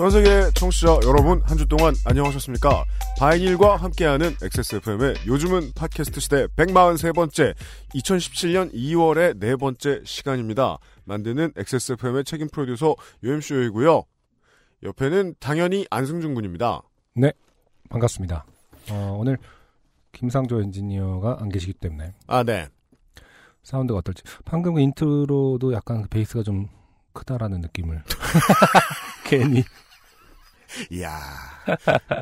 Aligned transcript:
전 0.00 0.08
세계 0.10 0.50
청취자 0.54 1.00
여러분 1.04 1.42
한 1.44 1.58
주 1.58 1.66
동안 1.68 1.92
안녕하셨습니까? 2.06 2.86
바이닐과 3.18 3.76
함께하는 3.76 4.34
XSFM의 4.42 5.14
요즘은 5.26 5.72
팟캐스트 5.74 6.20
시대 6.20 6.46
143번째 6.46 7.54
2017년 7.94 8.72
2월의 8.72 9.38
네 9.38 9.56
번째 9.56 10.00
시간입니다. 10.06 10.78
만드는 11.04 11.52
XSFM의 11.54 12.24
책임 12.24 12.48
프로듀서 12.48 12.96
UMC이고요. 13.22 14.04
옆에는 14.84 15.34
당연히 15.38 15.86
안승준 15.90 16.32
군입니다. 16.32 16.80
반갑습니다. 17.90 18.46
어, 18.90 19.16
오늘 19.20 19.36
김상조 20.12 20.62
엔지니어가 20.62 21.36
안 21.40 21.50
계시기 21.50 21.74
때문에 21.74 22.14
아, 22.26 22.42
네. 22.42 22.68
사운드가 23.64 23.98
어떨지. 23.98 24.22
방금 24.46 24.76
그 24.76 24.80
인트로도 24.80 25.74
약간 25.74 26.00
그 26.00 26.08
베이스가 26.08 26.42
좀 26.42 26.68
크다라는 27.12 27.60
느낌을 27.60 28.02
괜히 29.26 29.62
이야. 30.90 31.10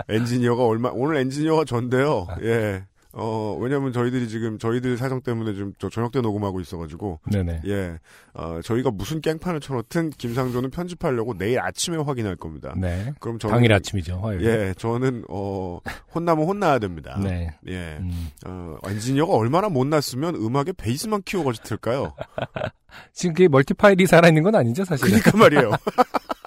엔지니어가 0.09 0.65
얼마, 0.65 0.91
오늘 0.93 1.17
엔지니어가 1.17 1.65
전데요. 1.65 2.27
예. 2.43 2.85
어, 3.13 3.57
왜냐면 3.59 3.93
저희들이 3.93 4.29
지금 4.29 4.59
저희들 4.59 4.97
사정 4.99 5.23
때문에 5.23 5.55
좀저 5.55 5.89
저녁 5.89 6.13
때 6.13 6.21
녹음하고 6.21 6.61
있어가지고 6.61 7.21
네네. 7.33 7.63
예, 7.67 7.99
어, 8.35 8.61
저희가 8.63 8.91
무슨 8.91 9.21
깽판을 9.23 9.61
쳐놓든 9.61 10.11
김상조는 10.11 10.71
편집하려고 10.71 11.37
내일 11.37 11.59
아침에 11.59 11.97
확인할 11.97 12.37
겁니다. 12.37 12.75
네. 12.77 13.13
그럼 13.19 13.39
저는 13.39 13.57
당일 13.57 13.73
아침이죠. 13.73 14.21
화요일. 14.21 14.45
예, 14.45 14.75
저는 14.77 15.25
어 15.29 15.81
혼나면 16.15 16.47
혼나야 16.47 16.79
됩니다. 16.79 17.19
네. 17.21 17.51
예, 17.67 17.97
음. 17.99 18.29
어, 18.47 18.77
엔지니어가 18.87 19.33
얼마나 19.33 19.69
못났으면 19.69 20.37
음악에 20.37 20.73
베이스만 20.73 21.23
키우고 21.25 21.55
싶을까요? 21.55 22.15
지금 23.13 23.35
그게 23.35 23.49
멀티파일이 23.49 24.07
살아있는 24.07 24.43
건 24.43 24.55
아니죠, 24.55 24.85
사실. 24.85 25.07
그러니까 25.07 25.37
말이에요. 25.37 25.73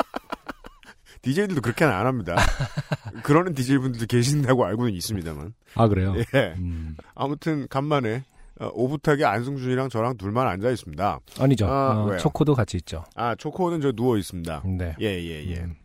DJ들도 1.21 1.61
그렇게는 1.61 1.93
안 1.93 2.07
합니다. 2.07 2.35
그러는 3.23 3.53
DJ분들도 3.53 4.07
계신다고 4.07 4.65
알고는 4.65 4.93
있습니다만. 4.93 5.53
아, 5.75 5.87
그래요? 5.87 6.15
예. 6.33 6.55
음. 6.57 6.95
아무튼 7.13 7.67
간만에 7.69 8.23
어, 8.59 8.69
오붓하게 8.73 9.25
안승준이랑 9.25 9.89
저랑 9.89 10.17
둘만 10.17 10.47
앉아 10.47 10.69
있습니다. 10.69 11.19
아니죠. 11.39 11.67
아, 11.67 12.03
어? 12.03 12.17
초코도 12.17 12.53
같이 12.53 12.77
있죠. 12.77 13.03
아 13.15 13.33
초코는 13.33 13.81
저 13.81 13.91
누워 13.91 14.17
있습니다. 14.17 14.63
네. 14.77 14.95
예, 15.01 15.05
예, 15.05 15.45
예. 15.47 15.59
음. 15.61 15.75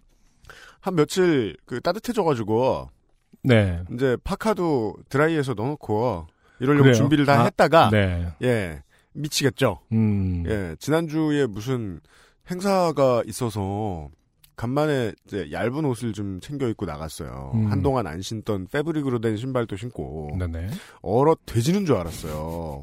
한 0.81 0.95
며칠 0.95 1.57
그 1.65 1.81
따뜻해져가지고 1.81 2.91
네. 3.45 3.83
이제 3.93 4.17
파카도 4.25 4.97
드라이에서 5.09 5.55
넣어놓고 5.55 6.27
이러려고 6.61 6.83
그래요? 6.85 6.95
준비를 6.95 7.25
다 7.25 7.41
아, 7.41 7.45
했다가 7.45 7.91
네. 7.91 8.29
예 8.43 8.83
미치겠죠. 9.15 9.81
음. 9.93 10.45
예 10.47 10.77
지난주에 10.79 11.47
무슨 11.47 12.01
행사가 12.51 13.23
있어서 13.27 14.11
간만에 14.57 15.13
이제 15.27 15.51
얇은 15.53 15.85
옷을 15.85 16.13
좀 16.13 16.41
챙겨 16.41 16.67
입고 16.69 16.87
나갔어요. 16.87 17.53
음. 17.55 17.71
한동안 17.71 18.07
안 18.07 18.23
신던 18.23 18.69
패브릭으로 18.73 19.21
된 19.21 19.37
신발도 19.37 19.77
신고 19.77 20.35
네네. 20.39 20.71
얼어 21.03 21.37
돼지는 21.45 21.85
줄 21.85 21.97
알았어요. 21.97 22.83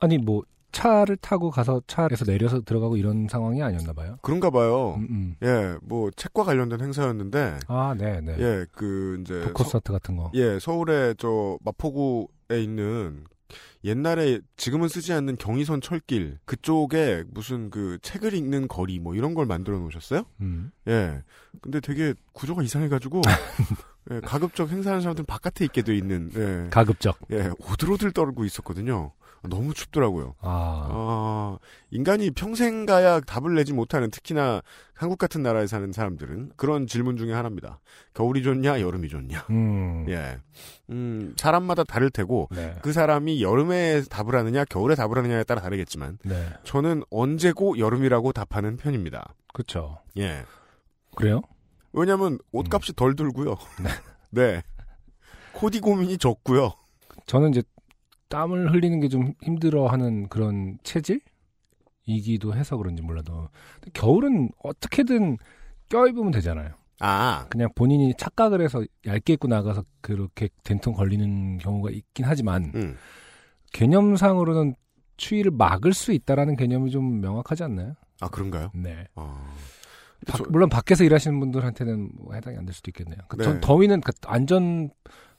아니, 0.00 0.18
뭐, 0.18 0.42
차를 0.72 1.16
타고 1.16 1.50
가서 1.50 1.82
차에서 1.86 2.24
내려서 2.24 2.60
들어가고 2.60 2.96
이런 2.96 3.26
상황이 3.28 3.62
아니었나 3.62 3.92
봐요. 3.92 4.16
그런가 4.22 4.50
봐요. 4.50 4.94
음, 4.98 5.06
음. 5.10 5.36
예, 5.42 5.76
뭐 5.82 6.10
책과 6.12 6.44
관련된 6.44 6.80
행사였는데 6.80 7.58
아, 7.66 7.94
네, 7.98 8.20
네. 8.20 8.36
예, 8.38 8.66
그 8.72 9.18
이제 9.20 9.40
포커스아트 9.48 9.90
같은 9.90 10.16
거. 10.16 10.30
예, 10.34 10.58
서울에 10.60 11.14
저 11.18 11.58
마포구에 11.64 12.62
있는 12.62 13.24
옛날에 13.84 14.40
지금은 14.56 14.88
쓰지 14.88 15.12
않는 15.12 15.36
경의선 15.36 15.80
철길 15.80 16.38
그쪽에 16.44 17.24
무슨 17.28 17.70
그 17.70 17.98
책을 18.02 18.34
읽는 18.34 18.68
거리 18.68 18.98
뭐 18.98 19.14
이런 19.14 19.34
걸 19.34 19.46
만들어 19.46 19.78
놓으셨어요? 19.78 20.24
음. 20.40 20.70
예. 20.88 21.22
근데 21.62 21.80
되게 21.80 22.14
구조가 22.32 22.62
이상해가지고 22.62 23.22
예, 24.12 24.20
가급적 24.20 24.70
행사하는 24.70 25.02
사람들은 25.02 25.26
바깥에 25.26 25.64
있게 25.66 25.82
돼 25.82 25.96
있는 25.96 26.30
예, 26.34 26.68
가급적. 26.70 27.18
예, 27.30 27.50
오들오들 27.58 28.12
떨고 28.12 28.44
있었거든요. 28.44 29.12
너무 29.48 29.72
춥더라고요. 29.72 30.34
아. 30.40 30.88
아, 30.90 31.58
인간이 31.90 32.30
평생 32.30 32.84
가야 32.86 33.20
답을 33.20 33.54
내지 33.54 33.72
못하는 33.72 34.10
특히나 34.10 34.62
한국 34.94 35.18
같은 35.18 35.42
나라에 35.42 35.66
사는 35.66 35.90
사람들은 35.92 36.52
그런 36.56 36.86
질문 36.86 37.16
중에 37.16 37.32
하나입니다. 37.32 37.80
겨울이 38.14 38.42
좋냐, 38.42 38.80
여름이 38.80 39.08
좋냐. 39.08 39.46
음. 39.50 40.06
예. 40.08 40.38
음, 40.90 41.34
사람마다 41.38 41.84
다를 41.84 42.10
테고, 42.10 42.48
네. 42.50 42.74
그 42.82 42.92
사람이 42.92 43.42
여름에 43.42 44.02
답을 44.10 44.34
하느냐, 44.34 44.64
겨울에 44.66 44.94
답을 44.94 45.16
하느냐에 45.16 45.44
따라 45.44 45.62
다르겠지만, 45.62 46.18
네. 46.24 46.48
저는 46.64 47.02
언제고 47.10 47.78
여름이라고 47.78 48.32
답하는 48.32 48.76
편입니다. 48.76 49.34
그쵸. 49.54 49.98
예. 50.18 50.44
그래요? 51.16 51.40
왜냐면, 51.92 52.38
옷값이 52.52 52.94
덜 52.94 53.16
들고요. 53.16 53.56
네. 54.30 54.62
코디 55.52 55.80
고민이 55.80 56.18
적고요. 56.18 56.72
저는 57.26 57.50
이제 57.50 57.62
땀을 58.30 58.72
흘리는 58.72 59.00
게 59.00 59.08
좀 59.08 59.34
힘들어하는 59.42 60.28
그런 60.28 60.78
체질이기도 60.82 62.54
해서 62.54 62.76
그런지 62.78 63.02
몰라도 63.02 63.48
겨울은 63.92 64.50
어떻게든 64.62 65.36
껴입으면 65.90 66.30
되잖아요. 66.30 66.70
아, 67.00 67.46
그냥 67.50 67.68
본인이 67.74 68.14
착각을 68.16 68.60
해서 68.60 68.84
얇게 69.06 69.32
입고 69.34 69.48
나가서 69.48 69.84
그렇게 70.00 70.48
된통 70.64 70.94
걸리는 70.94 71.58
경우가 71.58 71.90
있긴 71.90 72.24
하지만 72.26 72.72
음. 72.74 72.96
개념상으로는 73.72 74.74
추위를 75.16 75.50
막을 75.50 75.92
수 75.92 76.12
있다라는 76.12 76.56
개념이 76.56 76.90
좀 76.90 77.20
명확하지 77.20 77.64
않나요? 77.64 77.94
아, 78.20 78.28
그런가요? 78.28 78.70
네. 78.74 79.06
아. 79.14 79.44
밖- 80.26 80.36
저- 80.38 80.44
물론 80.50 80.68
밖에서 80.68 81.02
일하시는 81.04 81.38
분들한테는 81.40 82.10
뭐 82.16 82.34
해당이 82.34 82.56
안 82.58 82.66
될 82.66 82.74
수도 82.74 82.90
있겠네요. 82.90 83.18
그 83.28 83.36
네. 83.36 83.44
전 83.44 83.60
더위는 83.60 84.00
그 84.02 84.12
안전 84.26 84.90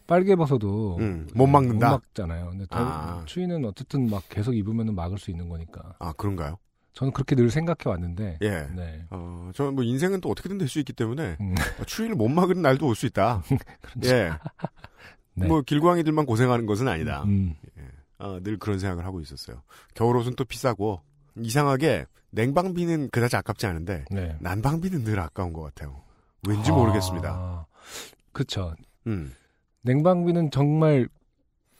빨개 0.07 0.35
벗어도 0.35 0.97
음, 0.99 1.27
못 1.33 1.47
막는다? 1.47 1.89
못 1.91 1.95
막잖아요. 1.95 2.49
근데 2.49 2.65
더, 2.69 2.77
아. 2.79 3.23
추위는 3.25 3.65
어쨌든 3.65 4.09
막 4.09 4.23
계속 4.29 4.55
입으면 4.55 4.93
막을 4.95 5.17
수 5.17 5.31
있는 5.31 5.49
거니까. 5.49 5.95
아, 5.99 6.11
그런가요? 6.13 6.57
저는 6.93 7.13
그렇게 7.13 7.35
늘 7.35 7.49
생각해 7.49 7.77
왔는데. 7.85 8.39
예. 8.41 8.67
네. 8.75 9.05
어, 9.11 9.49
저는 9.55 9.75
뭐 9.75 9.83
인생은 9.83 10.19
또 10.21 10.29
어떻게든 10.29 10.57
될 10.57 10.67
수 10.67 10.79
있기 10.79 10.91
때문에, 10.93 11.37
음, 11.39 11.55
어, 11.79 11.83
추위를 11.85 12.15
못 12.15 12.27
막는 12.27 12.61
날도 12.61 12.85
올 12.85 12.95
수 12.95 13.05
있다. 13.05 13.43
예. 14.05 14.31
네. 15.35 15.47
뭐 15.47 15.61
길고양이들만 15.61 16.25
고생하는 16.25 16.65
것은 16.65 16.87
아니다. 16.89 17.23
음, 17.23 17.55
어, 18.19 18.39
늘 18.43 18.57
그런 18.59 18.77
생각을 18.79 19.05
하고 19.05 19.21
있었어요. 19.21 19.61
겨울옷은 19.93 20.35
또 20.35 20.43
비싸고 20.43 21.01
이상하게 21.37 22.05
냉방비는 22.31 23.09
그다지 23.11 23.37
아깝지 23.37 23.65
않은데 23.65 24.05
네. 24.11 24.35
난방비는 24.41 25.03
늘 25.05 25.19
아까운 25.19 25.53
것 25.53 25.61
같아요. 25.61 26.01
왠지 26.47 26.71
아, 26.71 26.73
모르겠습니다. 26.73 27.67
그쵸. 28.33 28.75
음. 29.07 29.31
냉방비는 29.83 30.51
정말 30.51 31.07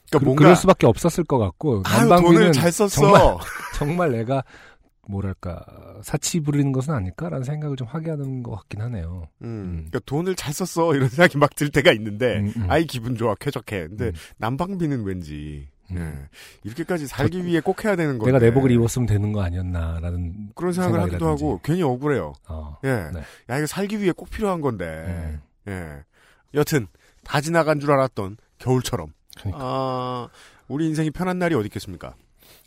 그러니까 0.10 0.20
그, 0.20 0.26
뭔가 0.26 0.46
럴 0.46 0.56
수밖에 0.56 0.88
없었을 0.88 1.24
것 1.24 1.38
같고 1.38 1.84
아유, 1.86 2.02
난방비는 2.08 2.34
돈을 2.38 2.52
잘 2.52 2.72
썼어. 2.72 2.90
정말- 2.90 3.22
정말 3.76 4.12
내가 4.12 4.44
뭐랄까 5.08 5.64
사치 6.04 6.40
부리는 6.40 6.72
것은 6.72 6.94
아닐까라는 6.94 7.44
생각을 7.44 7.76
좀 7.76 7.88
하게 7.88 8.12
하는 8.12 8.44
것 8.44 8.52
같긴 8.52 8.82
하네요. 8.82 9.28
음. 9.42 9.46
음. 9.48 9.72
그러니까 9.90 10.00
돈을 10.06 10.36
잘 10.36 10.54
썼어 10.54 10.96
이런 10.96 11.08
생각이 11.10 11.38
막 11.38 11.56
들 11.56 11.70
때가 11.70 11.92
있는데 11.94 12.40
음, 12.40 12.54
음. 12.56 12.66
아이 12.70 12.86
기분 12.86 13.16
좋아 13.16 13.36
쾌적해. 13.36 13.88
근데 13.90 14.06
음. 14.08 14.12
난방비는 14.38 15.04
왠지 15.04 15.68
음. 15.92 15.98
예. 15.98 16.30
이렇게까지 16.64 17.08
살기 17.08 17.46
위해 17.46 17.60
꼭 17.60 17.84
해야 17.84 17.96
되는 17.96 18.18
건데 18.18 18.32
내가 18.32 18.44
내복을 18.46 18.72
입었으면 18.72 19.06
되는 19.08 19.34
거 19.34 19.42
아니었나라는 19.44 20.52
그런 20.56 20.72
생각을 20.72 21.02
하기도. 21.02 21.28
하고 21.28 21.60
괜히 21.64 21.84
억울해요. 21.84 22.34
어, 22.48 22.78
예. 22.86 23.10
네. 23.14 23.20
야 23.50 23.58
이거 23.58 23.66
살기 23.68 24.00
위해 24.02 24.12
꼭 24.16 24.30
필요한 24.30 24.62
건데. 24.62 24.86
음. 24.86 25.42
예. 25.68 26.04
여튼 26.54 26.88
다 27.32 27.40
지나간 27.40 27.80
줄 27.80 27.94
알았던 27.94 28.36
겨울처럼. 28.58 29.14
그러니까. 29.38 29.64
아, 29.64 30.28
우리 30.68 30.86
인생이 30.88 31.12
편한 31.12 31.40
날이 31.40 31.56
어디 31.56 31.68
있겠습니까? 31.68 32.14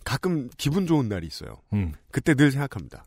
가끔 0.05 0.49
기분 0.57 0.87
좋은 0.87 1.07
날이 1.07 1.27
있어요. 1.27 1.59
음. 1.75 1.93
그때 2.11 2.35
늘 2.35 2.51
생각합니다. 2.51 3.05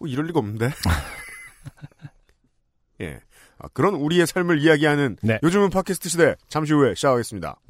어, 0.00 0.06
이럴 0.06 0.28
리가 0.28 0.38
없는데. 0.38 0.70
예. 3.02 3.20
아, 3.58 3.68
그런 3.74 3.96
우리의 3.96 4.26
삶을 4.26 4.62
이야기하는 4.62 5.18
네. 5.20 5.38
요즘은 5.42 5.68
팟캐스트 5.68 6.08
시대 6.08 6.36
잠시 6.48 6.72
후에 6.72 6.94
시작하겠습니다. 6.94 7.60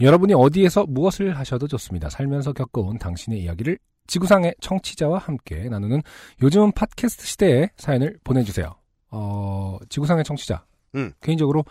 여러분이 0.00 0.34
어디에서 0.34 0.86
무엇을 0.86 1.36
하셔도 1.36 1.66
좋습니다. 1.66 2.08
살면서 2.08 2.52
겪어온 2.52 2.98
당신의 2.98 3.42
이야기를 3.42 3.80
지구상의 4.06 4.54
청취자와 4.60 5.18
함께 5.18 5.68
나누는 5.68 6.02
요즘은 6.40 6.70
팟캐스트 6.70 7.26
시대의 7.26 7.70
사연을 7.76 8.20
보내주세요. 8.22 8.76
어, 9.10 9.78
지구상의 9.88 10.22
청취자. 10.22 10.64
음. 10.94 11.12
개인적으로 11.20 11.64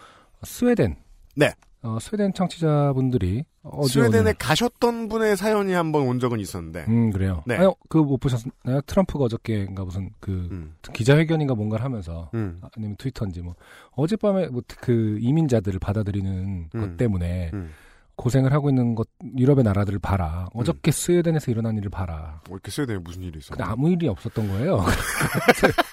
스웨덴. 0.44 0.96
네. 1.36 1.52
어, 1.84 2.00
스웨덴 2.02 2.34
청취자분들이 2.34 3.44
스웨덴에 3.88 4.20
오늘- 4.22 4.34
가셨던 4.34 5.08
분의 5.10 5.38
사연이 5.38 5.74
한 5.74 5.92
번 5.92 6.08
온 6.08 6.20
적은 6.20 6.40
있었는데. 6.40 6.86
음 6.88 7.12
그래요. 7.12 7.44
네. 7.46 7.56
아유 7.58 7.74
그못 7.90 8.20
보셨나요? 8.20 8.82
트럼프가 8.88 9.26
어저께인가 9.26 9.86
무슨 9.86 10.10
그 10.20 10.48
음. 10.52 10.74
기자회견인가 10.94 11.54
뭔가를 11.54 11.86
하면서 11.86 12.30
음. 12.34 12.60
아니면 12.76 12.96
트위터인지 12.98 13.42
뭐 13.42 13.56
어젯밤에 13.92 14.48
뭐 14.48 14.62
그 14.82 15.18
이민자들을 15.22 15.80
받아들이는 15.80 16.70
음. 16.74 16.82
것 16.82 16.98
때문에 16.98 17.52
음. 17.54 17.72
고생을 18.16 18.52
하고 18.52 18.70
있는 18.70 18.96
것 18.96 19.08
유럽의 19.38 19.64
나라들을 19.64 20.00
봐라. 20.00 20.48
어저께 20.54 20.90
스웨덴에서 20.92 21.52
일어난 21.52 21.78
일을 21.78 21.92
봐라. 21.92 22.42
뭐 22.50 22.56
이렇게 22.58 22.72
스웨덴에 22.72 22.98
무슨 23.00 23.22
일이 23.22 23.38
있어? 23.38 23.50
근데 23.54 23.64
아무 23.64 23.92
일이 23.92 24.08
없었던 24.08 24.48
거예요. 24.48 24.84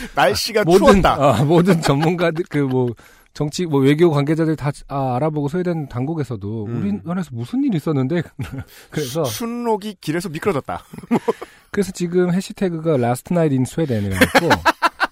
날씨가 0.14 0.64
모든 0.64 0.86
추웠다. 0.86 1.14
아, 1.14 1.44
모든 1.44 1.80
전문가들 1.82 2.44
그 2.48 2.58
뭐 2.68 2.94
정치 3.38 3.66
뭐 3.66 3.80
외교 3.80 4.10
관계자들 4.10 4.56
다 4.56 4.72
아, 4.88 5.14
알아보고 5.14 5.48
스웨덴 5.48 5.88
당국에서도 5.88 6.66
음. 6.66 6.80
우리나라에서 6.80 7.30
무슨 7.32 7.62
일이 7.62 7.76
있었는데 7.76 8.22
그래서 8.90 9.24
순록이 9.24 9.96
길에서 10.00 10.28
미끄러졌다. 10.28 10.82
그래서 11.70 11.92
지금 11.92 12.32
해시태그가 12.32 12.94
Last 12.94 13.32
Night 13.32 13.54
in 13.54 13.62
Sweden이라고 13.62 14.48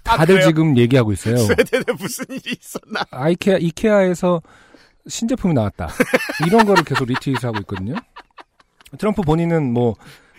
다들 0.02 0.42
아? 0.42 0.44
지금 0.44 0.76
얘기하고 0.76 1.12
있어요. 1.12 1.36
스웨덴에 1.36 1.84
무슨 1.98 2.24
일이 2.30 2.56
있었나? 2.60 3.04
아이케아 3.10 3.58
이케아에서 3.58 4.42
신제품이 5.06 5.54
나왔다. 5.54 5.88
이런 6.48 6.66
거를 6.66 6.82
계속 6.82 7.04
리트윗하고 7.04 7.58
있거든요. 7.60 7.94
트럼프 8.98 9.22
본인은 9.22 9.72
뭐 9.72 9.94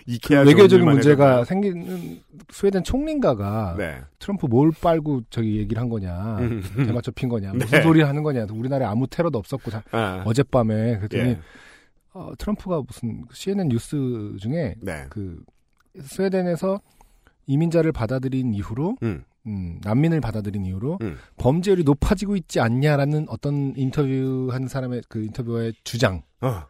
이케아 0.08 0.42
그 0.42 0.48
외교적인 0.48 0.86
문제가? 0.86 1.44
생기는 1.44 2.20
스웨덴 2.50 2.82
총리인가가 2.82 3.74
네. 3.76 4.00
트럼프 4.18 4.46
뭘 4.46 4.72
빨고 4.72 5.20
저기 5.28 5.58
얘기를 5.58 5.80
한 5.80 5.90
거냐, 5.90 6.38
음. 6.38 6.62
대마초 6.76 7.12
핀 7.12 7.28
거냐, 7.28 7.52
무슨 7.68 7.78
네. 7.78 7.82
소리 7.82 8.00
하는 8.00 8.22
거냐, 8.22 8.46
우리나라에 8.50 8.88
아무 8.88 9.06
테러도 9.06 9.36
없었고 9.38 9.70
자- 9.70 9.82
아, 9.92 10.22
어젯밤에 10.24 10.96
그랬더니 10.96 11.30
예. 11.30 11.38
어, 12.14 12.32
트럼프가 12.38 12.82
무슨 12.86 13.24
CNN 13.32 13.68
뉴스 13.68 14.34
중에 14.40 14.76
네. 14.80 15.04
그 15.10 15.42
스웨덴에서 16.00 16.80
이민자를 17.46 17.92
받아들인 17.92 18.54
이후로 18.54 18.96
음. 19.02 19.24
음, 19.46 19.78
난민을 19.82 20.20
받아들인 20.22 20.64
이후로 20.64 20.98
음. 21.02 21.16
범죄율이 21.36 21.84
높아지고 21.84 22.36
있지 22.36 22.60
않냐라는 22.60 23.26
어떤 23.28 23.74
인터뷰한 23.76 24.68
사람의 24.68 25.02
그 25.08 25.22
인터뷰의 25.24 25.74
주장을 25.84 26.20
어. 26.40 26.62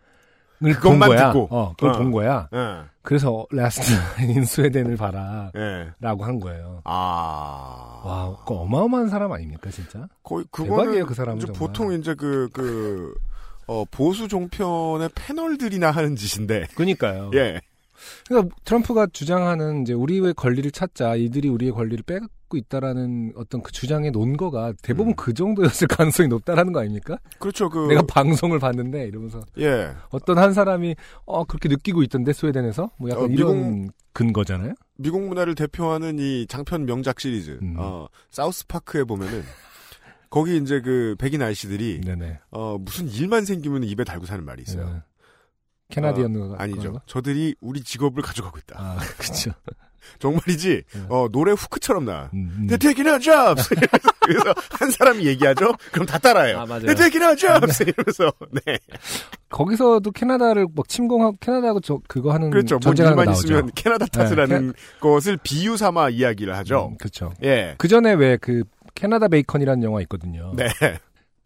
본 0.61 0.73
그것만 0.73 1.09
거야. 1.09 1.33
듣고. 1.33 1.49
어, 1.51 1.73
그걸 1.77 1.91
어. 1.91 1.99
본 1.99 2.11
거야. 2.13 2.49
예. 2.53 2.83
그래서 3.03 3.47
last 3.51 3.91
night 4.23 4.45
in 4.45 4.54
Sweden을 4.54 4.97
봐라라고 4.97 5.53
예. 5.57 6.27
한 6.27 6.41
거예요. 6.41 6.83
아. 6.85 8.03
와, 8.05 8.37
그 8.47 8.55
어마어마한 8.55 9.09
사람 9.09 9.33
아닙니까 9.33 9.71
진짜? 9.71 10.07
거의 10.23 10.45
그거는 10.51 10.77
대박이에요, 10.85 11.07
그 11.07 11.15
사람은 11.15 11.43
이제. 11.43 11.53
보통 11.53 11.93
이제 11.93 12.15
그그 12.15 13.15
어, 13.67 13.85
보수 13.91 14.29
종편의 14.29 15.11
패널들이나 15.15 15.91
하는 15.91 16.17
짓인데. 16.17 16.67
그니까요. 16.75 17.31
예. 17.37 17.61
그러니까 18.29 18.55
트럼프가 18.65 19.09
주장하는 19.13 19.83
이제 19.83 19.93
우리의 19.93 20.35
권리를 20.35 20.71
찾자, 20.71 21.17
이들이 21.17 21.49
우리의 21.49 21.73
권리를 21.73 22.03
빼 22.05 22.21
앗고 22.49 22.57
있다라는 22.57 23.33
어떤 23.37 23.63
그 23.63 23.71
주장의 23.71 24.11
논거가 24.11 24.73
대부분 24.83 25.13
음. 25.13 25.17
그 25.17 25.33
정도였을 25.33 25.87
가능성이 25.89 26.29
높다라는 26.29 26.73
거 26.73 26.81
아닙니까? 26.81 27.19
그렇죠. 27.39 27.69
그 27.69 27.87
내가 27.87 28.03
방송을 28.03 28.59
봤는데 28.59 29.07
이러면서 29.07 29.45
예. 29.59 29.95
어떤 30.11 30.39
한 30.39 30.53
사람이 30.53 30.97
어 31.27 31.45
그렇게 31.45 31.69
느끼고 31.69 32.03
있던데 32.05 32.33
스웨덴에서 32.33 32.91
뭐 32.97 33.11
약간 33.11 33.25
어, 33.25 33.29
이런 33.29 33.91
근거잖아요. 34.13 34.75
미국 34.97 35.23
문화를 35.23 35.55
대표하는 35.55 36.19
이 36.19 36.47
장편 36.49 36.87
명작 36.87 37.21
시리즈 37.21 37.59
음. 37.63 37.77
어, 37.79 38.09
사우스 38.31 38.67
파크에 38.67 39.05
보면은 39.05 39.43
거기 40.31 40.57
이제 40.57 40.81
그 40.81 41.15
백인 41.19 41.41
아이씨들이 41.41 42.01
네네. 42.05 42.41
어, 42.51 42.79
무슨 42.79 43.09
일만 43.09 43.45
생기면 43.45 43.85
입에 43.85 44.05
달고 44.05 44.27
사는 44.27 44.45
말이 44.45 44.63
있어요. 44.63 44.87
네. 44.87 45.03
캐나디언 45.91 46.37
어, 46.37 46.55
아니죠. 46.59 47.01
저들이 47.07 47.55
우리 47.61 47.83
직업을 47.83 48.23
가져가고 48.23 48.59
있다. 48.59 48.77
아 48.79 48.99
그렇죠. 49.19 49.53
정말이지. 50.19 50.83
네. 50.95 51.01
어, 51.09 51.29
노래 51.31 51.53
후크처럼 51.53 52.05
나. 52.05 52.31
음, 52.35 52.51
음. 52.59 52.67
They're 52.67 52.81
taking 52.81 53.09
our 53.09 53.21
jobs. 53.21 53.69
그래서 54.25 54.55
한 54.79 54.91
사람이 54.91 55.25
얘기하죠. 55.27 55.75
그럼 55.93 56.07
다 56.07 56.19
따라해요. 56.19 56.61
아, 56.61 56.67
맞아요. 56.67 56.83
They're 56.83 56.97
taking 56.97 57.23
our 57.25 57.37
jobs. 57.37 57.83
이러면서 57.83 58.33
네. 58.67 58.79
거기서도 59.51 60.11
캐나다를 60.11 60.67
막 60.75 60.89
침공하고 60.89 61.37
캐나다하고 61.41 61.81
저 61.81 61.99
그거 62.09 62.33
하는 62.33 62.51
그렇죠. 62.51 62.79
뭐 62.83 62.93
일만 62.93 63.27
나오죠. 63.27 63.33
있으면 63.47 63.71
캐나다 63.75 64.07
탓을 64.07 64.37
네, 64.37 64.43
하는 64.43 64.75
것을 65.01 65.39
비유 65.43 65.77
삼아 65.77 66.11
이야기를 66.11 66.55
하죠. 66.57 66.89
음, 66.93 66.97
그렇죠. 66.99 67.33
예. 67.43 67.75
그 67.79 67.89
전에 67.89 68.13
왜 68.15 68.37
그 68.41 68.63
캐나다 68.95 69.29
베이컨이라는 69.29 69.83
영화 69.85 70.01
있거든요. 70.03 70.53
네. 70.57 70.67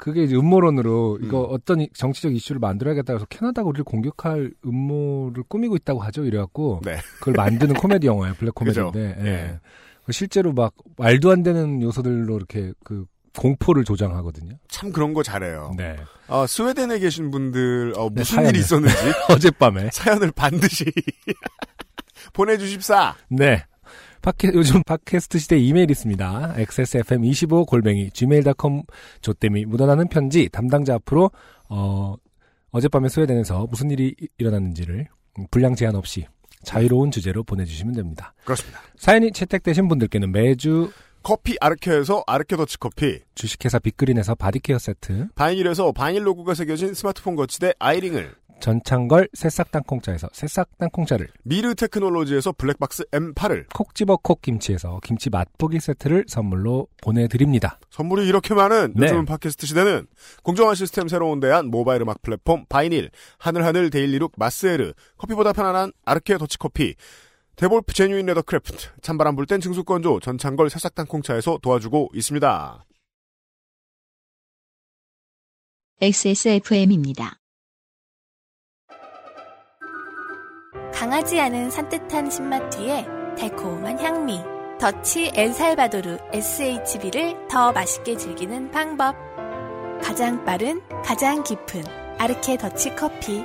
그게 0.02 0.24
이제 0.24 0.34
음모론으로 0.34 1.20
이거 1.22 1.42
음. 1.44 1.46
어떤 1.50 1.80
이- 1.80 1.88
정치적 1.94 2.34
이슈를 2.34 2.58
만들어야겠다 2.58 3.12
해서 3.12 3.24
캐나다가 3.26 3.68
우리를 3.68 3.84
공격할 3.84 4.52
음모를 4.66 5.44
꾸미고 5.48 5.76
있다고 5.76 6.00
하죠. 6.00 6.24
이래갖고 6.24 6.80
네. 6.84 6.96
그걸 7.20 7.34
만드는 7.36 7.74
코미디 7.76 8.08
영화예요. 8.08 8.34
블랙. 8.34 8.52
코미디인데 8.52 9.16
예. 9.20 9.26
예. 9.28 9.60
그 10.04 10.10
실제로 10.10 10.52
막 10.52 10.74
말도 10.96 11.30
안 11.30 11.44
되는 11.44 11.80
요소들로 11.82 12.34
이렇게 12.36 12.72
그 12.82 13.04
공포를 13.38 13.84
조장하거든요. 13.84 14.56
참 14.68 14.90
그런 14.90 15.14
거 15.14 15.22
잘해요. 15.22 15.72
네. 15.76 15.96
아, 16.26 16.46
스웨덴에 16.48 16.98
계신 16.98 17.30
분들 17.30 17.92
어, 17.96 18.08
네, 18.08 18.22
무슨 18.22 18.34
사연을. 18.36 18.50
일이 18.50 18.58
있었는지 18.58 18.94
어젯밤에 19.30 19.88
사연을 19.92 20.32
반드시 20.32 20.84
보내주십사. 22.34 23.14
네. 23.30 23.64
팟캐, 24.22 24.52
요즘 24.54 24.82
팟캐스트 24.84 25.38
시대 25.38 25.58
이메일 25.58 25.90
있습니다. 25.90 26.54
xsfm25 26.56 27.66
골뱅이 27.66 28.10
gmail.com 28.12 28.82
조땜이 29.20 29.64
묻어나는 29.66 30.08
편지 30.08 30.48
담당자 30.50 30.94
앞으로 30.94 31.30
어 31.68 32.14
어젯밤에 32.70 33.08
스웨덴에서 33.08 33.66
무슨 33.68 33.90
일이 33.90 34.14
이- 34.20 34.28
일어났는지를 34.38 35.08
분량 35.50 35.74
제한 35.74 35.96
없이 35.96 36.24
자유로운 36.62 37.10
주제로 37.10 37.42
보내주시면 37.42 37.94
됩니다. 37.94 38.32
그렇습니다. 38.44 38.80
사연이 38.96 39.32
채택되신 39.32 39.88
분들께는 39.88 40.30
매주 40.30 40.90
커피 41.24 41.56
아르케에서 41.60 42.24
아르케 42.26 42.56
더치 42.56 42.78
커피, 42.78 43.20
주식회사 43.36 43.78
빅그린에서 43.78 44.34
body 44.34 44.56
care 44.56 44.78
세트, 44.78 45.28
바이닐에서 45.36 45.92
바이닐 45.92 46.26
로고가 46.26 46.54
새겨진 46.54 46.94
스마트폰 46.94 47.36
거치대 47.36 47.74
아이링을, 47.78 48.34
전창걸 48.62 49.28
새싹 49.34 49.72
땅콩차에서 49.72 50.28
새싹 50.32 50.78
땅콩차를, 50.78 51.28
미르 51.42 51.74
테크놀로지에서 51.74 52.52
블랙박스 52.52 53.02
M8을 53.10 53.66
콕 53.74 53.92
집어 53.94 54.16
콕 54.16 54.40
김치에서 54.40 55.00
김치 55.02 55.30
맛보기 55.30 55.80
세트를 55.80 56.26
선물로 56.28 56.86
보내드립니다. 57.02 57.80
선물이 57.90 58.26
이렇게 58.26 58.54
많은 58.54 58.94
네. 58.94 59.06
요즘 59.06 59.24
팟캐스트 59.24 59.66
시대는 59.66 60.06
공정한 60.44 60.76
시스템 60.76 61.08
새로운 61.08 61.40
대안 61.40 61.66
모바일 61.66 62.02
음악 62.02 62.22
플랫폼 62.22 62.64
바이닐, 62.68 63.10
하늘하늘 63.38 63.90
daily 63.90 64.15
look 64.15 64.34
마스에르, 64.36 64.92
커피보다 65.18 65.52
편안한 65.52 65.90
아르케 66.04 66.38
더치커피, 66.38 66.94
데볼프 67.56 67.92
Genuine 67.92 68.26
Leathercraft, 68.26 68.90
찬바람 69.02 69.34
불 69.34 69.46
땐 69.46 69.60
증수건조, 69.60 70.20
전창걸 70.20 70.70
새싹땅콩차에서 70.70 71.58
도와주고 71.60 72.10
있습니다. 72.14 72.84
XSFM입니다. 76.00 77.41
강하지 80.92 81.40
않은 81.40 81.70
산뜻한 81.70 82.30
신맛 82.30 82.70
뒤에 82.70 83.06
달콤한 83.38 83.98
향미. 83.98 84.40
더치 84.78 85.32
엘살바도르 85.34 86.18
SHB를 86.32 87.48
더 87.48 87.72
맛있게 87.72 88.16
즐기는 88.16 88.70
방법. 88.70 89.14
가장 90.02 90.44
빠른, 90.44 90.80
가장 91.04 91.42
깊은 91.42 91.82
아르케 92.18 92.58
더치 92.58 92.94
커피. 92.94 93.44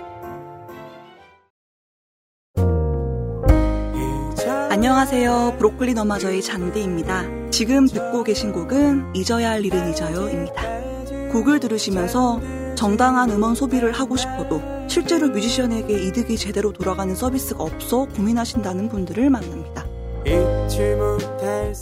안녕하세요. 4.70 5.56
브로콜리 5.58 5.94
너마저의 5.94 6.42
잔디입니다. 6.42 7.50
지금 7.50 7.88
듣고 7.88 8.24
계신 8.24 8.52
곡은 8.52 9.16
잊어야 9.16 9.52
할 9.52 9.66
일은 9.66 9.90
잊어요입니다. 9.90 11.32
곡을 11.32 11.60
들으시면서 11.60 12.40
정당한 12.78 13.32
음원 13.32 13.56
소비를 13.56 13.92
하고 13.92 14.16
싶어도 14.16 14.62
실제로 14.88 15.28
뮤지션에게 15.30 15.94
이득이 16.04 16.38
제대로 16.38 16.72
돌아가는 16.72 17.14
서비스가 17.16 17.64
없어 17.64 18.06
고민하신다는 18.06 18.88
분들을 18.88 19.32
만납니다. 19.32 19.88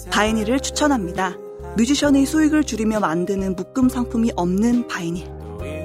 바이닐을 0.10 0.62
추천합니다. 0.62 1.36
뮤지션의 1.76 2.26
수익을 2.26 2.64
줄이며 2.64 3.02
만드는 3.02 3.58
묶음 3.58 3.90
상품이 3.90 4.32
없는 4.38 4.88
바이닐. 4.88 5.30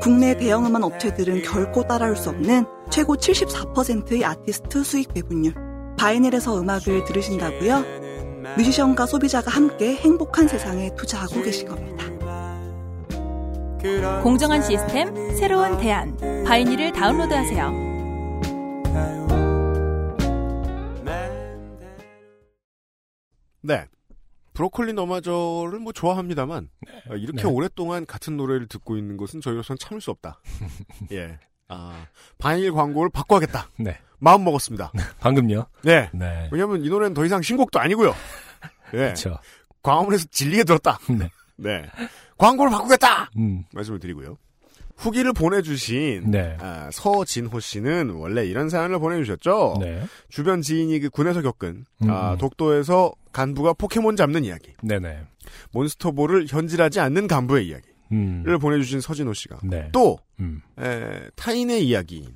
국내 0.00 0.36
대형 0.36 0.64
음원 0.64 0.84
업체들은 0.84 1.42
결코 1.42 1.82
따라올 1.82 2.16
수 2.16 2.30
없는 2.30 2.64
최고 2.88 3.16
74%의 3.16 4.24
아티스트 4.24 4.84
수익 4.84 5.12
배분율. 5.12 5.54
바이닐에서 5.98 6.60
음악을 6.60 7.04
들으신다고요? 7.04 7.84
뮤지션과 8.56 9.06
소비자가 9.06 9.50
함께 9.50 9.96
행복한 9.96 10.46
세상에 10.46 10.94
투자하고 10.94 11.42
계신 11.42 11.66
겁니다. 11.66 12.19
공정한 14.22 14.62
시스템, 14.62 15.14
새로운 15.36 15.78
대안. 15.78 16.16
바이닐을 16.44 16.92
다운로드하세요. 16.92 17.90
네. 23.62 23.86
브로콜리 24.52 24.92
너마저를 24.92 25.78
뭐 25.78 25.92
좋아합니다만 25.92 26.68
어, 27.08 27.14
이렇게 27.14 27.42
네. 27.42 27.48
오랫동안 27.48 28.04
같은 28.04 28.36
노래를 28.36 28.66
듣고 28.66 28.96
있는 28.96 29.16
것은 29.16 29.40
저희로서는 29.40 29.78
참을 29.78 30.00
수 30.00 30.10
없다. 30.10 30.40
예. 31.12 31.38
아, 31.68 32.06
바닐 32.36 32.72
광고를 32.72 33.10
바꿔야겠다. 33.10 33.68
네. 33.78 33.98
마음 34.18 34.44
먹었습니다. 34.44 34.92
방금요. 35.20 35.66
네. 35.82 36.10
네. 36.12 36.48
왜냐하면 36.52 36.84
이 36.84 36.88
노래는 36.90 37.14
더 37.14 37.24
이상 37.24 37.40
신곡도 37.40 37.78
아니고요. 37.80 38.10
예. 38.92 38.98
그렇죠. 38.98 39.38
광화문에서 39.82 40.26
질리게 40.30 40.64
들었다. 40.64 40.98
네. 41.08 41.30
네. 41.56 41.90
광고를 42.40 42.72
바꾸겠다. 42.72 43.30
음. 43.36 43.64
말씀을 43.72 44.00
드리고요. 44.00 44.36
후기를 44.96 45.32
보내주신 45.32 46.30
네. 46.30 46.56
아, 46.60 46.90
서진호 46.92 47.60
씨는 47.60 48.10
원래 48.10 48.44
이런 48.44 48.68
사연을 48.68 48.98
보내주셨죠. 48.98 49.76
네. 49.80 50.02
주변 50.28 50.60
지인이 50.60 50.98
그 51.00 51.08
군에서 51.10 51.40
겪은 51.42 51.86
음, 52.02 52.10
아, 52.10 52.32
음. 52.32 52.38
독도에서 52.38 53.12
간부가 53.32 53.74
포켓몬 53.74 54.16
잡는 54.16 54.44
이야기, 54.44 54.74
네네. 54.82 55.20
몬스터볼을 55.72 56.46
현질하지 56.48 57.00
않는 57.00 57.28
간부의 57.28 57.68
이야기를 57.68 57.94
음. 58.12 58.44
보내주신 58.60 59.00
서진호 59.00 59.32
씨가 59.32 59.60
네. 59.64 59.88
또 59.92 60.18
음. 60.38 60.60
에, 60.78 61.30
타인의 61.34 61.86
이야기인 61.86 62.34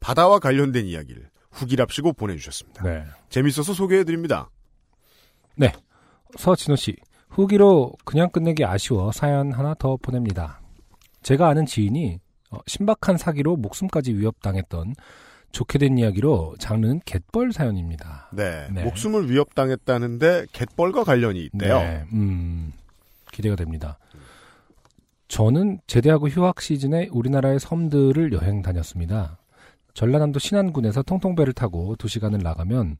바다와 0.00 0.38
관련된 0.38 0.86
이야기를 0.86 1.28
후기랍시고 1.50 2.14
보내주셨습니다. 2.14 2.82
네. 2.82 3.04
재밌어서 3.28 3.74
소개해드립니다. 3.74 4.50
서진호 6.38 6.76
씨. 6.76 6.96
후기로 7.36 7.92
그냥 8.06 8.30
끝내기 8.30 8.64
아쉬워 8.64 9.12
사연 9.12 9.52
하나 9.52 9.74
더 9.74 9.98
보냅니다. 9.98 10.60
제가 11.22 11.48
아는 11.48 11.66
지인이 11.66 12.18
어, 12.50 12.58
신박한 12.66 13.18
사기로 13.18 13.56
목숨까지 13.56 14.14
위협당했던 14.14 14.94
좋게 15.52 15.78
된 15.78 15.98
이야기로 15.98 16.56
장르는 16.58 17.00
갯벌 17.04 17.52
사연입니다. 17.52 18.30
네, 18.32 18.68
네. 18.72 18.84
목숨을 18.84 19.30
위협당했다는데 19.30 20.46
갯벌과 20.52 21.04
관련이 21.04 21.44
있대요. 21.44 21.78
네, 21.78 22.04
음, 22.14 22.72
기대가 23.32 23.54
됩니다. 23.54 23.98
저는 25.28 25.80
제대하고 25.86 26.28
휴학 26.28 26.62
시즌에 26.62 27.08
우리나라의 27.10 27.60
섬들을 27.60 28.32
여행 28.32 28.62
다녔습니다. 28.62 29.38
전라남도 29.92 30.38
신안군에서 30.38 31.02
통통배를 31.02 31.52
타고 31.52 31.96
두 31.96 32.08
시간을 32.08 32.38
나가면 32.38 32.96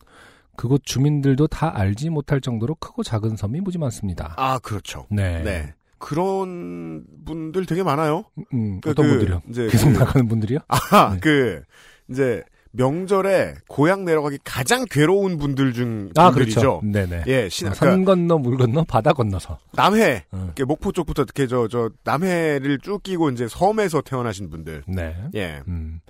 그곳 0.57 0.83
주민들도 0.85 1.47
다 1.49 1.73
알지 1.77 2.11
못할 2.11 2.41
정도로 2.41 2.75
크고 2.77 3.03
작은 3.03 3.37
섬이 3.37 3.61
무지 3.61 3.79
많습니다. 3.79 4.35
아 4.37 4.59
그렇죠. 4.59 5.07
네. 5.11 5.43
네. 5.43 5.75
그런 5.99 7.05
분들 7.25 7.67
되게 7.67 7.83
많아요. 7.83 8.25
음, 8.53 8.81
그, 8.81 8.91
어떤 8.91 9.07
그, 9.07 9.11
분들이요? 9.13 9.43
이제 9.51 9.67
계속 9.73 9.93
그- 9.93 9.99
나가는 9.99 10.29
분들이요? 10.29 10.59
아, 10.69 11.13
네. 11.15 11.21
그 11.21 11.63
이제 12.11 12.43
명절에 12.73 13.55
고향 13.69 14.05
내려가기 14.05 14.39
가장 14.45 14.85
괴로운 14.91 15.39
분들 15.39 15.73
중 15.73 16.11
아, 16.17 16.31
분들이죠. 16.31 16.61
그렇죠. 16.61 16.81
네네. 16.85 17.25
예, 17.27 17.49
신, 17.49 17.69
어, 17.69 17.71
그러니까 17.71 17.87
산 17.91 18.05
건너 18.05 18.37
물 18.37 18.59
건너 18.59 18.85
바다 18.85 19.15
건너서. 19.15 19.59
남해, 19.73 20.27
어. 20.31 20.43
이렇게 20.45 20.65
목포 20.65 20.93
쪽부터 20.93 21.23
이렇게 21.23 21.47
저, 21.47 21.69
저, 21.69 21.89
남해를 22.05 22.79
쭉 22.81 23.03
끼고 23.03 23.31
이제 23.31 23.49
섬에서 23.49 24.03
태어나신 24.03 24.51
분들. 24.51 24.85
네. 24.89 25.17
예. 25.35 25.63
음. 25.69 26.01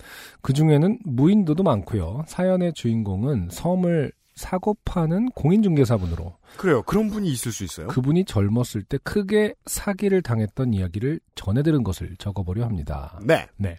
그 0.43 0.53
중에는 0.53 0.99
무인도도 1.05 1.63
많고요. 1.63 2.25
사연의 2.27 2.73
주인공은 2.75 3.49
섬을 3.53 4.11
사고 4.37 4.77
파는 4.85 5.31
공인중개사분으로 5.31 6.37
그래요. 6.59 6.83
그런 6.83 7.09
분이 7.09 7.29
있을 7.29 7.53
수 7.53 7.65
있어요. 7.65 7.89
그분이 7.89 8.27
젊었을 8.27 8.83
때 8.83 8.99
크게 9.03 9.55
사기를 9.65 10.23
당했던 10.23 10.75
이야기를 10.75 11.21
전해 11.35 11.63
들은 11.63 11.83
것을 11.83 12.17
적어보려 12.19 12.65
합니다. 12.65 13.19
네. 13.57 13.79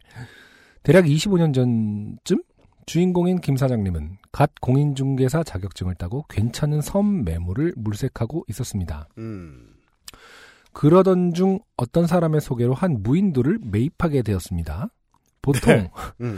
대략 0.84 1.06
25년 1.06 1.54
전쯤 1.54 2.44
주인공인 2.88 3.40
김 3.40 3.56
사장님은 3.56 4.18
갓 4.32 4.50
공인중개사 4.62 5.44
자격증을 5.44 5.96
따고 5.96 6.26
괜찮은 6.30 6.82
섬 6.82 7.24
매물을 7.24 7.74
물색하고 7.76 8.46
있었습니다. 8.50 9.08
음. 9.18 9.74
그러던 10.74 11.34
중 11.34 11.60
어떤 11.76 12.08
사람의 12.08 12.42
소개로 12.42 12.74
한 12.74 13.04
무인도를 13.04 13.60
매입하게 13.62 14.22
되었습니다. 14.22 14.90
보통 15.42 15.74
네. 15.74 15.92
음. 16.22 16.38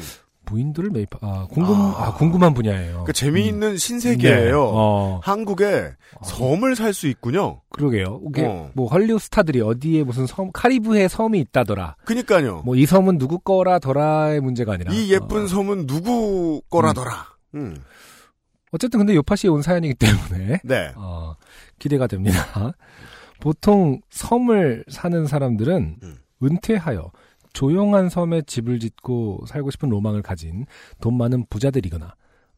무인도를 0.50 0.90
매입 0.90 1.10
아 1.22 1.48
궁금 1.52 1.74
아. 1.76 1.96
아, 1.98 2.14
궁금한 2.14 2.54
분야예요. 2.54 3.04
그 3.06 3.14
재미있는 3.14 3.78
신세계예요. 3.78 4.46
네. 4.46 4.52
어, 4.54 5.20
한국에 5.24 5.92
섬을 6.24 6.76
살 6.76 6.94
수 6.94 7.08
있군요. 7.08 7.62
그러게요. 7.70 8.22
이게 8.30 8.46
어. 8.46 8.72
뭐 8.74 8.88
헐리우드 8.88 9.24
스타들이 9.26 9.62
어디에 9.62 10.04
무슨 10.04 10.26
섬 10.28 10.52
카리브해 10.52 11.08
섬이 11.08 11.40
있다더라. 11.40 11.96
그니까요. 12.06 12.62
뭐 12.66 12.76
이 12.76 12.86
섬은 12.86 13.18
누구 13.18 13.40
거라더라의 13.40 14.40
문제가 14.42 14.74
아니라 14.74 14.94
이 14.94 15.12
예쁜 15.12 15.44
어, 15.44 15.48
섬은 15.48 15.86
누구 15.88 16.62
거라더라. 16.70 17.26
음. 17.56 17.78
어쨌든 18.72 19.00
근데 19.00 19.16
요파시에 19.16 19.50
온 19.50 19.62
사연이기 19.62 19.96
때문에 19.96 20.62
네. 20.64 20.92
어, 20.96 21.36
기대가 21.80 22.08
됩니다. 22.08 22.74
보통 23.40 24.02
섬을 24.10 24.84
사는 24.90 25.26
사람들은 25.26 25.98
음. 26.04 26.16
은퇴하여 26.44 27.12
조용한 27.54 28.10
섬에 28.10 28.44
집을 28.44 28.80
짓고 28.80 29.46
살고 29.48 29.72
싶은 29.72 29.90
로망을 29.90 30.22
가진 30.22 30.66
돈 31.02 31.18
많은 31.18 31.46
부자들이거나 31.50 32.14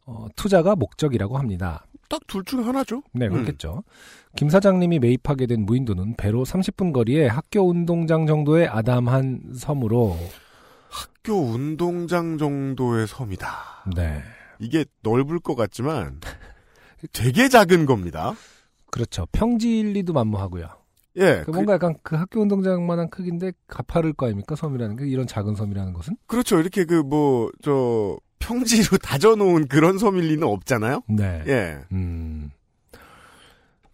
어, 0.06 0.28
투자가 0.36 0.76
목적이라고 0.76 1.38
합니다. 1.38 1.86
딱 2.10 2.22
둘 2.28 2.44
중 2.44 2.66
하나죠. 2.68 3.04
네, 3.14 3.28
음. 3.28 3.34
그렇겠죠. 3.34 3.84
김 4.36 4.50
사장님이 4.50 5.00
매입하게 5.00 5.48
된 5.48 5.66
무인도는 5.66 6.16
배로 6.18 6.44
30분 6.44 6.94
거리에 6.94 7.28
학교 7.28 7.62
운동장 7.62 8.26
정도의 8.26 8.68
아담한 8.68 9.54
섬으로 9.56 10.18
학교 10.90 11.34
운동장 11.42 12.38
정도의 12.38 13.08
섬이다. 13.08 13.48
네. 13.96 14.22
이게 14.60 14.86
넓을 15.04 15.40
것 15.40 15.56
같지만 15.56 16.20
되게 17.14 17.48
작은 17.50 17.86
겁니다. 17.86 18.34
그렇죠. 18.92 19.26
평지 19.32 19.80
일리도 19.80 20.14
만무하고요. 20.14 20.68
예. 21.18 21.44
그 21.46 21.52
뭔가 21.52 21.74
약간 21.74 21.96
그 22.04 22.16
학교 22.16 22.42
운동장만한 22.42 23.10
크기인데 23.10 23.52
가파를 23.68 24.14
거 24.14 24.28
아닙니까? 24.28 24.56
섬이라는 24.56 24.96
게 24.96 25.08
이런 25.08 25.28
작은 25.28 25.56
섬이라는 25.56 25.94
것은? 25.94 26.16
그, 26.28 26.38
렇죠 26.38 26.60
이렇게 26.60 26.86
그 26.86 27.04
뭐 27.04 27.52
저 27.62 28.18
평지로 28.40 28.98
다져놓은 29.04 29.68
그런 29.68 29.98
섬일 29.98 30.28
리는 30.28 30.46
없잖아요. 30.48 31.04
네. 31.08 31.44
예. 31.48 31.80
음. 31.92 32.50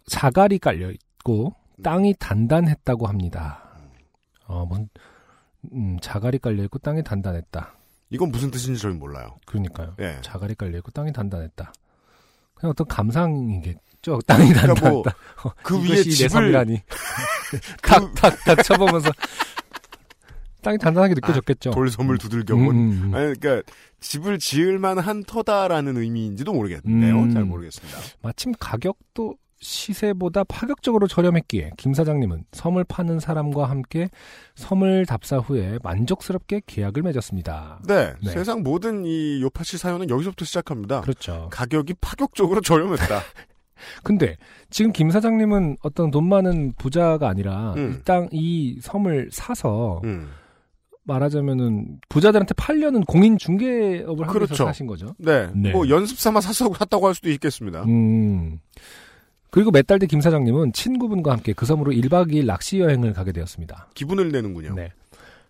자갈이 0.06 0.58
깔려 0.58 0.90
있고 0.90 1.54
땅이 1.82 2.14
단단했다고 2.18 3.06
합니다. 3.06 3.62
어, 4.46 4.64
뭔 4.66 4.88
음, 5.72 5.98
자갈이 6.00 6.38
깔려 6.38 6.64
있고 6.64 6.78
땅이 6.78 7.04
단단했다. 7.04 7.74
이건 8.10 8.30
무슨 8.30 8.50
뜻인지 8.50 8.80
저는 8.80 8.98
몰라요. 8.98 9.36
그러니까요. 9.46 9.94
예. 10.00 10.18
자갈이 10.22 10.54
깔려 10.54 10.78
있고 10.78 10.90
땅이 10.92 11.12
단단했다. 11.12 11.72
그냥 12.54 12.70
어떤 12.70 12.86
감상이겠 12.88 13.76
죠. 14.02 14.18
땅이 14.26 14.52
그러니까 14.52 14.74
단단했다. 14.74 15.16
뭐 15.42 15.52
그 15.62 15.82
위에 15.82 16.02
집을. 16.02 16.52
그 17.82 17.90
탁탁탁 18.14 18.62
쳐보면서 18.64 19.10
땅이 20.62 20.78
단단하게 20.78 21.14
느껴졌겠죠. 21.14 21.70
돌섬을 21.70 22.18
두들겨 22.18 22.54
음, 22.54 22.64
본. 22.64 22.76
음, 22.76 22.90
음. 22.90 23.14
아니 23.14 23.34
그러니까 23.34 23.72
집을 24.00 24.38
지을 24.38 24.78
만한 24.78 25.24
터다라는 25.24 25.96
의미인지도 25.96 26.52
모르겠네요. 26.52 27.18
음. 27.18 27.30
잘 27.30 27.44
모르겠습니다. 27.44 27.98
마침 28.22 28.52
가격도 28.58 29.36
시세보다 29.60 30.44
파격적으로 30.44 31.08
저렴했기에 31.08 31.72
김 31.78 31.92
사장님은 31.92 32.44
섬을 32.52 32.84
파는 32.84 33.18
사람과 33.18 33.68
함께 33.68 34.08
섬을 34.54 35.06
답사 35.06 35.38
후에 35.38 35.78
만족스럽게 35.82 36.62
계약을 36.66 37.02
맺었습니다. 37.02 37.80
네, 37.86 38.14
네. 38.22 38.30
세상 38.30 38.62
모든 38.62 39.04
이 39.04 39.40
요파시 39.42 39.78
사연은 39.78 40.10
여기서부터 40.10 40.44
시작합니다. 40.44 41.00
그렇죠. 41.00 41.48
가격이 41.50 41.94
파격적으로 42.00 42.60
저렴했다. 42.60 43.20
근데 44.02 44.36
지금 44.70 44.92
김 44.92 45.10
사장님은 45.10 45.78
어떤 45.82 46.10
돈 46.10 46.28
많은 46.28 46.72
부자가 46.78 47.28
아니라 47.28 47.74
음. 47.76 47.98
이 48.00 48.04
땅, 48.04 48.28
이 48.32 48.78
섬을 48.80 49.28
사서 49.32 50.00
음. 50.04 50.28
말하자면은 51.04 52.00
부자들한테 52.08 52.54
팔려는 52.54 53.02
공인 53.04 53.38
중개업을 53.38 54.26
하면서 54.28 54.32
그렇죠. 54.32 54.64
사신 54.66 54.86
거죠. 54.86 55.14
네, 55.18 55.48
네. 55.54 55.70
뭐 55.72 55.88
연습 55.88 56.18
삼아 56.18 56.40
샀다고 56.42 56.74
샀다고 56.74 57.06
할 57.06 57.14
수도 57.14 57.30
있겠습니다. 57.30 57.82
음. 57.84 58.58
그리고 59.50 59.70
몇 59.70 59.86
달 59.86 59.98
뒤 59.98 60.06
김 60.06 60.20
사장님은 60.20 60.74
친구분과 60.74 61.32
함께 61.32 61.54
그 61.54 61.64
섬으로 61.64 61.92
1박 61.92 62.30
2일 62.32 62.44
낚시 62.44 62.78
여행을 62.80 63.14
가게 63.14 63.32
되었습니다. 63.32 63.88
기분을 63.94 64.30
내는군요. 64.30 64.74
네. 64.74 64.90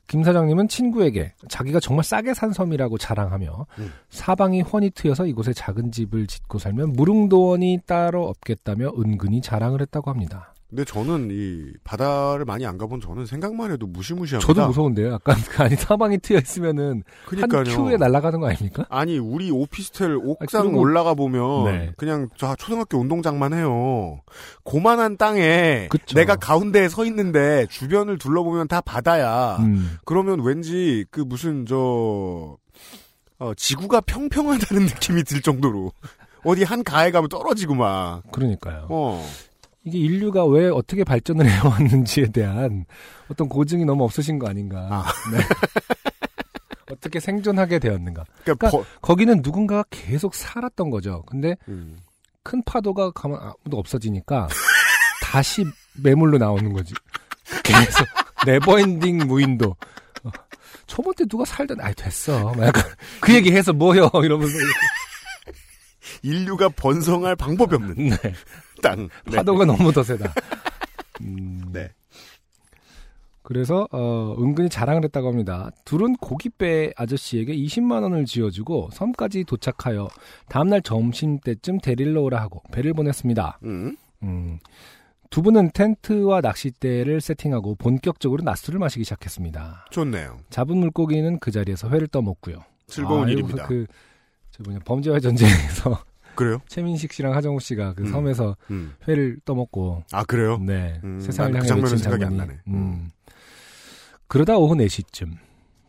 김 0.09 0.25
사장님은 0.25 0.69
친구에게 0.69 1.35
자기가 1.49 1.81
정말 1.81 2.03
싸게 2.03 2.35
산 2.35 2.53
섬이라고 2.53 2.97
자랑하며 2.99 3.67
음. 3.79 3.93
사방이 4.09 4.63
훤히 4.63 4.91
트여서 4.91 5.27
이곳에 5.27 5.53
작은 5.53 5.93
집을 5.93 6.27
짓고 6.27 6.59
살면 6.59 6.95
무릉도원이 6.95 7.81
따로 7.87 8.27
없겠다며 8.27 8.93
은근히 8.99 9.43
자랑을 9.43 9.83
했다고 9.83 10.11
합니다. 10.11 10.55
근데 10.69 10.85
저는 10.85 11.31
이 11.33 11.73
바다를 11.83 12.45
많이 12.45 12.67
안 12.67 12.77
가본 12.77 13.01
저는 13.01 13.25
생각만 13.25 13.71
해도 13.73 13.87
무시무시합니다. 13.87 14.47
저도 14.47 14.67
무서운데요. 14.67 15.13
약간 15.15 15.35
그 15.49 15.63
아니 15.63 15.75
사방이 15.77 16.19
트여 16.19 16.39
있으면은 16.41 17.05
그러니까요. 17.25 17.75
한 17.75 17.85
큐에 17.87 17.97
날아가는 17.97 18.39
거 18.39 18.49
아닙니까? 18.49 18.85
아니 18.91 19.17
우리 19.19 19.51
오피스텔 19.51 20.19
옥상 20.23 20.65
그리고- 20.67 20.81
올라가 20.81 21.15
보면 21.15 21.65
네. 21.65 21.93
그냥 21.97 22.29
저 22.37 22.55
초등학교 22.57 22.99
운동장만 22.99 23.55
해요. 23.55 24.21
고만한 24.63 25.17
땅에 25.17 25.87
그쵸. 25.89 26.15
내가 26.15 26.37
가운데에 26.37 26.91
서 26.91 27.07
있는데 27.07 27.67
주변을 27.71 28.19
둘러보면 28.19 28.69
다 28.69 28.83
바다야. 28.83 29.57
음. 29.61 29.97
그러면 30.05 30.41
왠지 30.43 31.07
그 31.11 31.21
무슨 31.23 31.65
저 31.65 32.59
어, 33.39 33.55
지구가 33.57 34.03
평평하다는 34.03 34.83
느낌이 34.85 35.23
들 35.25 35.41
정도로 35.41 35.93
어디 36.45 36.63
한 36.63 36.85
가에 36.85 37.11
가면 37.11 37.31
떨어지고 37.31 37.75
막. 37.75 38.23
그러니까요. 38.33 38.87
어. 38.91 39.25
이게 39.89 39.99
인류가 39.99 40.45
왜 40.47 40.69
어떻게 40.69 41.05
발전을 41.05 41.47
해왔는지에 41.51 42.27
대한 42.29 42.85
어떤 43.29 43.49
고증이 43.49 43.85
너무 43.85 44.05
없으신 44.05 44.39
거 44.39 44.49
아닌가. 44.49 44.89
아. 44.91 45.05
네. 45.33 45.39
어떻게 46.93 47.21
생존하게 47.21 47.79
되었는가. 47.81 48.25
그러니까, 48.45 48.71
그러니까 48.71 48.91
거기는 49.03 49.41
누군가가 49.43 49.85
계속 49.91 50.35
살았던 50.35 50.91
거죠. 50.91 51.23
근데 51.27 51.55
버- 51.57 51.73
음. 51.73 51.99
큰 52.43 52.63
파도가 52.65 53.11
가면 53.11 53.39
아무도 53.41 53.79
없어지니까 53.79 54.49
다시 55.23 55.65
매물로 56.03 56.39
나오는 56.39 56.73
거지. 56.73 56.95
계속 57.63 58.07
never 58.47 58.80
ending 58.80 59.19
무인도. 59.27 59.77
어, 60.25 60.31
초반 60.87 61.13
때 61.15 61.25
누가 61.27 61.45
살던 61.45 61.79
아이 61.83 61.93
됐어. 61.95 62.55
막 62.55 62.67
약간 62.69 62.85
그 63.21 63.35
얘기 63.35 63.53
해서 63.53 63.75
뭐요 63.75 64.11
이러면서 64.25 64.55
인류가 66.23 66.69
번성할 66.69 67.37
방법이 67.37 67.75
없는 67.77 67.95
네. 67.97 68.17
땅. 68.83 69.09
네. 69.27 69.37
파도가 69.37 69.65
너무 69.65 69.93
더 69.93 70.03
세다. 70.03 70.33
음, 71.23 71.63
네. 71.73 71.91
그래서 73.43 73.89
어, 73.93 74.37
은근히 74.39 74.69
자랑을 74.69 75.05
했다고 75.05 75.29
합니다. 75.29 75.71
둘은 75.87 76.17
고깃배 76.17 76.93
아저씨에게 76.97 77.57
20만 77.57 78.03
원을 78.03 78.27
쥐어주고 78.27 78.91
섬까지 78.93 79.45
도착하여 79.45 80.09
다음날 80.51 80.83
점심 80.83 81.39
때쯤 81.39 81.79
데리러 81.79 82.21
오라 82.21 82.41
하고 82.43 82.63
배를 82.73 82.93
보냈습니다. 82.93 83.61
음. 83.65 83.97
음, 84.23 84.59
두 85.31 85.43
분은 85.43 85.71
텐트와 85.73 86.41
낚싯대를 86.41 87.21
세팅하고 87.21 87.77
본격적으로 87.77 88.43
낮술을 88.43 88.79
마시기 88.79 89.05
시작했습니다. 89.05 89.87
좋네요. 89.91 90.41
잡은 90.51 90.77
물고기는 90.79 91.39
그 91.39 91.51
자리에서 91.51 91.89
회를 91.89 92.07
떠먹고요. 92.07 92.57
즐거운 92.87 93.29
아, 93.29 93.31
일입니다. 93.31 93.67
그, 93.67 93.87
저 94.59 94.63
뭐냐, 94.65 94.81
범죄와의 94.85 95.21
전쟁에서 95.21 96.03
그래요? 96.35 96.61
최민식 96.69 97.13
씨랑 97.13 97.35
하정우 97.35 97.59
씨가 97.61 97.95
그 97.95 98.03
음. 98.05 98.11
섬에서 98.13 98.57
음. 98.71 98.93
회를 99.09 99.39
떠먹고 99.45 100.05
아, 100.13 100.25
그래요? 100.25 100.59
네. 100.59 101.01
음, 101.03 101.19
세상을 101.21 101.51
난그 101.53 101.57
향해 101.59 101.69
장면은 101.69 101.91
외친 101.93 101.99
생각이 101.99 102.25
안 102.25 102.31
장면이. 102.37 102.49
나네. 102.49 102.61
음. 102.69 103.11
그러다 104.29 104.57
오후 104.59 104.75
4시쯤 104.75 105.33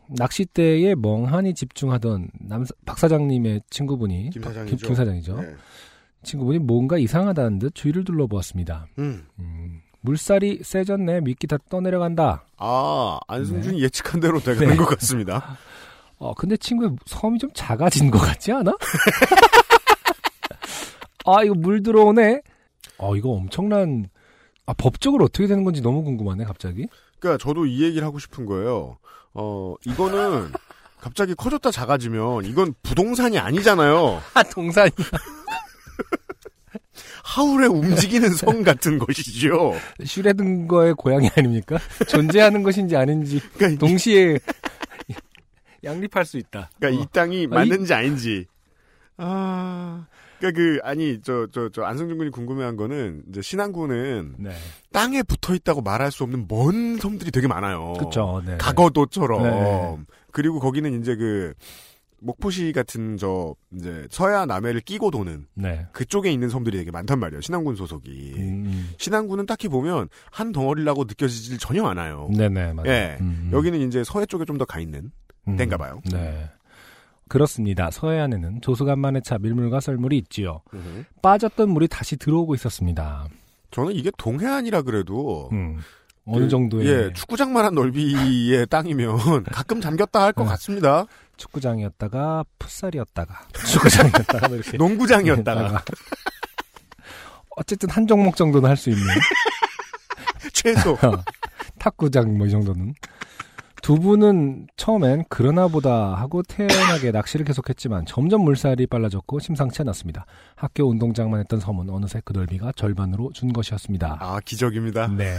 낚싯대에 0.08 0.94
멍하니 0.96 1.54
집중하던 1.54 2.30
남, 2.40 2.64
박 2.84 2.98
사장님의 2.98 3.62
친구분이 3.70 4.30
김 4.30 4.42
박- 4.42 4.48
사장이죠. 4.54 4.86
김 4.86 4.94
사장이죠. 4.96 5.40
네. 5.40 5.54
친구분이 6.24 6.58
뭔가 6.58 6.98
이상하다는 6.98 7.58
듯 7.60 7.74
주위를 7.74 8.04
둘러보았습니다. 8.04 8.88
음. 8.98 9.24
음, 9.38 9.80
물살이 10.00 10.60
세졌네. 10.64 11.20
미끼 11.20 11.46
다 11.46 11.58
떠내려간다. 11.68 12.44
아, 12.56 13.18
안승준이 13.28 13.80
예측한 13.82 14.20
대로 14.20 14.40
돼가는 14.40 14.68
네. 14.70 14.76
것 14.76 14.86
같습니다. 14.86 15.56
어, 16.20 16.34
근데 16.34 16.56
친구의 16.56 16.90
섬이 17.06 17.38
좀 17.38 17.50
작아진 17.54 18.10
것 18.10 18.18
같지 18.18 18.52
않아? 18.52 18.72
아, 21.26 21.42
이거 21.42 21.54
물 21.54 21.82
들어오네? 21.82 22.40
어, 22.98 23.16
이거 23.16 23.30
엄청난, 23.30 24.08
아, 24.66 24.74
법적으로 24.74 25.24
어떻게 25.24 25.46
되는 25.46 25.64
건지 25.64 25.80
너무 25.80 26.04
궁금하네, 26.04 26.44
갑자기. 26.44 26.86
그러니까 27.18 27.42
저도 27.42 27.66
이 27.66 27.82
얘기를 27.82 28.06
하고 28.06 28.18
싶은 28.18 28.46
거예요. 28.46 28.98
어, 29.32 29.74
이거는 29.86 30.52
갑자기 31.00 31.34
커졌다 31.34 31.70
작아지면 31.70 32.44
이건 32.44 32.74
부동산이 32.82 33.38
아니잖아요. 33.38 34.20
아, 34.34 34.42
동산이. 34.42 34.90
하울의 37.22 37.68
움직이는 37.68 38.30
성 38.34 38.62
같은 38.62 38.98
것이죠. 38.98 39.72
슈레든거의 40.04 40.94
고향이 40.94 41.30
아닙니까? 41.36 41.78
존재하는 42.08 42.62
것인지 42.62 42.96
아닌지 42.96 43.40
그러니까, 43.54 43.68
이- 43.68 43.78
동시에 43.78 44.38
양립할 45.84 46.24
수 46.24 46.38
있다. 46.38 46.70
그러니까 46.78 47.00
어. 47.00 47.04
이 47.04 47.06
땅이 47.12 47.36
아, 47.38 47.40
이- 47.42 47.46
맞는지 47.46 47.94
아닌지. 47.94 48.46
아, 49.16 50.06
그러니까 50.38 50.58
그 50.60 50.78
아니 50.82 51.20
저 51.20 51.46
저 51.52 51.68
저 51.70 51.82
안승준 51.82 52.16
군이 52.18 52.30
궁금해한 52.30 52.76
거는 52.76 53.24
이제 53.28 53.42
신안군은 53.42 54.36
네. 54.38 54.50
땅에 54.92 55.22
붙어 55.22 55.54
있다고 55.54 55.82
말할 55.82 56.10
수 56.10 56.22
없는 56.24 56.46
먼 56.48 56.96
섬들이 56.98 57.30
되게 57.30 57.46
많아요. 57.46 57.94
그쵸. 57.98 58.42
네. 58.46 58.56
가거도처럼. 58.56 59.42
네. 59.42 59.98
그리고 60.32 60.58
거기는 60.60 60.98
이제 61.00 61.16
그 61.16 61.52
목포시 62.22 62.72
같은 62.72 63.16
저 63.16 63.54
이제 63.74 64.06
서해안 64.10 64.48
남해를 64.48 64.80
끼고 64.80 65.10
도는 65.10 65.46
네. 65.54 65.86
그쪽에 65.92 66.30
있는 66.30 66.48
섬들이 66.50 66.76
되게 66.78 66.90
많단 66.90 67.18
말이에요. 67.18 67.40
신안군 67.40 67.76
소속이. 67.76 68.34
음, 68.36 68.90
신안군은 68.98 69.46
딱히 69.46 69.68
보면 69.68 70.08
한 70.30 70.52
덩어리라고 70.52 71.04
느껴지질 71.04 71.58
전혀 71.58 71.84
않아요. 71.86 72.28
네네, 72.36 72.74
맞아요. 72.74 72.90
예. 72.90 73.16
음, 73.20 73.44
음. 73.46 73.50
여기는 73.52 73.80
이제 73.88 74.04
서해 74.04 74.26
쪽에 74.26 74.44
좀 74.44 74.58
더 74.58 74.66
가 74.66 74.80
있는 74.80 75.10
음, 75.48 75.56
땐가 75.56 75.76
봐요. 75.76 76.00
네. 76.10 76.48
그렇습니다. 77.28 77.90
서해안에는 77.90 78.60
조수간만의 78.60 79.22
차 79.22 79.38
밀물과 79.38 79.80
썰물이 79.80 80.18
있지요. 80.18 80.62
빠졌던 81.22 81.68
물이 81.70 81.86
다시 81.88 82.16
들어오고 82.16 82.54
있었습니다. 82.56 83.28
저는 83.70 83.92
이게 83.94 84.10
동해안이라 84.18 84.82
그래도 84.82 85.48
음. 85.52 85.78
어느 86.26 86.44
그, 86.44 86.48
정도의 86.48 86.86
예, 86.86 87.12
축구장만한 87.12 87.74
넓이의 87.74 88.66
땅이면 88.70 89.44
가끔 89.44 89.80
잠겼다 89.80 90.22
할것 90.24 90.44
네. 90.44 90.50
같습니다. 90.50 91.06
축구장이었다가 91.36 92.44
풋살이었다가 92.58 93.46
축구장이었다가 93.66 94.48
뭐 94.48 94.56
이렇게 94.56 94.76
농구장이었다가 94.76 95.82
어쨌든 97.56 97.90
한 97.90 98.06
종목 98.06 98.36
정도는 98.36 98.68
할 98.68 98.76
수 98.76 98.90
있는 98.90 99.04
최소 100.52 100.92
어, 100.94 101.22
탁구장 101.78 102.36
뭐 102.36 102.46
이 102.46 102.50
정도는 102.50 102.94
두 103.82 103.98
분은 103.98 104.68
처음엔 104.76 105.24
그러나 105.28 105.68
보다 105.68 106.14
하고 106.14 106.42
태연하게 106.42 107.12
낚시를 107.12 107.44
계속했지만 107.46 108.06
점점 108.06 108.42
물살이 108.42 108.86
빨라졌고 108.86 109.38
심상치 109.38 109.82
않았습니다. 109.82 110.26
학교 110.54 110.88
운동장만 110.88 111.40
했던 111.40 111.60
섬은 111.60 111.88
어느새 111.90 112.20
그 112.24 112.32
넓이가 112.32 112.72
절반으로 112.72 113.32
준 113.32 113.52
것이었습니다. 113.52 114.18
아 114.20 114.40
기적입니다. 114.44 115.08
네. 115.16 115.38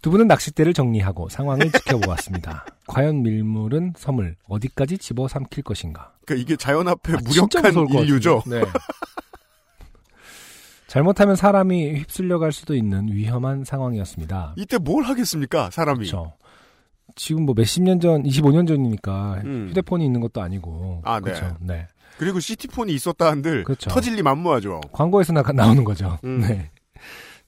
두 0.00 0.10
분은 0.10 0.28
낚싯대를 0.28 0.74
정리하고 0.74 1.28
상황을 1.28 1.70
지켜보았습니다. 1.72 2.66
과연 2.86 3.22
밀물은 3.22 3.94
섬을 3.96 4.36
어디까지 4.48 4.98
집어삼킬 4.98 5.64
것인가? 5.64 6.12
그러니까 6.24 6.42
이게 6.42 6.56
자연 6.56 6.88
앞에 6.88 7.14
아, 7.14 7.16
무력한 7.24 7.88
인류죠. 7.88 8.42
네. 8.46 8.62
잘못하면 10.86 11.34
사람이 11.34 11.96
휩쓸려 11.96 12.38
갈 12.38 12.52
수도 12.52 12.76
있는 12.76 13.08
위험한 13.08 13.64
상황이었습니다. 13.64 14.54
이때 14.56 14.78
뭘 14.78 15.02
하겠습니까, 15.02 15.68
사람이? 15.70 16.06
그렇죠. 16.06 16.34
지금 17.14 17.44
뭐 17.46 17.54
몇십 17.56 17.82
년 17.82 18.00
전, 18.00 18.22
25년 18.22 18.66
전이니까 18.66 19.42
음. 19.44 19.66
휴대폰이 19.70 20.04
있는 20.04 20.20
것도 20.20 20.42
아니고. 20.42 21.02
아, 21.04 21.20
네. 21.20 21.24
그렇죠. 21.24 21.56
네. 21.60 21.86
그리고 22.18 22.40
시티폰이 22.40 22.92
있었다 22.92 23.26
한들 23.26 23.64
그렇죠. 23.64 23.90
터질 23.90 24.14
리 24.14 24.22
만무하죠. 24.22 24.80
광고에서 24.92 25.32
나, 25.32 25.42
나오는 25.42 25.84
거죠. 25.84 26.18
음. 26.24 26.40
네. 26.46 26.70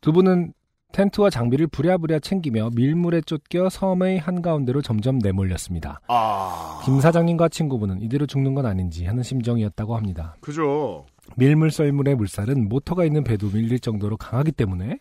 두 0.01 0.13
분은 0.13 0.53
텐트와 0.93 1.31
장비를 1.31 1.67
부랴부랴 1.67 2.21
챙기며 2.21 2.71
밀물에 2.75 3.21
쫓겨 3.21 3.69
섬의 3.69 4.19
한가운데로 4.19 4.81
점점 4.81 5.19
내몰렸습니다. 5.19 6.01
아, 6.09 6.81
김 6.85 7.01
사장님과 7.01 7.51
친구분은 7.51 8.01
이대로 8.01 8.27
죽는 8.27 8.55
건 8.55 8.65
아닌지 8.65 9.05
하는 9.05 9.23
심정이었다고 9.23 9.95
합니다. 9.97 10.37
그죠. 10.41 11.05
밀물 11.37 11.71
썰물의 11.71 12.15
물살은 12.15 12.69
모터가 12.69 13.05
있는 13.05 13.25
배도 13.25 13.51
밀릴 13.51 13.81
정도로 13.81 14.17
강하기 14.17 14.53
때문에 14.53 14.99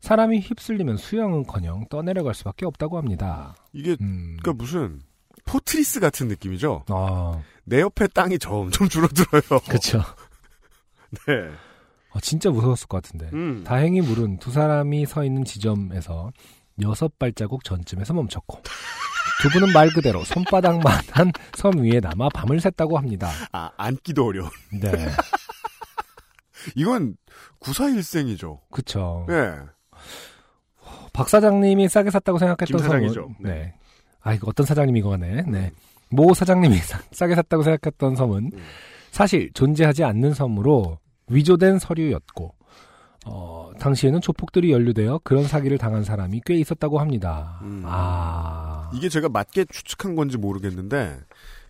사람이 0.00 0.40
휩쓸리면 0.40 0.96
수영은커녕 0.96 1.86
떠내려갈 1.88 2.34
수밖에 2.34 2.66
없다고 2.66 2.98
합니다. 2.98 3.54
이게 3.72 3.96
음. 4.00 4.36
그러니까 4.40 4.52
무슨 4.52 5.00
Fortress 5.44 6.00
같은 6.00 6.28
느낌이죠. 6.28 6.84
아, 6.88 7.40
내 7.64 7.80
옆에 7.80 8.06
땅이 8.08 8.38
점점 8.38 8.88
줄어들어요. 8.88 9.60
그렇죠. 9.68 10.02
네. 11.26 11.50
어, 12.10 12.20
진짜 12.20 12.50
무서웠을 12.50 12.88
것 12.88 13.02
같은데. 13.02 13.30
음. 13.32 13.62
다행히 13.64 14.00
물은 14.00 14.38
두 14.38 14.50
사람이 14.50 15.06
서 15.06 15.24
있는 15.24 15.44
지점에서 15.44 16.32
여섯 16.82 17.18
발자국 17.18 17.64
전쯤에서 17.64 18.12
멈췄고 18.12 18.62
두 19.40 19.48
분은 19.50 19.72
말 19.72 19.88
그대로 19.90 20.24
손바닥만 20.24 21.02
한 21.10 21.32
섬 21.56 21.78
위에 21.78 22.00
남아 22.00 22.28
밤을 22.34 22.58
샜다고 22.58 22.96
합니다. 22.96 23.30
아, 23.52 23.70
앉기도 23.76 24.26
어려운. 24.26 24.50
네, 24.80 24.90
이건 26.74 27.16
구사일생이죠. 27.58 28.60
그쵸. 28.70 29.26
예. 29.30 29.75
박 31.16 31.30
사장님이 31.30 31.88
싸게 31.88 32.10
샀다고 32.10 32.38
생각했던 32.38 32.66
김 32.66 32.78
사장이죠. 32.78 33.14
섬은 33.14 33.34
네. 33.40 33.72
아 34.20 34.34
이거 34.34 34.48
어떤 34.48 34.66
사장님이고 34.66 35.14
하네. 35.14 35.44
네. 35.48 35.72
모 36.10 36.34
사장님이 36.34 36.76
싸, 36.76 37.00
싸게 37.10 37.34
샀다고 37.34 37.62
생각했던 37.62 38.16
섬은 38.16 38.50
음. 38.52 38.58
사실 39.10 39.50
존재하지 39.54 40.04
않는 40.04 40.34
섬으로 40.34 40.98
위조된 41.28 41.78
서류였고 41.78 42.54
어, 43.24 43.70
당시에는 43.80 44.20
조폭들이 44.20 44.70
연루되어 44.70 45.20
그런 45.24 45.44
사기를 45.44 45.78
당한 45.78 46.04
사람이 46.04 46.42
꽤 46.44 46.54
있었다고 46.54 47.00
합니다. 47.00 47.60
음. 47.62 47.82
아. 47.86 48.90
이게 48.94 49.08
제가 49.08 49.30
맞게 49.30 49.64
추측한 49.64 50.16
건지 50.16 50.36
모르겠는데 50.36 51.18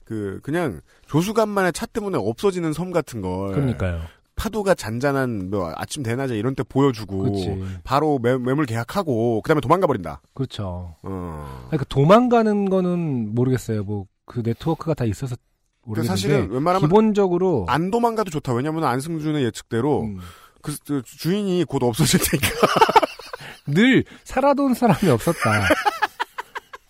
그 0.05 0.41
그냥 0.43 0.81
조수간만의 1.07 1.73
차 1.73 1.87
때문에 1.87 2.19
없어지는 2.19 2.73
섬 2.73 2.91
같은 2.91 3.23
걸 3.23 3.53
그러니까요. 3.55 4.01
파도가 4.37 4.75
잔잔한 4.75 5.51
뭐 5.51 5.73
아침 5.77 6.03
대낮에 6.03 6.37
이런 6.37 6.55
때 6.55 6.63
보여주고 6.63 7.19
그렇지. 7.19 7.65
바로 7.85 8.19
매, 8.19 8.37
매물 8.37 8.67
계약하고 8.67 9.41
그다음에 9.43 9.61
도망가 9.61 9.87
버린다. 9.87 10.21
그렇죠. 10.35 10.95
어. 11.03 11.67
그러니까 11.69 11.85
도망가는 11.89 12.69
거는 12.71 13.35
모르겠어요. 13.35 13.83
뭐 13.85 14.07
그 14.27 14.43
네트워크가 14.45 14.93
다 14.95 15.05
있어서 15.05 15.37
그 15.37 15.89
모르겠는데 15.89 16.09
사실은 16.09 16.51
웬만하면 16.51 16.89
기본적으로 16.89 17.65
안 17.69 17.91
도망가도 17.91 18.31
좋다. 18.31 18.53
왜냐하면 18.53 18.85
안승준의 18.85 19.45
예측대로 19.45 20.03
음, 20.03 20.19
그, 20.61 20.77
그 20.85 21.03
주인이 21.05 21.65
곧 21.65 21.83
없어질 21.83 22.21
테니까. 22.21 22.49
늘 23.69 24.05
살아돈 24.25 24.75
사람이 24.75 25.11
없었다. 25.11 25.69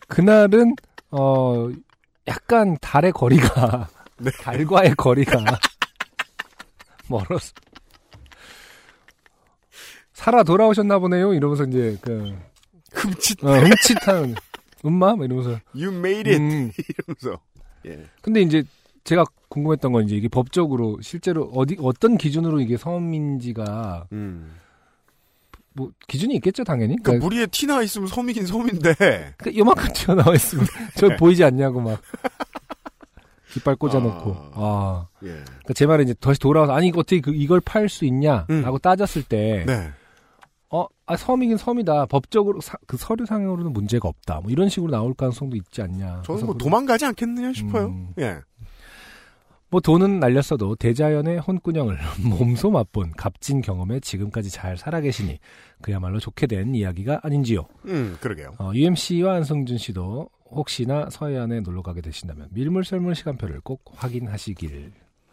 그날은 0.08 0.74
어 1.10 1.70
약간 2.26 2.76
달의 2.80 3.12
거리가 3.12 3.88
네. 4.18 4.30
달과의 4.40 4.94
거리가 4.96 5.38
멀었어. 7.08 7.52
살아 10.12 10.42
돌아오셨나 10.42 10.98
보네요. 10.98 11.34
이러면서 11.34 11.64
이제 11.64 11.98
그 12.00 12.34
흠칫. 12.92 13.44
어, 13.44 13.52
흠칫한 13.52 14.34
음마 14.84 15.14
뭐 15.14 15.24
이러면서 15.24 15.60
You 15.74 15.94
made 15.94 16.32
it. 16.32 16.42
음. 16.42 16.72
이러면서. 16.88 17.42
예. 17.86 18.06
근데 18.22 18.40
이제 18.40 18.64
제가 19.04 19.24
궁금했던 19.48 19.92
건 19.92 20.04
이제 20.04 20.16
이게 20.16 20.28
법적으로 20.28 20.98
실제로 21.02 21.44
어디 21.54 21.76
어떤 21.80 22.16
기준으로 22.18 22.60
이게 22.60 22.76
섬인지가 22.76 24.08
음. 24.12 24.56
뭐 25.74 25.90
기준이 26.08 26.34
있겠죠 26.36 26.64
당연히. 26.64 26.96
그러니까 26.96 27.04
그러니까, 27.04 27.24
무리에 27.26 27.46
티나 27.46 27.82
있으면 27.82 28.08
섬이긴 28.08 28.46
섬인데. 28.46 29.34
그 29.36 29.56
요만큼 29.56 29.92
튀어나와 29.92 30.34
있으면 30.34 30.66
저 30.96 31.08
보이지 31.16 31.44
않냐고 31.44 31.80
막 31.80 32.00
깃발 33.56 33.76
꽂아놓고 33.76 34.36
아. 34.54 35.06
예. 35.22 35.28
그러니까 35.28 35.74
제 35.74 35.86
말은 35.86 36.04
이제 36.04 36.14
다시 36.14 36.38
돌아와서 36.38 36.72
아니 36.74 36.88
이거 36.88 37.00
어떻게 37.00 37.20
그 37.20 37.32
이걸 37.34 37.60
팔 37.60 37.88
수 37.88 38.04
있냐라고 38.04 38.46
음. 38.52 38.78
따졌을 38.82 39.22
때 39.22 39.64
네. 39.66 39.90
어, 40.68 40.86
아, 41.06 41.16
섬이긴 41.16 41.56
섬이다. 41.56 42.06
법적으로 42.06 42.60
사- 42.60 42.76
그 42.86 42.96
서류상으로는 42.96 43.72
문제가 43.72 44.08
없다. 44.08 44.40
뭐 44.42 44.50
이런 44.50 44.68
식으로 44.68 44.90
나올 44.90 45.14
가능성도 45.14 45.56
있지 45.56 45.80
않냐. 45.80 46.22
저는 46.26 46.44
뭐 46.44 46.54
그- 46.54 46.58
도망가지 46.58 47.04
않겠느냐 47.06 47.52
싶어요. 47.52 47.86
음. 47.86 48.08
예. 48.18 48.38
뭐 49.68 49.80
돈은 49.80 50.20
날렸어도 50.20 50.76
대자연의 50.76 51.38
혼꾸녕을 51.40 51.98
몸소 52.22 52.70
맛본 52.70 53.12
값진 53.16 53.62
경험에 53.62 54.00
지금까지 54.00 54.50
잘 54.50 54.76
살아계시니 54.76 55.38
그야말로 55.82 56.18
좋게 56.20 56.46
된 56.46 56.74
이야기가 56.74 57.20
아닌지요. 57.22 57.66
음, 57.86 58.16
그러게요. 58.20 58.52
어, 58.58 58.70
UMC와 58.74 59.34
안성준 59.36 59.78
씨도 59.78 60.28
혹시나 60.50 61.08
서해안에 61.10 61.60
놀러 61.60 61.82
가게 61.82 62.00
되신다면 62.00 62.48
밀물썰물 62.52 63.14
시간표를 63.14 63.60
꼭 63.60 63.82
확인하시길. 63.94 64.92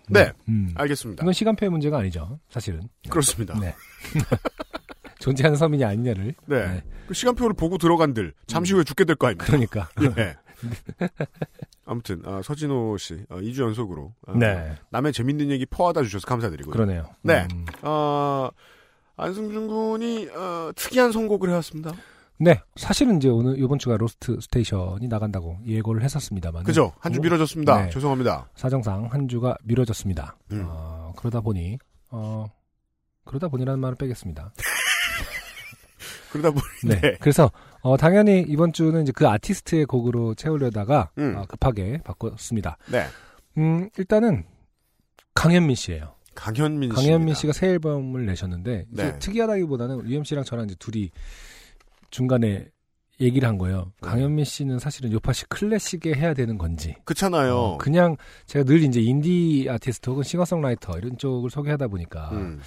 네. 0.09 0.31
음. 0.49 0.71
알겠습니다. 0.75 1.23
이건 1.23 1.33
시간표의 1.33 1.69
문제가 1.69 1.97
아니죠. 1.99 2.39
사실은. 2.49 2.81
그렇습니다. 3.09 3.57
네. 3.59 3.67
네. 3.67 3.75
존재하는 5.19 5.55
섬이냐 5.57 5.87
아니냐를. 5.87 6.33
네. 6.47 6.83
그 7.07 7.13
시간표를 7.13 7.55
보고 7.55 7.77
들어간들 7.77 8.33
잠시 8.47 8.73
후에 8.73 8.83
죽게 8.83 9.05
될 9.05 9.15
거 9.15 9.27
아닙니까? 9.27 9.89
그러니까. 9.95 10.21
예. 10.21 10.35
아무튼 11.85 12.21
아, 12.25 12.41
서진호 12.43 12.97
씨 12.97 13.25
어, 13.29 13.37
2주 13.37 13.61
연속으로 13.61 14.13
어, 14.27 14.33
네. 14.37 14.75
남의 14.89 15.13
재밌는 15.13 15.49
얘기 15.51 15.65
퍼와다 15.65 16.01
주셔서 16.03 16.25
감사드리고요. 16.27 16.71
그러네요. 16.73 17.05
네. 17.21 17.47
음. 17.53 17.65
어, 17.83 18.49
안승준 19.15 19.67
군이 19.67 20.27
어, 20.29 20.71
특이한 20.75 21.11
선곡을 21.11 21.49
해왔습니다. 21.49 21.91
네. 22.39 22.59
사실은 22.75 23.17
이제 23.17 23.29
오늘 23.29 23.57
이번 23.59 23.79
주가 23.79 23.95
Lost 23.97 24.39
Station이 24.41 25.07
나간다고 25.07 25.57
예고를 25.65 26.03
했었습니다만. 26.03 26.63
그죠? 26.63 26.91
한 26.99 27.13
주 27.13 27.21
미뤄졌습니다. 27.21 27.83
네. 27.85 27.89
죄송합니다. 27.89 28.49
사정상 28.55 29.05
한 29.05 29.27
주가 29.27 29.55
미뤄졌습니다. 29.63 30.35
음. 30.51 30.63
어, 30.67 31.13
그러다 31.15 31.41
보니 31.41 31.77
어 32.09 32.45
그러다 33.25 33.47
보니라는 33.47 33.79
말을 33.79 33.95
빼겠습니다. 33.95 34.51
그러다 36.31 36.49
보니 36.51 36.63
네. 36.85 36.99
네. 36.99 37.17
그래서 37.19 37.51
어 37.81 37.95
당연히 37.97 38.41
이번 38.47 38.73
주는 38.73 39.01
이제 39.03 39.11
그 39.13 39.27
아티스트의 39.27 39.85
곡으로 39.85 40.33
채우려다가 40.35 41.11
음. 41.19 41.35
어, 41.37 41.45
급하게 41.47 41.99
바꿨습니다. 42.03 42.77
네. 42.91 43.05
음 43.57 43.89
일단은 43.97 44.45
강현민 45.35 45.75
씨예요. 45.75 46.15
강현민 46.35 46.89
씨. 46.89 46.95
강현민 46.95 47.35
씨가 47.35 47.53
새 47.53 47.67
앨범을 47.67 48.25
내셨는데 48.25 48.85
네. 48.89 49.19
특이하다기보다는 49.19 50.09
UMC랑 50.09 50.43
저랑 50.43 50.65
이제 50.65 50.75
둘이 50.79 51.11
중간에 52.13 52.67
얘기를 53.19 53.47
한 53.47 53.57
거예요. 53.57 53.91
네. 54.01 54.09
강현민 54.09 54.45
씨는 54.45 54.79
사실은 54.79 55.11
요팟시 55.11 55.45
클래식에 55.47 56.13
해야 56.13 56.33
되는 56.33 56.57
건지 56.57 56.95
그렇잖아요. 57.05 57.55
어, 57.55 57.77
그냥 57.77 58.15
제가 58.45 58.63
늘 58.65 58.83
이제 58.83 59.01
인디 59.01 59.67
아티스트 59.69 60.09
혹은 60.09 60.23
싱어송라이터 60.23 60.97
이런 60.99 61.17
쪽을 61.17 61.49
소개하다 61.49 61.87
보니까 61.87 62.29
음. 62.31 62.59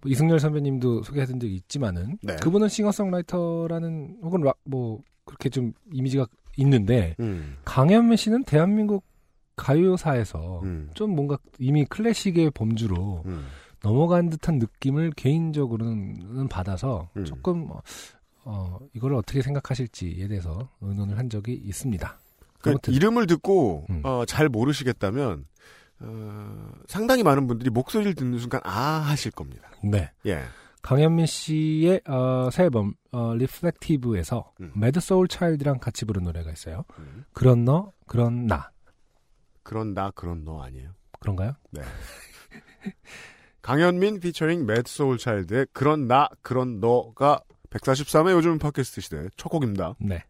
뭐 0.00 0.10
이승열 0.10 0.38
선배님도 0.40 1.02
소개해준 1.02 1.40
적이 1.40 1.54
있지만은 1.56 2.18
네. 2.22 2.36
그분은 2.36 2.68
싱어송라이터라는 2.68 4.18
혹은 4.22 4.40
락 4.42 4.56
뭐 4.64 5.00
그렇게 5.24 5.48
좀 5.48 5.72
이미지가 5.92 6.26
있는데 6.56 7.14
음. 7.20 7.56
강현민 7.64 8.16
씨는 8.16 8.44
대한민국 8.44 9.04
가요사에서 9.56 10.60
음. 10.62 10.90
좀 10.94 11.14
뭔가 11.14 11.38
이미 11.58 11.84
클래식의 11.84 12.52
범주로 12.52 13.22
음. 13.26 13.46
넘어간 13.82 14.30
듯한 14.30 14.58
느낌을 14.58 15.12
개인적으로는 15.12 16.48
받아서 16.48 17.10
음. 17.16 17.24
조금 17.24 17.68
어, 18.48 18.78
어, 18.80 18.80
이걸 18.94 19.14
어떻게 19.14 19.42
생각하실지에 19.42 20.26
대해서 20.26 20.70
의논을 20.80 21.18
한 21.18 21.28
적이 21.28 21.52
있습니다. 21.52 22.18
그 22.62 22.70
아무튼 22.70 22.94
이름을 22.94 23.26
듣고 23.26 23.86
음. 23.90 24.00
어, 24.04 24.24
잘 24.26 24.48
모르시겠다면 24.48 25.44
어, 26.00 26.72
상당히 26.86 27.22
많은 27.22 27.46
분들이 27.46 27.68
목소리를 27.68 28.14
듣는 28.14 28.38
순간 28.38 28.62
아 28.64 28.70
하실 28.70 29.32
겁니다. 29.32 29.68
네. 29.84 30.10
예. 30.26 30.42
강현민 30.80 31.26
씨의 31.26 32.00
어, 32.08 32.48
새 32.50 32.64
앨범 32.64 32.94
어, 33.12 33.34
Reflective에서 33.34 34.52
음. 34.62 34.72
Mad 34.74 35.00
Soul 35.00 35.28
Child랑 35.28 35.78
같이 35.78 36.06
부른 36.06 36.22
노래가 36.22 36.50
있어요. 36.50 36.84
음. 36.98 37.24
그런 37.34 37.66
너, 37.66 37.92
그런 38.06 38.46
나. 38.46 38.70
그런 39.62 39.92
나 39.92 40.10
그런 40.12 40.44
너 40.44 40.62
아니에요. 40.62 40.94
그런가요? 41.20 41.52
강현민 43.60 44.20
featuring 44.20 44.64
Mad 44.64 44.84
Soul 44.86 45.18
Child의 45.18 45.66
그런 45.74 46.06
나 46.06 46.30
그런 46.40 46.80
너가 46.80 47.42
143회 47.70 48.32
요즘 48.32 48.58
팟캐스트 48.58 49.00
시대 49.00 49.28
첫 49.36 49.48
곡입니다. 49.48 49.94
네. 50.00 50.24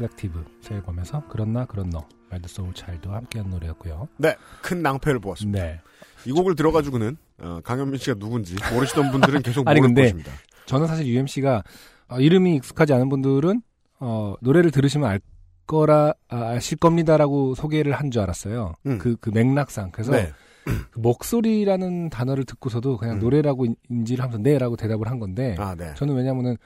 Reflective 0.00 0.44
새 0.60 0.74
앨범에서 0.76 1.22
그런 1.28 1.56
나 1.56 1.64
그런 1.64 1.90
너 1.90 2.06
Mad 2.30 2.48
Soul 2.48 2.72
Child와 2.74 3.16
함께한 3.16 3.50
노래였고요. 3.50 4.08
네, 4.18 4.34
큰 4.62 4.82
낭패를 4.82 5.20
보았습니다. 5.20 5.62
네. 5.62 5.80
이 6.26 6.32
곡을 6.32 6.54
들어가지고는 6.56 7.16
어, 7.38 7.60
강현민 7.62 7.98
씨가 7.98 8.18
누군지 8.18 8.56
모르시던 8.72 9.10
분들은 9.12 9.42
계속 9.42 9.66
아니, 9.68 9.80
모를 9.80 9.88
근데 9.94 10.02
것입니다. 10.02 10.32
저는 10.66 10.86
사실 10.86 11.06
UMC가 11.06 11.62
어, 12.08 12.18
이름이 12.20 12.56
익숙하지 12.56 12.92
않은 12.94 13.08
분들은 13.08 13.62
어, 14.00 14.34
노래를 14.40 14.70
들으시면 14.70 15.08
알 15.08 15.20
거라 15.66 16.14
아, 16.28 16.36
아실 16.50 16.78
겁니다라고 16.78 17.54
소개를 17.54 17.92
한 17.92 18.10
줄 18.10 18.22
알았어요. 18.22 18.74
음. 18.86 18.98
그, 18.98 19.16
그 19.20 19.30
맥락상. 19.30 19.90
그래서 19.92 20.12
네, 20.12 20.32
그 20.90 20.98
목소리라는 21.00 22.10
단어를 22.10 22.44
듣고서도 22.44 22.96
그냥 22.98 23.16
음. 23.16 23.20
노래라고 23.20 23.66
인- 23.66 23.76
인지를 23.88 24.22
하면서 24.24 24.38
네라고 24.42 24.76
대답을 24.76 25.08
한 25.08 25.18
건데 25.20 25.54
아, 25.58 25.74
네, 25.76 25.92
저는 25.94 26.14
왜냐면은 26.14 26.56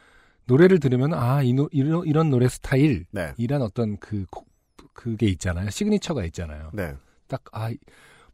노래를 0.50 0.80
들으면 0.80 1.14
아, 1.14 1.42
이 1.42 1.52
노, 1.52 1.68
이런, 1.70 2.04
이런 2.06 2.28
노래 2.28 2.48
스타일 2.48 3.06
네, 3.12 3.32
이란 3.36 3.62
어떤 3.62 3.98
그 3.98 4.26
고- 4.30 4.46
그게 4.92 5.26
있잖아요. 5.26 5.70
signature가 5.70 6.24
있잖아요. 6.26 6.70
네, 6.72 6.94
딱 7.28 7.42
아, 7.52 7.72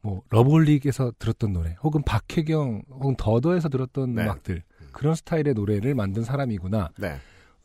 뭐 0.00 0.22
러브홀릭에서 0.30 1.12
들었던 1.18 1.52
노래 1.52 1.76
혹은 1.82 2.02
박혜경 2.02 2.84
혹은 2.90 3.16
더더에서 3.16 3.68
들었던 3.68 4.14
네. 4.14 4.22
음악들 4.22 4.62
그런 4.92 5.14
스타일의 5.14 5.52
노래를 5.54 5.94
만든 5.94 6.24
사람이구나. 6.24 6.90
네. 6.98 7.16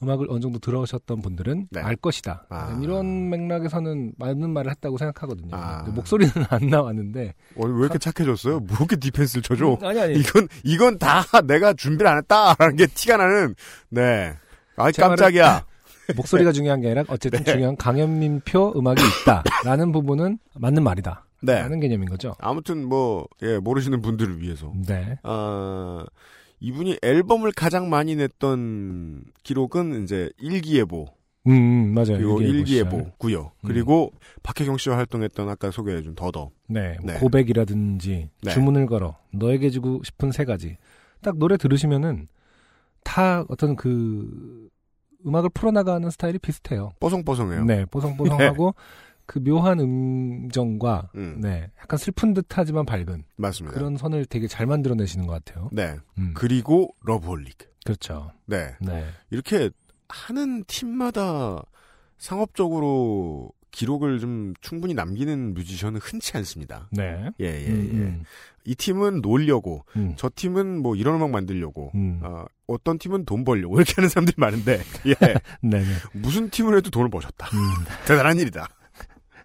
음악을 0.03 0.27
어느 0.29 0.39
정도 0.39 0.59
들어오셨던 0.59 1.21
분들은 1.21 1.67
네. 1.71 1.81
알 1.81 1.95
것이다. 1.95 2.45
아. 2.49 2.79
이런 2.81 3.29
맥락에서는 3.29 4.13
맞는 4.17 4.49
말을 4.51 4.71
했다고 4.71 4.97
생각하거든요. 4.97 5.49
아. 5.55 5.83
목소리는 5.83 6.31
안 6.49 6.67
나왔는데. 6.67 7.33
오늘 7.55 7.75
왜 7.75 7.81
이렇게 7.83 7.99
착해졌어요? 7.99 8.59
뭐 8.61 8.77
이렇게 8.79 8.95
디펜스를 8.95 9.43
쳐줘? 9.43 9.77
아니 9.83 9.99
아니. 9.99 10.15
이건 10.19 10.47
이건 10.63 10.97
다 10.97 11.23
내가 11.45 11.73
준비를 11.73 12.07
안 12.07 12.17
했다라는 12.17 12.75
게 12.77 12.87
티가 12.87 13.17
나는. 13.17 13.55
네. 13.89 14.33
아제 14.75 15.01
말은- 15.01 15.07
깜짝이야. 15.07 15.65
목소리가 16.15 16.51
중요한 16.51 16.81
게 16.81 16.87
아니라 16.87 17.03
어쨌든 17.07 17.43
네. 17.43 17.51
중요한 17.53 17.77
강현민표 17.77 18.73
음악이 18.75 19.01
있다라는 19.21 19.91
부분은 19.91 20.39
맞는 20.55 20.83
말이다. 20.83 21.25
네. 21.43 21.59
라는 21.59 21.79
개념인 21.79 22.07
거죠. 22.09 22.35
아무튼 22.39 22.87
뭐 22.87 23.25
예, 23.43 23.57
모르시는 23.59 24.01
분들을 24.01 24.41
위해서 24.41 24.71
네. 24.87 25.17
아 25.23 26.05
이분이 26.61 26.99
앨범을 27.01 27.51
가장 27.51 27.89
많이 27.89 28.15
냈던 28.15 29.23
기록은 29.43 30.03
이제 30.03 30.29
일기예보 30.37 31.07
음, 31.47 31.51
음, 31.51 31.93
맞아요. 31.95 32.17
그리고 32.17 32.39
일기예보. 32.39 32.97
일기예보고요. 32.97 33.39
음. 33.63 33.67
그리고 33.67 34.13
박혜경 34.43 34.77
씨와 34.77 34.97
활동했던 34.97 35.49
아까 35.49 35.71
소개해준 35.71 36.13
더더. 36.13 36.51
네, 36.67 36.97
뭐 37.01 37.13
네. 37.13 37.19
고백이라든지 37.19 38.29
네. 38.43 38.51
주문을 38.51 38.85
걸어 38.85 39.17
너에게 39.33 39.71
주고 39.71 40.01
싶은 40.03 40.31
세 40.31 40.45
가지 40.45 40.77
딱 41.23 41.37
노래 41.37 41.57
들으시면은 41.57 42.27
다 43.03 43.43
어떤 43.49 43.75
그 43.75 44.69
음악을 45.25 45.49
풀어나가는 45.53 46.07
스타일이 46.11 46.37
비슷해요. 46.37 46.91
뽀송뽀송해요. 46.99 47.65
네, 47.65 47.85
뽀송뽀송하고 47.85 48.75
그 49.31 49.39
묘한 49.41 49.79
음정과 49.79 51.11
음, 51.15 51.39
네, 51.39 51.71
약간 51.79 51.97
슬픈 51.97 52.33
듯하지만 52.33 52.85
밝은 52.85 53.23
맞습니다. 53.37 53.73
그런 53.73 53.95
선을 53.95 54.25
되게 54.25 54.45
잘 54.45 54.65
만들어내시는 54.65 55.25
것 55.25 55.31
같아요. 55.31 55.69
네. 55.71 55.95
음, 56.17 56.33
그리고 56.35 56.93
러브홀릭. 57.05 57.57
그렇죠. 57.85 58.33
네. 58.45 58.75
네, 58.81 59.05
이렇게 59.29 59.69
하는 60.09 60.65
팀마다 60.65 61.63
상업적으로 62.17 63.53
기록을 63.71 64.19
좀 64.19 64.53
충분히 64.59 64.93
남기는 64.93 65.53
뮤지션은 65.53 66.01
흔치 66.01 66.35
않습니다. 66.35 66.89
네. 66.91 67.29
예, 67.39 67.45
예, 67.45 67.67
예. 67.67 67.71
음, 67.71 68.23
이 68.65 68.75
팀은 68.75 69.21
놀려고, 69.21 69.85
음, 69.95 70.13
저 70.17 70.29
팀은 70.35 70.81
뭐 70.81 70.97
이런 70.97 71.15
음악 71.15 71.29
만들려고, 71.29 71.93
음. 71.95 72.19
어, 72.21 72.43
어떤 72.67 72.99
팀은 72.99 73.23
돈 73.23 73.45
벌려고, 73.45 73.77
이렇게 73.77 73.93
하는 73.95 74.09
사람들이 74.09 74.35
많은데, 74.37 74.81
예. 75.05 75.15
네, 75.63 75.79
네. 75.79 75.85
무슨 76.11 76.49
팀을 76.49 76.75
해도 76.75 76.89
돈을 76.89 77.09
버셨다. 77.09 77.47
음, 77.47 77.85
대단한 78.05 78.37
일이다. 78.37 78.67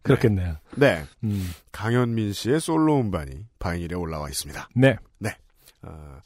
그렇겠네요. 0.06 0.56
네. 0.76 1.04
음, 1.24 1.50
강현민 1.72 2.32
씨의 2.32 2.60
솔로 2.60 3.00
음반이 3.00 3.44
바이닐에 3.58 3.94
올라와 3.94 4.28
있습니다. 4.28 4.68
네. 4.74 4.96
어, 5.82 6.18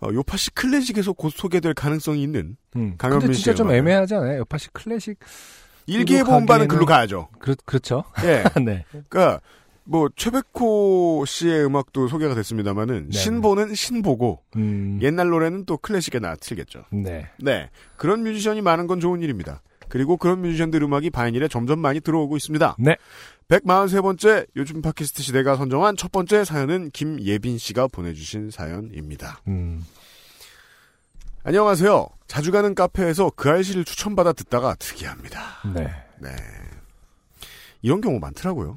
어, 0.00 0.08
요파시 0.12 0.50
클래식에서 0.52 1.12
곧 1.12 1.30
소개될 1.30 1.74
가능성이 1.74 2.22
있는 2.22 2.56
음. 2.76 2.94
강현민 2.98 3.20
근데 3.28 3.34
진짜 3.34 3.54
좀 3.54 3.66
음악을. 3.66 3.78
애매하지 3.78 4.14
않아요? 4.16 4.38
요파시 4.40 4.68
클래식 4.72 5.18
일기예보 5.86 6.36
음반은 6.36 6.68
글로 6.68 6.86
가야죠. 6.86 7.28
그, 7.38 7.54
그렇죠. 7.64 8.04
예. 8.24 8.42
네. 8.64 8.84
그러니까 8.90 9.40
뭐 9.84 10.08
최백호 10.16 11.24
씨의 11.26 11.66
음악도 11.66 12.08
소개가 12.08 12.34
됐습니다만은 12.34 13.10
네. 13.10 13.18
신보는 13.18 13.74
신보고 13.74 14.40
음, 14.56 14.98
옛날 15.02 15.28
노래는 15.28 15.66
또 15.66 15.76
클래식에 15.76 16.18
나 16.18 16.34
틀겠죠. 16.36 16.84
네. 16.90 17.28
네. 17.38 17.70
그런 17.96 18.22
뮤지션이 18.22 18.62
많은 18.62 18.86
건 18.86 18.98
좋은 19.00 19.20
일입니다. 19.22 19.62
그리고 19.94 20.16
그런 20.16 20.40
뮤지션들 20.42 20.82
음악이 20.82 21.10
바이닐에 21.10 21.46
점점 21.46 21.78
많이 21.78 22.00
들어오고 22.00 22.36
있습니다. 22.36 22.74
네. 22.80 22.96
143번째 23.46 24.48
요즘 24.56 24.82
팟캐스트 24.82 25.22
시대가 25.22 25.54
선정한 25.54 25.96
첫 25.96 26.10
번째 26.10 26.42
사연은 26.42 26.90
김예빈 26.90 27.58
씨가 27.58 27.86
보내주신 27.86 28.50
사연입니다. 28.50 29.38
음, 29.46 29.84
안녕하세요. 31.44 32.08
자주 32.26 32.50
가는 32.50 32.74
카페에서 32.74 33.30
그 33.36 33.48
알씨를 33.48 33.84
추천받아 33.84 34.32
듣다가 34.32 34.74
특이합니다. 34.74 35.40
네. 35.72 35.86
네. 36.18 36.30
이런 37.80 38.00
경우 38.00 38.18
많더라고요. 38.18 38.74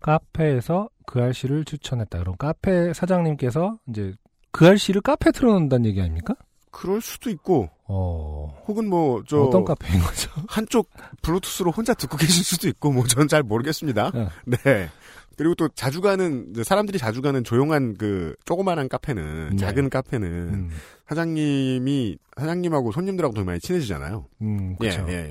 카페에서 0.00 0.90
그 1.06 1.22
알씨를 1.22 1.64
추천했다. 1.64 2.18
그럼 2.18 2.36
카페 2.36 2.92
사장님께서 2.92 3.78
이제 3.88 4.12
그 4.50 4.66
알씨를 4.66 5.00
카페에 5.00 5.32
틀어놓는다는 5.32 5.86
얘기 5.86 6.02
아닙니까? 6.02 6.34
그럴 6.70 7.00
수도 7.00 7.30
있고, 7.30 7.70
어, 7.86 8.62
혹은 8.66 8.88
뭐, 8.88 9.22
저, 9.26 9.42
어떤 9.42 9.64
카페인 9.64 10.00
거죠? 10.00 10.30
한쪽 10.48 10.90
블루투스로 11.22 11.70
혼자 11.70 11.92
듣고 11.92 12.16
계실 12.16 12.42
수도 12.42 12.68
있고, 12.68 12.90
뭐, 12.92 13.06
저는 13.06 13.28
잘 13.28 13.42
모르겠습니다. 13.42 14.10
네. 14.14 14.28
네. 14.46 14.88
그리고 15.36 15.54
또 15.54 15.68
자주 15.68 16.00
가는, 16.00 16.52
사람들이 16.62 16.96
자주 16.96 17.20
가는 17.20 17.44
조용한 17.44 17.94
그, 17.98 18.36
조그만한 18.46 18.88
카페는, 18.88 19.50
네. 19.50 19.56
작은 19.56 19.90
카페는, 19.90 20.28
음, 20.28 20.70
사장님이, 21.08 22.16
사장님하고 22.38 22.92
손님들하고 22.92 23.34
더 23.34 23.44
많이 23.44 23.60
친해지잖아요. 23.60 24.26
음, 24.40 24.76
예, 24.80 24.90
그렇죠. 24.90 25.06
예, 25.08 25.30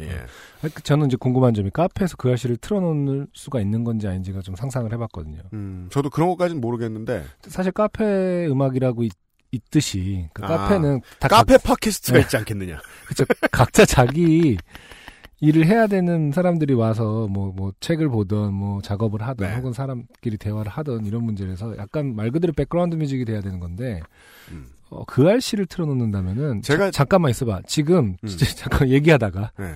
예. 0.64 0.70
저는 0.84 1.08
이제 1.08 1.18
궁금한 1.20 1.54
점이 1.54 1.72
카페에서 1.72 2.18
그알싫을 2.18 2.58
틀어놓을 2.58 3.28
수가 3.34 3.62
있는 3.62 3.84
건지 3.84 4.08
아닌지가 4.08 4.42
좀 4.42 4.56
상상을 4.56 4.92
해봤거든요. 4.92 5.42
음, 5.54 5.88
저도 5.90 6.10
그런 6.10 6.30
것까지는 6.30 6.62
모르겠는데, 6.62 7.24
사실 7.48 7.72
카페 7.72 8.46
음악이라고 8.48 9.04
있, 9.54 9.70
듯이 9.72 10.28
그 10.34 10.44
아, 10.44 10.48
카페는 10.48 11.02
다 11.20 11.28
카페 11.28 11.58
팟캐스트가 11.58 12.18
네. 12.18 12.24
있지 12.24 12.38
않겠느냐. 12.38 12.80
그쵸. 13.08 13.24
각자 13.52 13.86
자기 13.86 14.58
일을 15.40 15.66
해야 15.66 15.88
되는 15.88 16.32
사람들이 16.32 16.74
와서 16.74 17.28
뭐, 17.30 17.52
뭐, 17.56 17.74
책을 17.82 18.08
보던, 18.10 18.54
뭐, 18.54 18.82
작업을 18.82 19.22
하던, 19.22 19.48
네. 19.50 19.56
혹은 19.58 19.74
사람끼리 19.74 20.38
대화를 20.38 20.72
하던 20.72 21.06
이런 21.06 21.24
문제라서 21.26 21.76
약간 21.78 22.16
말 22.16 22.32
그대로 22.32 22.54
백그라운드 22.54 22.96
뮤직이 22.96 23.26
돼야 23.26 23.42
되는 23.42 23.60
건데, 23.60 24.00
음. 24.52 24.68
어, 24.90 25.04
그알싫을 25.06 25.66
틀어놓는다면은, 25.66 26.62
제가- 26.62 26.78
자- 26.78 26.92
잠깐만 26.92 27.32
있어봐. 27.32 27.62
지금, 27.68 28.16
음. 28.24 28.28
진짜 28.28 28.46
잠깐 28.56 28.90
얘기하다가, 28.90 29.52
네. 29.60 29.76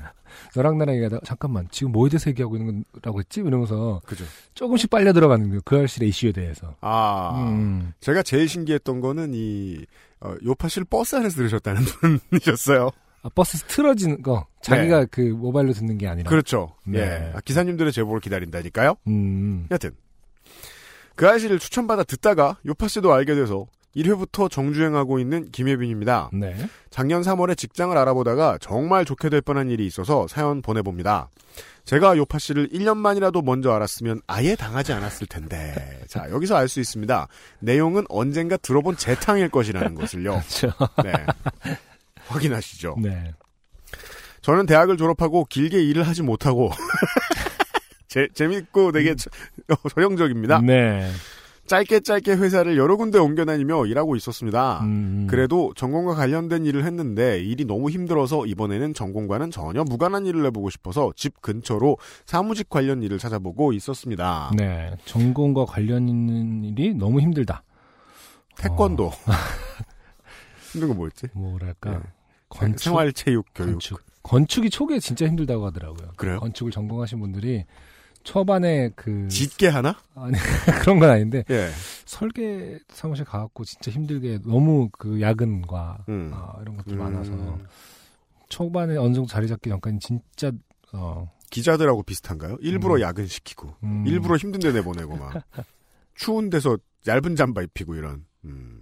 너랑 0.55 0.77
나랑 0.77 0.95
얘기하다가, 0.95 1.25
잠깐만, 1.25 1.67
지금 1.71 1.91
뭐에 1.91 2.09
대해서 2.09 2.29
얘기하고 2.29 2.57
있는 2.57 2.83
거라고 2.93 3.19
했지? 3.19 3.41
이러면서 3.41 4.01
그죠. 4.05 4.25
조금씩 4.53 4.89
빨려 4.89 5.13
들어가는 5.13 5.47
거예요. 5.47 5.61
그 5.65 5.77
알씨의 5.77 6.09
이슈에 6.09 6.31
대해서. 6.31 6.75
아. 6.81 7.45
음. 7.47 7.93
제가 7.99 8.23
제일 8.23 8.47
신기했던 8.47 9.01
거는 9.01 9.31
이, 9.33 9.85
어, 10.19 10.33
요파실 10.43 10.85
버스 10.85 11.15
안에서 11.15 11.35
들으셨다는 11.37 11.81
분이셨어요. 12.29 12.89
아, 13.23 13.29
버스 13.33 13.57
틀어지는 13.63 14.21
거, 14.21 14.45
자기가 14.61 15.05
그 15.05 15.21
모바일로 15.21 15.73
듣는 15.73 15.97
게 15.97 16.07
아니라. 16.07 16.29
그렇죠. 16.29 16.73
네. 16.85 16.99
예. 16.99 17.31
아, 17.35 17.41
기사님들의 17.41 17.91
제보를 17.91 18.21
기다린다니까요. 18.21 18.95
음. 19.07 19.67
여튼 19.71 19.91
그 21.15 21.27
아이씨를 21.27 21.57
추천받아 21.59 22.03
듣다가 22.03 22.57
요파 22.65 22.87
씨도 22.87 23.11
알게 23.11 23.33
돼서 23.35 23.65
1회부터 23.95 24.49
정주행하고 24.51 25.17
있는 25.19 25.49
김혜빈입니다. 25.51 26.29
네. 26.33 26.55
작년 26.91 27.21
3월에 27.23 27.57
직장을 27.57 27.95
알아보다가 27.97 28.57
정말 28.61 29.05
좋게 29.05 29.29
될 29.29 29.41
뻔한 29.41 29.69
일이 29.69 29.85
있어서 29.87 30.27
사연 30.27 30.61
보내봅니다. 30.61 31.29
제가 31.85 32.17
요파 32.17 32.37
씨를 32.37 32.67
1년만이라도 32.69 33.43
먼저 33.43 33.71
알았으면 33.71 34.21
아예 34.27 34.55
당하지 34.55 34.91
않았을 34.93 35.25
텐데. 35.27 36.01
자, 36.07 36.29
여기서 36.29 36.55
알 36.57 36.67
수 36.67 36.79
있습니다. 36.81 37.27
내용은 37.59 38.03
언젠가 38.09 38.57
들어본 38.57 38.97
재탕일 38.97 39.49
것이라는 39.49 39.95
것을요. 39.95 40.31
그렇죠. 40.47 40.71
네. 41.03 41.13
확인하시죠. 42.27 42.97
네. 43.01 43.33
저는 44.41 44.65
대학을 44.65 44.97
졸업하고 44.97 45.45
길게 45.45 45.81
일을 45.81 46.03
하지 46.07 46.21
못하고 46.23 46.71
재, 48.07 48.27
재밌고 48.33 48.91
되게 48.91 49.15
저- 49.15 49.29
어, 49.69 49.89
전형적입니다. 49.89 50.61
네. 50.61 51.09
짧게 51.67 51.99
짧게 51.99 52.31
회사를 52.33 52.77
여러 52.77 52.95
군데 52.95 53.19
옮겨 53.19 53.45
다니며 53.45 53.85
일하고 53.85 54.15
있었습니다. 54.15 54.79
음. 54.83 55.27
그래도 55.29 55.73
전공과 55.75 56.15
관련된 56.15 56.65
일을 56.65 56.85
했는데 56.85 57.39
일이 57.39 57.65
너무 57.65 57.89
힘들어서 57.89 58.45
이번에는 58.45 58.93
전공과는 58.93 59.51
전혀 59.51 59.83
무관한 59.83 60.25
일을 60.25 60.45
해보고 60.47 60.69
싶어서 60.69 61.11
집 61.15 61.41
근처로 61.41 61.97
사무직 62.25 62.69
관련 62.69 63.03
일을 63.03 63.19
찾아보고 63.19 63.73
있었습니다. 63.73 64.51
네. 64.55 64.95
전공과 65.05 65.65
관련 65.65 66.07
있는 66.07 66.63
일이 66.63 66.93
너무 66.93 67.19
힘들다. 67.19 67.63
태권도. 68.57 69.11
힘든 70.71 70.87
거 70.87 70.93
뭐였지? 70.95 71.27
뭐랄까. 71.33 71.91
네. 71.91 71.99
건축, 72.49 72.83
생활체육 72.85 73.45
교육. 73.53 73.71
건축. 73.71 74.01
건축이 74.23 74.69
초기에 74.69 74.99
진짜 74.99 75.27
힘들다고 75.27 75.65
하더라고요. 75.67 76.09
그래요? 76.15 76.39
건축을 76.39 76.71
전공하신 76.71 77.19
분들이 77.19 77.65
초반에 78.27 78.89
그 78.93 79.29
짓게 79.29 79.69
하나? 79.69 79.95
아니 80.13 80.33
그런 80.83 80.99
건 80.99 81.09
아닌데 81.09 81.45
예. 81.49 81.69
설계 82.05 82.77
사무실 82.89 83.23
가갖고 83.23 83.63
진짜 83.63 83.89
힘들게 83.89 84.39
너무 84.43 84.89
그 84.91 85.21
야근과 85.21 86.03
음. 86.09 86.31
아, 86.33 86.57
이런 86.61 86.75
것도 86.75 86.91
음. 86.91 86.97
많아서 86.97 87.57
초반에 88.49 88.97
어느 88.97 89.13
정도 89.13 89.29
자리 89.29 89.47
잡기 89.47 89.69
전까지 89.69 89.99
진짜 90.01 90.51
어 90.91 91.31
기자들하고 91.51 92.03
비슷한가요? 92.03 92.57
일부러 92.59 92.95
음. 92.95 92.99
야근 92.99 93.27
시키고 93.27 93.73
음, 93.83 94.03
일부러 94.05 94.35
힘든 94.35 94.59
데 94.59 94.73
내보내고 94.73 95.15
막 95.15 95.31
추운 96.13 96.49
데서 96.49 96.77
얇은 97.07 97.37
잠바 97.37 97.61
입히고 97.61 97.95
이런. 97.95 98.25
음. 98.43 98.81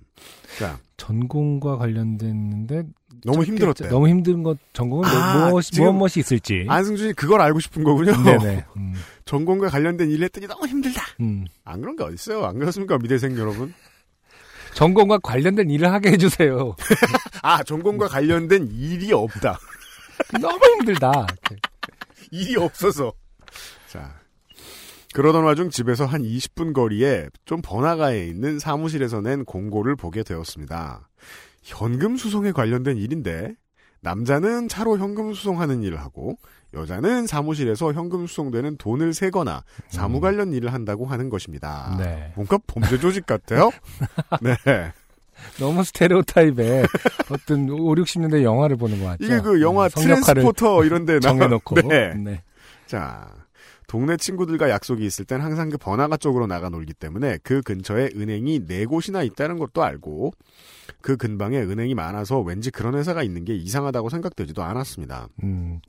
자 0.58 0.80
전공과 0.98 1.78
관련됐는데 1.78 2.82
너무 3.26 3.40
짧게 3.40 3.52
힘들었대요. 3.52 3.90
너무 3.90 4.08
힘든 4.08 4.44
것 4.44 4.58
전공은 4.74 5.10
아, 5.10 5.50
무엇 5.50 5.64
지금 5.64 5.86
무엇 5.86 5.94
무엇이 5.94 6.20
있을지. 6.20 6.66
안승준이 6.68 7.14
그걸 7.14 7.42
알고 7.42 7.60
싶은 7.60 7.84
거군요. 7.84 8.14
네네. 8.24 8.66
음, 8.78 8.94
전공과 9.26 9.70
관련된 9.70 10.12
일을 10.12 10.26
했더니 10.26 10.48
너무 10.48 10.68
힘들다. 10.68 11.02
음. 11.20 11.46
안 11.64 11.82
그런 11.82 11.96
게 11.96 12.04
어딨어요. 12.04 12.46
안 12.46 12.60
그렇습니까, 12.60 12.98
미대생 13.00 13.36
여러분? 13.38 13.74
전공과 14.76 15.20
관련된 15.20 15.70
일을 15.70 15.92
하게 15.92 16.12
해주세요. 16.12 16.76
아, 17.42 17.64
전공과 17.64 18.08
관련된 18.10 18.68
일이 18.72 19.12
없다. 19.12 19.58
너무 20.40 20.60
힘들다. 20.80 21.26
일이 22.32 22.56
없어서. 22.58 23.12
자. 23.88 24.20
그러던 25.14 25.46
와중 25.46 25.70
집에서 25.70 26.06
한 26.06 26.24
20분 26.24 26.74
거리에 26.74 27.30
좀 27.46 27.62
번화가에 27.64 28.28
있는 28.28 28.60
사무실에서 28.60 29.22
낸 29.22 29.46
공고를 29.46 29.96
보게 29.96 30.24
되었습니다. 30.24 31.08
현금 31.66 32.16
수송에 32.16 32.52
관련된 32.52 32.96
일인데, 32.98 33.56
남자는 34.02 34.68
차로 34.70 35.00
현금 35.00 35.34
수송하는 35.34 35.82
일을 35.82 36.00
하고, 36.00 36.38
여자는 36.76 37.26
사무실에서 37.26 37.92
현금 37.94 38.28
수송되는 38.28 38.78
돈을 38.78 39.14
세거나 39.14 39.64
사무 39.88 40.18
음. 40.18 40.22
관련 40.22 40.54
일을 40.54 40.74
한다고 40.74 41.06
하는 41.08 41.30
것입니다. 41.30 41.96
네. 41.98 42.32
뭔가 42.36 42.60
범죄 42.68 43.00
조직 43.00 43.26
같아요? 43.26 43.72
네. 44.44 44.56
너무 45.60 45.84
스테레오타입의 45.84 46.86
어떤 47.32 47.70
5, 47.70 47.96
60년대 47.96 48.44
영화를 48.44 48.76
보는 48.78 49.00
것 49.00 49.06
같죠. 49.06 49.24
이게 49.26 49.40
그 49.40 49.62
영화 49.62 49.86
음, 49.86 49.90
성역할을 49.90 50.24
트랜스포터 50.44 50.84
이런 50.86 51.06
데 51.06 51.14
나- 51.16 51.20
정해놓고. 51.22 51.82
네. 51.88 52.14
네. 52.14 52.44
자, 52.86 53.28
동네 53.88 54.18
친구들과 54.18 54.70
약속이 54.70 55.06
있을 55.06 55.26
땐 55.26 55.42
항상 55.42 55.70
그 55.70 55.78
번화가 55.78 56.18
쪽으로 56.18 56.46
나가 56.46 56.70
놀기 56.70 56.94
때문에 56.94 57.40
그 57.44 57.62
근처에 57.62 58.10
은행이 58.16 58.66
네 58.68 58.86
곳이나 58.86 59.24
있다는 59.24 59.58
것도 59.58 59.84
알고 59.84 60.34
그 61.06 61.18
근방에 61.18 61.60
은행이 61.60 61.94
많아서 61.94 62.40
왠지 62.40 62.72
그런 62.72 62.96
회사가 62.96 63.22
있는 63.22 63.46
게 63.46 63.54
이상하다고 63.56 64.10
생각되지도 64.10 64.64
않았습니다. 64.64 65.28
음. 65.44 65.80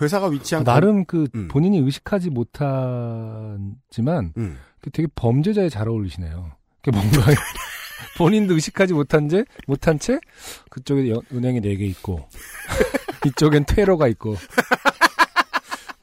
회사가 0.00 0.28
위치한 0.28 0.62
나름 0.62 1.04
그 1.04 1.26
음. 1.34 1.48
본인이 1.48 1.78
의식하지 1.78 2.30
못하지만 2.30 3.66
건- 3.96 4.32
음. 4.36 4.58
그 4.80 4.90
되게 4.90 5.08
범죄자에 5.16 5.68
잘 5.68 5.88
어울리시네요. 5.88 6.52
그 6.80 6.90
뭔가 6.90 7.10
본인도 8.18 8.54
의식하지 8.54 8.92
못한 8.94 9.28
채 9.28 9.44
못한 9.66 9.98
채 9.98 10.20
그쪽에 10.70 11.10
여- 11.10 11.20
은행이 11.32 11.60
네 11.60 11.74
개 11.74 11.84
있고 11.86 12.28
이쪽엔 13.26 13.64
퇴로가 13.66 14.06
있고 14.08 14.36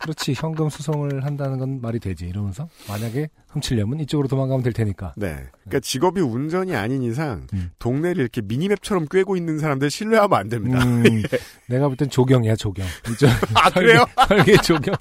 그렇지 0.01 0.33
현금 0.35 0.69
수송을 0.69 1.25
한다는 1.25 1.57
건 1.59 1.81
말이 1.81 1.99
되지 1.99 2.25
이러면서 2.25 2.67
만약에 2.87 3.29
훔치려면 3.49 3.99
이쪽으로 4.01 4.27
도망가면 4.27 4.63
될 4.63 4.73
테니까 4.73 5.13
네. 5.17 5.35
그러니까 5.65 5.79
직업이 5.81 6.21
운전이 6.21 6.75
아닌 6.75 7.01
이상 7.03 7.47
음. 7.53 7.71
동네를 7.79 8.21
이렇게 8.21 8.41
미니맵처럼 8.41 9.07
꿰고 9.09 9.35
있는 9.35 9.59
사람들 9.59 9.89
신뢰하면 9.89 10.39
안 10.39 10.49
됩니다. 10.49 10.83
음, 10.83 11.03
내가 11.67 11.87
볼 11.87 11.97
땐 11.97 12.09
조경이야 12.09 12.55
조경 12.55 12.85
아, 13.55 13.69
그래요? 13.71 14.05
설계 14.27 14.55
조경 14.57 14.95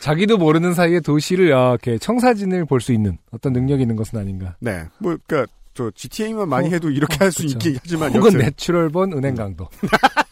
자기도 0.00 0.38
모르는 0.38 0.72
사이에 0.74 1.00
도시를 1.00 1.52
아, 1.52 1.70
이렇게 1.70 1.98
청사진을 1.98 2.64
볼 2.66 2.80
수 2.80 2.92
있는 2.92 3.18
어떤 3.30 3.52
능력이 3.52 3.82
있는 3.82 3.96
것은 3.96 4.18
아닌가 4.18 4.56
네. 4.60 4.84
뭐 4.98 5.16
그러니까 5.26 5.52
저 5.74 5.90
GTA만 5.90 6.48
많이 6.48 6.68
어, 6.68 6.70
해도 6.70 6.88
이렇게 6.90 7.16
어, 7.16 7.24
할수 7.24 7.42
그쵸. 7.42 7.52
있긴 7.58 7.78
하지만 7.82 8.10
혹은 8.14 8.26
여튼 8.34 8.38
내추럴본 8.38 9.12
은행 9.12 9.34
강도 9.34 9.68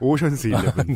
오션스 0.00 0.48
일레븐. 0.48 0.86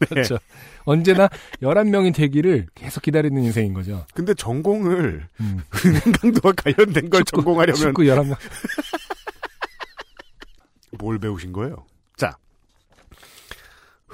네. 0.00 0.06
그렇죠. 0.08 0.38
언제나 0.84 1.28
11명이 1.62 2.14
되기를 2.14 2.66
계속 2.74 3.02
기다리는 3.02 3.42
인생인 3.42 3.74
거죠. 3.74 4.06
근데 4.14 4.34
전공을 4.34 5.26
음. 5.40 5.60
은행 5.84 6.00
강도와 6.12 6.52
관련된 6.56 7.10
걸 7.10 7.24
전공하려면 7.24 7.80
축구 7.80 8.02
11명. 8.02 8.36
뭘 10.98 11.18
배우신 11.18 11.52
거예요? 11.52 11.84
자. 12.16 12.36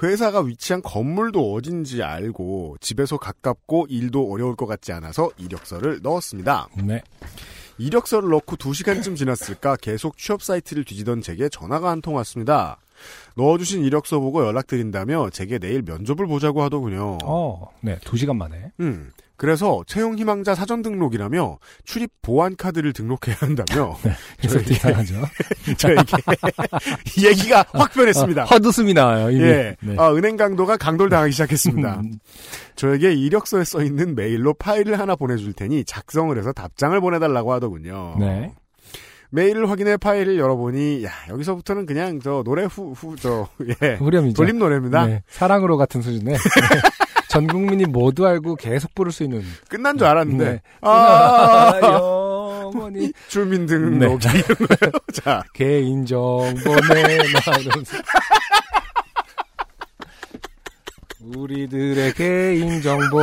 회사가 0.02 0.40
위치한 0.42 0.82
건물도 0.82 1.54
어딘지 1.54 2.02
알고 2.02 2.76
집에서 2.80 3.16
가깝고 3.16 3.86
일도 3.88 4.30
어려울 4.30 4.56
것 4.56 4.66
같지 4.66 4.92
않아서 4.92 5.30
이력서를 5.38 6.00
넣었습니다. 6.02 6.68
네. 6.84 7.00
이력서를 7.78 8.28
넣고 8.30 8.56
2시간쯤 8.56 9.16
지났을까 9.16 9.76
계속 9.76 10.16
취업 10.18 10.42
사이트를 10.42 10.84
뒤지던 10.84 11.22
제게 11.22 11.48
전화가 11.48 11.90
한 11.90 12.00
통 12.00 12.14
왔습니다. 12.16 12.78
넣어주신 13.36 13.84
이력서 13.84 14.20
보고 14.20 14.44
연락드린다며 14.46 15.30
제게 15.30 15.58
내일 15.58 15.82
면접을 15.82 16.26
보자고 16.26 16.62
하더군요. 16.62 17.18
어, 17.24 17.68
네. 17.80 17.96
2시간 18.04 18.36
만에. 18.36 18.70
음. 18.80 19.10
그래서 19.36 19.82
채용 19.88 20.16
희망자 20.16 20.54
사전 20.54 20.80
등록이라며 20.82 21.58
출입 21.84 22.12
보안 22.22 22.54
카드를 22.54 22.92
등록해야 22.92 23.34
한다며 23.40 23.96
그래서 24.38 24.58
저에게- 24.60 24.70
이상하죠. 24.70 25.14
저에게 25.76 26.02
이 27.18 27.26
얘기가 27.26 27.64
확 27.74 27.92
변했습니다. 27.92 28.44
어, 28.44 28.46
헛웃음이 28.46 28.94
나와요, 28.94 29.30
이미. 29.32 29.42
예, 29.42 29.76
네. 29.82 29.96
아, 29.98 30.12
은행 30.14 30.36
강도가 30.36 30.76
강도를 30.76 31.10
당하기 31.10 31.32
시작했습니다. 31.32 32.00
음, 32.00 32.12
저에게 32.76 33.12
이력서에 33.12 33.64
써 33.64 33.82
있는 33.82 34.14
메일로 34.14 34.54
파일을 34.54 35.00
하나 35.00 35.16
보내줄 35.16 35.52
테니 35.54 35.84
작성을 35.84 36.38
해서 36.38 36.52
답장을 36.52 36.98
보내달라고 37.00 37.52
하더군요. 37.54 38.16
네. 38.20 38.52
메일을 39.34 39.68
확인해 39.68 39.96
파일을 39.96 40.38
열어보니 40.38 41.04
야 41.04 41.10
여기서부터는 41.28 41.86
그냥 41.86 42.20
저 42.20 42.44
노래 42.44 42.64
후후저 42.64 43.48
예 43.82 43.94
후렴이죠. 43.94 44.36
돌림 44.36 44.58
노래입니다. 44.58 45.06
네. 45.06 45.22
사랑으로 45.26 45.76
같은 45.76 46.02
수준의. 46.02 46.34
네. 46.38 46.38
전 47.28 47.48
국민이 47.48 47.84
모두 47.84 48.26
알고 48.26 48.54
계속 48.54 48.94
부를 48.94 49.10
수 49.10 49.24
있는. 49.24 49.42
끝난 49.68 49.98
줄 49.98 50.06
알았는데 50.06 50.44
네. 50.44 50.62
아 50.82 51.80
영원히 51.82 53.12
주민등록 53.26 54.20
네. 54.20 54.30
이런 54.38 54.68
거요. 54.68 54.92
자 55.12 55.42
개인정보 55.52 56.70
내놔 56.94 57.58
이러면서 57.58 57.96
우리들의 61.36 62.14
개인정보 62.14 63.18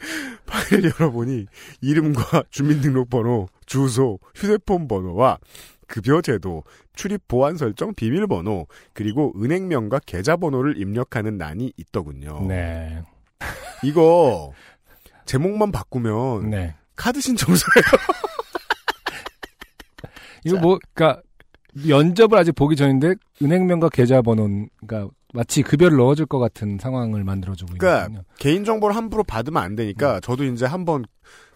파일 0.46 0.84
열어보니 0.84 1.46
이름과 1.80 2.44
주민등록번호, 2.50 3.48
주소, 3.66 4.18
휴대폰 4.34 4.88
번호와 4.88 5.38
급여 5.86 6.22
제도, 6.22 6.62
출입 6.94 7.26
보안 7.26 7.56
설정 7.56 7.94
비밀번호, 7.94 8.68
그리고 8.92 9.32
은행명과 9.42 10.00
계좌번호를 10.06 10.80
입력하는 10.80 11.36
난이 11.36 11.72
있더군요. 11.76 12.46
네. 12.46 13.02
이거 13.82 14.52
제목만 15.26 15.72
바꾸면 15.72 16.50
네. 16.50 16.76
카드 16.94 17.20
신청서예요. 17.20 17.84
이거 20.44 20.58
뭐 20.58 20.78
그러니까 20.94 21.22
면접을 21.74 22.38
아직 22.38 22.52
보기 22.52 22.76
전인데 22.76 23.14
은행명과 23.42 23.88
계좌번호가 23.90 25.08
마치 25.34 25.62
급여를 25.62 25.96
넣어줄 25.96 26.26
것 26.26 26.38
같은 26.38 26.78
상황을 26.80 27.24
만들어주고 27.24 27.74
그러니까 27.78 28.02
있거든요. 28.02 28.22
개인 28.38 28.64
정보를 28.64 28.96
함부로 28.96 29.24
받으면 29.24 29.62
안 29.62 29.76
되니까 29.76 30.16
음. 30.16 30.20
저도 30.22 30.44
이제 30.44 30.66
한번 30.66 31.04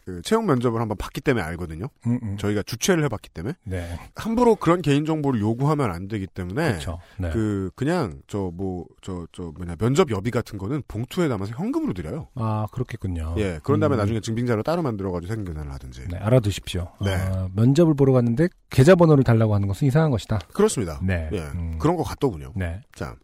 그 0.04 0.20
채용 0.20 0.44
면접을 0.44 0.82
한번 0.82 0.98
봤기 0.98 1.22
때문에 1.22 1.42
알거든요. 1.46 1.86
음, 2.06 2.18
음. 2.22 2.36
저희가 2.36 2.62
주최를 2.62 3.02
해봤기 3.04 3.30
때문에 3.30 3.54
네. 3.64 3.98
함부로 4.14 4.54
그런 4.54 4.82
개인 4.82 5.06
정보를 5.06 5.40
요구하면 5.40 5.90
안 5.90 6.08
되기 6.08 6.26
때문에. 6.26 6.78
네. 7.16 7.30
그 7.30 7.70
그냥 7.74 8.20
저 8.26 8.50
뭐 8.54 8.84
저저 9.00 9.52
뭐냐 9.56 9.76
면접 9.76 10.10
여비 10.10 10.30
같은 10.30 10.58
거는 10.58 10.82
봉투에 10.88 11.28
담아서 11.28 11.52
현금으로 11.56 11.94
드려요. 11.94 12.28
아 12.34 12.66
그렇겠군요. 12.70 13.34
예, 13.38 13.58
그런 13.62 13.80
다음에 13.80 13.96
음. 13.96 13.98
나중에 13.98 14.20
증빙자료 14.20 14.62
따로 14.62 14.82
만들어가지고 14.82 15.32
생계산을 15.34 15.72
하든지. 15.72 16.08
네, 16.10 16.18
알아두십시오. 16.18 16.92
네. 17.02 17.14
어, 17.14 17.48
면접을 17.56 17.94
보러 17.94 18.12
갔는데 18.12 18.48
계좌번호를 18.68 19.24
달라고 19.24 19.54
하는 19.54 19.66
것은 19.68 19.88
이상한 19.88 20.10
것이다. 20.10 20.38
그렇습니다. 20.52 21.00
네. 21.02 21.30
예, 21.32 21.38
음. 21.54 21.78
그런 21.78 21.96
것 21.96 22.02
같더군요. 22.02 22.52
네. 22.54 22.82
자, 22.94 23.16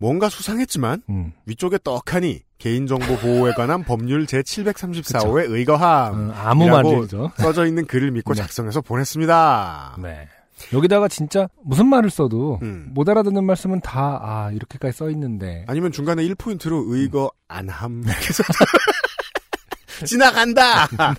뭔가 0.00 0.30
수상했지만 0.30 1.02
음. 1.10 1.32
위쪽에 1.44 1.78
떡하니 1.84 2.40
개인정보 2.58 3.18
보호에 3.18 3.52
관한 3.52 3.84
법률 3.84 4.26
제 4.26 4.40
734호에 4.40 5.50
의거함 5.50 6.30
어, 6.30 6.34
아무 6.34 6.68
말이죠. 6.68 7.32
써져 7.36 7.66
있는 7.66 7.86
글을 7.86 8.10
믿고 8.10 8.32
네. 8.32 8.40
작성해서 8.40 8.80
보냈습니다. 8.80 9.98
네. 10.02 10.28
여기다가 10.72 11.08
진짜 11.08 11.48
무슨 11.62 11.86
말을 11.86 12.08
써도 12.08 12.58
음. 12.62 12.88
못 12.92 13.08
알아듣는 13.08 13.44
말씀은 13.44 13.80
다, 13.80 14.18
아, 14.22 14.50
이렇게까지 14.52 14.96
써 14.96 15.10
있는데. 15.10 15.64
아니면 15.68 15.92
중간에 15.92 16.22
1포인트로 16.24 16.84
의거 16.88 17.30
안함 17.48 18.04
지나간다. 20.06 20.88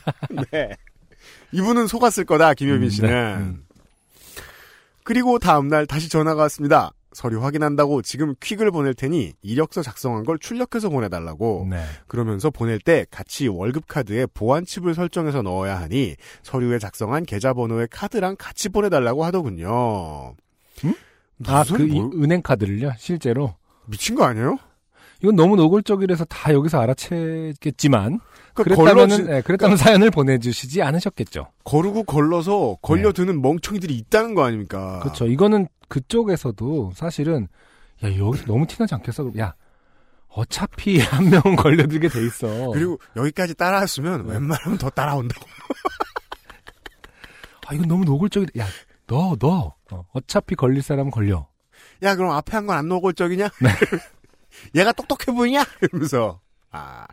네. 0.51 0.75
이분은 1.51 1.85
속았을 1.85 2.25
거다 2.25 2.55
김효민 2.55 2.83
음, 2.83 2.89
씨는. 2.89 3.09
네. 3.09 3.35
음. 3.35 3.63
그리고 5.03 5.37
다음 5.37 5.67
날 5.67 5.85
다시 5.85 6.09
전화가 6.09 6.41
왔습니다. 6.43 6.91
서류 7.13 7.43
확인한다고 7.43 8.01
지금 8.01 8.33
퀵을 8.39 8.71
보낼 8.71 8.93
테니 8.93 9.33
이력서 9.41 9.81
작성한 9.81 10.23
걸 10.23 10.39
출력해서 10.39 10.89
보내달라고. 10.89 11.67
네. 11.69 11.83
그러면서 12.07 12.49
보낼 12.49 12.79
때 12.79 13.05
같이 13.11 13.47
월급 13.47 13.87
카드에 13.87 14.25
보안칩을 14.27 14.93
설정해서 14.95 15.41
넣어야 15.41 15.79
하니 15.79 16.15
서류에 16.43 16.79
작성한 16.79 17.25
계좌번호의 17.25 17.89
카드랑 17.91 18.35
같이 18.39 18.69
보내달라고 18.69 19.25
하더군요. 19.25 20.35
음? 20.85 20.93
아, 21.47 21.63
그 21.65 21.83
이- 21.83 21.99
뭘- 21.99 22.11
은행 22.23 22.41
카드를요? 22.41 22.91
실제로? 22.97 23.55
미친 23.87 24.15
거 24.15 24.23
아니에요? 24.23 24.57
이건 25.23 25.35
너무 25.35 25.55
노골적이라서 25.55 26.25
다 26.25 26.53
여기서 26.53 26.79
알아채겠지만 26.81 28.19
그러니까 28.53 28.63
그랬다면은 28.83 29.17
걸러지- 29.27 29.35
예, 29.37 29.41
그랬다면 29.41 29.77
사연을 29.77 30.11
보내주시지 30.11 30.81
않으셨겠죠. 30.81 31.47
거르고 31.63 32.03
걸러서 32.03 32.77
걸려드는 32.81 33.41
멍청이들이 33.41 33.95
있다는 33.97 34.33
거 34.35 34.43
아닙니까? 34.43 34.93
네. 34.95 34.99
그렇죠. 35.01 35.27
이거는 35.27 35.67
그쪽에서도 35.91 36.93
사실은 36.95 37.47
야 38.03 38.17
여기서 38.17 38.45
너무 38.45 38.65
티나지 38.65 38.95
않겠어? 38.95 39.31
야 39.39 39.53
어차피 40.29 40.99
한 41.03 41.29
명은 41.29 41.57
걸려들게 41.57 42.07
돼 42.07 42.25
있어. 42.25 42.71
그리고 42.71 42.97
여기까지 43.17 43.53
따라왔으면 43.55 44.25
네. 44.27 44.33
웬만하면 44.33 44.77
더 44.77 44.89
따라온다고. 44.89 45.45
아 47.67 47.73
이건 47.73 47.87
너무 47.87 48.05
노골적이다. 48.05 48.63
야 48.63 48.67
너 49.07 49.35
너 49.37 49.75
어, 49.91 50.05
어차피 50.13 50.55
걸릴 50.55 50.81
사람은 50.81 51.11
걸려. 51.11 51.47
야 52.01 52.15
그럼 52.15 52.31
앞에 52.31 52.53
한 52.55 52.65
건 52.65 52.77
안 52.77 52.87
노골적이냐? 52.87 53.49
네. 53.61 53.69
얘가 54.79 54.93
똑똑해 54.93 55.35
보이냐? 55.35 55.65
이러면서 55.81 56.39
아 56.71 57.05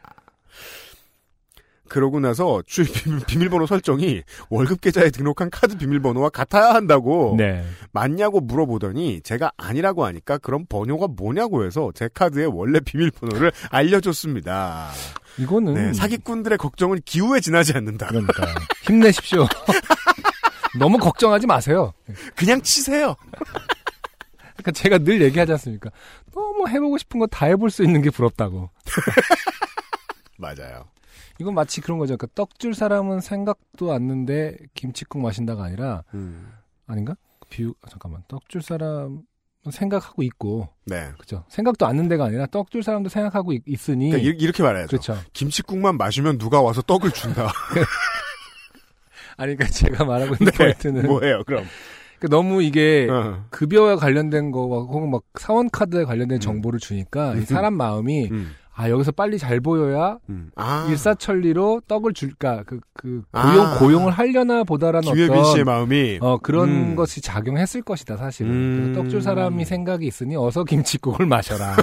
그러고 1.89 2.21
나서 2.21 2.63
주 2.67 2.85
비밀, 2.93 3.21
비밀번호 3.27 3.67
설정이 3.67 4.23
월급 4.51 4.81
계좌에 4.81 5.11
등록한 5.11 5.51
카드 5.51 5.77
비밀번호와 5.77 6.29
같아야 6.31 6.75
한다고 6.75 7.35
네. 7.39 7.65
맞냐고 7.93 8.41
물어보더니 8.41 9.21
제가 9.23 9.51
아니라고 9.57 10.05
하니까 10.07 10.39
그럼 10.39 10.65
번호가 10.69 11.09
뭐냐고 11.09 11.65
해서 11.65 11.91
제 11.95 12.09
카드의 12.13 12.47
원래 12.47 12.81
비밀번호를 12.81 13.53
알려줬습니다. 13.71 14.91
이거는 15.39 15.75
네, 15.75 15.93
사기꾼들의 15.93 16.59
걱정은 16.59 17.01
기후에 17.05 17.41
지나지 17.41 17.73
않는다. 17.77 18.07
그러니까 18.09 18.47
힘내십시오. 18.83 19.47
너무 20.79 20.99
걱정하지 20.99 21.47
마세요. 21.47 21.93
그냥 22.37 22.61
치세요. 22.63 23.17
그러니까 24.57 24.73
제가 24.73 24.99
늘 24.99 25.23
얘기하지 25.23 25.53
않습니까? 25.53 25.91
너무 26.35 26.69
해보고 26.69 26.99
싶은 26.99 27.21
거 27.21 27.27
다 27.27 27.47
해볼 27.47 27.71
수 27.71 27.85
있는 27.85 28.03
게 28.03 28.11
부럽다고. 28.11 28.71
맞아요. 30.39 30.85
이건 31.39 31.55
마치 31.55 31.81
그런 31.81 31.99
거죠. 31.99 32.17
그러니까 32.17 32.29
떡 32.35 32.59
줄 32.59 32.75
사람은 32.75 33.21
생각도 33.21 33.93
않는데 33.93 34.57
김치국 34.75 35.23
마신다가 35.23 35.65
아니라 35.65 36.03
음, 36.15 36.53
아닌가? 36.87 37.17
비유 37.51 37.75
아, 37.83 37.89
잠깐만 37.89 38.23
떡 38.29 38.49
줄 38.49 38.61
사람은 38.63 39.23
생각하고 39.71 40.23
있고 40.23 40.69
네. 40.87 41.11
그죠? 41.19 41.45
생각도 41.49 41.87
않는 41.87 42.09
데가 42.09 42.25
아니라 42.25 42.47
떡 42.47 42.71
줄 42.71 42.83
사람도 42.83 43.09
생각하고 43.09 43.53
있, 43.53 43.89
으니 43.89 44.11
그러니까 44.11 44.19
이- 44.31 44.37
이렇게 44.43 44.63
말해야죠. 44.63 44.89
그렇죠. 44.89 45.17
김치국만 45.33 45.97
마시면 45.97 46.39
누가 46.39 46.61
와서 46.63 46.83
떡을 46.83 47.13
준다. 47.13 47.49
아니 49.37 49.55
그러니까 49.57 49.67
제가 49.67 50.05
말하고 50.05 50.35
있는 50.35 50.47
네, 50.53 50.59
포인트는 50.59 51.07
뭐예요, 51.07 51.45
그럼? 51.45 51.65
그러니까 52.19 52.37
너무 52.37 52.63
이게 52.63 53.07
어. 53.09 53.45
급여와 53.51 53.97
관련된 53.97 54.51
거와 54.51 54.81
혹은 54.83 55.11
막 55.11 55.23
사원 55.39 55.71
카드에 55.71 56.05
관련된 56.05 56.39
음. 56.39 56.41
정보를 56.41 56.81
주니까 56.81 57.35
이 57.35 57.39
음. 57.39 57.45
사람 57.45 57.75
마음이 57.75 58.29
음, 58.33 58.53
아 58.79 58.91
여기서 58.91 59.11
빨리 59.11 59.39
잘 59.39 59.59
보여야 59.59 60.19
음. 60.29 60.53
아, 60.55 60.87
일사천리로 60.89 61.83
떡을 61.89 62.13
줄까 62.13 62.63
그, 62.65 62.79
그 62.95 63.25
고용 63.33 63.67
아. 63.67 63.79
고용을 63.81 64.13
하려나 64.13 64.63
보다라는 64.63 65.13
김혜빈 65.13 65.33
어떤 65.33 65.53
씨의 65.53 65.65
마음이 65.65 66.19
어 66.21 66.39
그런 66.39 66.69
음. 66.69 66.95
것이 66.95 67.21
작용했을 67.21 67.83
것이다 67.83 68.17
사실은 68.17 68.53
음. 68.53 68.93
떡줄 68.95 69.21
사람이 69.21 69.65
생각이 69.65 70.07
있으니 70.07 70.37
어서 70.37 70.63
김치국을 70.63 71.27
마셔라 71.27 71.75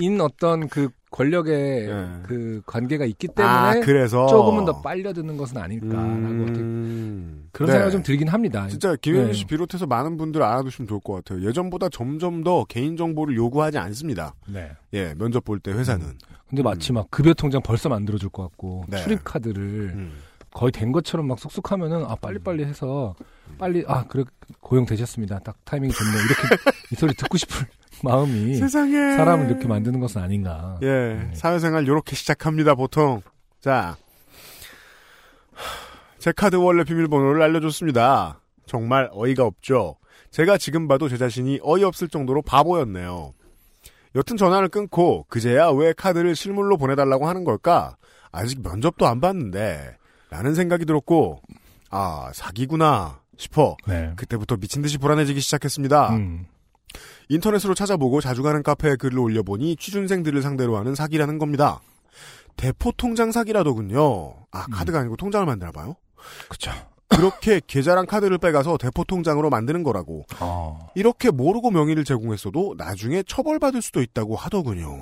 인 0.00 0.20
어떤 0.20 0.68
그 0.68 0.90
권력의 1.12 1.88
예. 1.88 2.08
그 2.24 2.60
관계가 2.66 3.06
있기 3.06 3.28
때문에 3.28 3.54
아, 3.54 3.80
그래서 3.80 4.26
조금은 4.26 4.66
더 4.66 4.82
빨려드는 4.82 5.38
것은 5.38 5.56
아닐까라고 5.56 6.42
어떻게 6.42 6.60
음. 6.60 7.37
그런 7.52 7.66
네. 7.68 7.72
생각이 7.74 7.92
좀 7.92 8.02
들긴 8.02 8.28
합니다. 8.28 8.66
진짜 8.68 8.94
네. 8.96 9.32
씨 9.32 9.44
비롯해서 9.44 9.86
많은 9.86 10.16
분들 10.16 10.42
알아두시면 10.42 10.88
좋을 10.88 11.00
것 11.00 11.14
같아요. 11.14 11.46
예전보다 11.46 11.88
점점 11.90 12.42
더 12.44 12.64
개인 12.64 12.96
정보를 12.96 13.36
요구하지 13.36 13.78
않습니다. 13.78 14.34
네. 14.46 14.70
예, 14.94 15.14
면접 15.14 15.44
볼 15.44 15.60
때 15.60 15.72
회사는. 15.72 16.18
근데 16.48 16.62
마치 16.62 16.92
막 16.92 17.10
급여 17.10 17.34
통장 17.34 17.60
벌써 17.62 17.88
만들어줄 17.88 18.30
것 18.30 18.42
같고 18.44 18.84
네. 18.88 19.02
출입 19.02 19.22
카드를 19.24 19.62
음. 19.94 20.12
거의 20.50 20.72
된 20.72 20.92
것처럼 20.92 21.26
막 21.28 21.38
쑥쑥하면은 21.38 22.04
아 22.06 22.14
빨리 22.16 22.38
빨리 22.38 22.64
해서 22.64 23.14
빨리 23.58 23.84
아 23.86 24.04
그래 24.08 24.24
고용 24.60 24.86
되셨습니다. 24.86 25.40
딱 25.40 25.56
타이밍이 25.64 25.92
좋네. 25.92 26.10
이렇게 26.10 26.70
이 26.92 26.94
소리 26.94 27.12
듣고 27.14 27.36
싶을 27.36 27.66
마음이 28.02 28.54
세상에 28.54 29.16
사람을 29.16 29.46
이렇게 29.50 29.68
만드는 29.68 30.00
것은 30.00 30.22
아닌가. 30.22 30.78
예, 30.82 30.86
네. 30.86 31.30
사회생활 31.34 31.86
요렇게 31.86 32.16
시작합니다, 32.16 32.74
보통. 32.74 33.20
자. 33.60 33.96
제 36.18 36.32
카드 36.32 36.56
원래 36.56 36.84
비밀번호를 36.84 37.40
알려줬습니다. 37.42 38.40
정말 38.66 39.08
어이가 39.12 39.44
없죠. 39.44 39.96
제가 40.30 40.58
지금 40.58 40.88
봐도 40.88 41.08
제 41.08 41.16
자신이 41.16 41.60
어이없을 41.62 42.08
정도로 42.08 42.42
바보였네요. 42.42 43.32
여튼 44.14 44.36
전화를 44.36 44.68
끊고 44.68 45.24
그제야 45.28 45.68
왜 45.70 45.92
카드를 45.92 46.34
실물로 46.34 46.76
보내달라고 46.76 47.28
하는 47.28 47.44
걸까? 47.44 47.96
아직 48.30 48.60
면접도 48.62 49.06
안 49.06 49.20
봤는데 49.20 49.96
라는 50.30 50.54
생각이 50.54 50.84
들었고 50.84 51.40
아 51.90 52.30
사기구나 52.34 53.20
싶어 53.36 53.76
네. 53.86 54.12
그때부터 54.16 54.56
미친 54.56 54.82
듯이 54.82 54.98
불안해지기 54.98 55.40
시작했습니다. 55.40 56.16
음. 56.16 56.46
인터넷으로 57.28 57.74
찾아보고 57.74 58.20
자주 58.20 58.42
가는 58.42 58.62
카페에 58.62 58.96
글을 58.96 59.18
올려보니 59.18 59.76
취준생들을 59.76 60.42
상대로 60.42 60.76
하는 60.76 60.94
사기라는 60.94 61.38
겁니다. 61.38 61.80
대포 62.56 62.92
통장 62.96 63.30
사기라더군요. 63.30 64.34
아 64.50 64.66
카드가 64.72 64.98
아니고 65.00 65.16
통장을 65.16 65.46
만드나 65.46 65.70
봐요. 65.70 65.94
그쵸. 66.48 66.70
그렇게 67.08 67.60
계좌랑 67.66 68.06
카드를 68.06 68.38
빼가서 68.38 68.76
대포 68.76 69.04
통장으로 69.04 69.48
만드는 69.50 69.82
거라고. 69.82 70.24
어. 70.40 70.90
이렇게 70.94 71.30
모르고 71.30 71.70
명의를 71.70 72.04
제공했어도 72.04 72.74
나중에 72.76 73.22
처벌받을 73.26 73.80
수도 73.82 74.02
있다고 74.02 74.36
하더군요. 74.36 74.96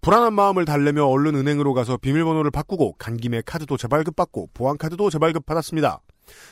불안한 0.00 0.32
마음을 0.32 0.64
달래며 0.64 1.04
얼른 1.06 1.36
은행으로 1.36 1.74
가서 1.74 1.96
비밀번호를 1.96 2.50
바꾸고 2.50 2.94
간 2.94 3.16
김에 3.16 3.40
카드도 3.44 3.76
재발급받고 3.76 4.48
보안카드도 4.54 5.10
재발급 5.10 5.46
받았습니다. 5.46 6.00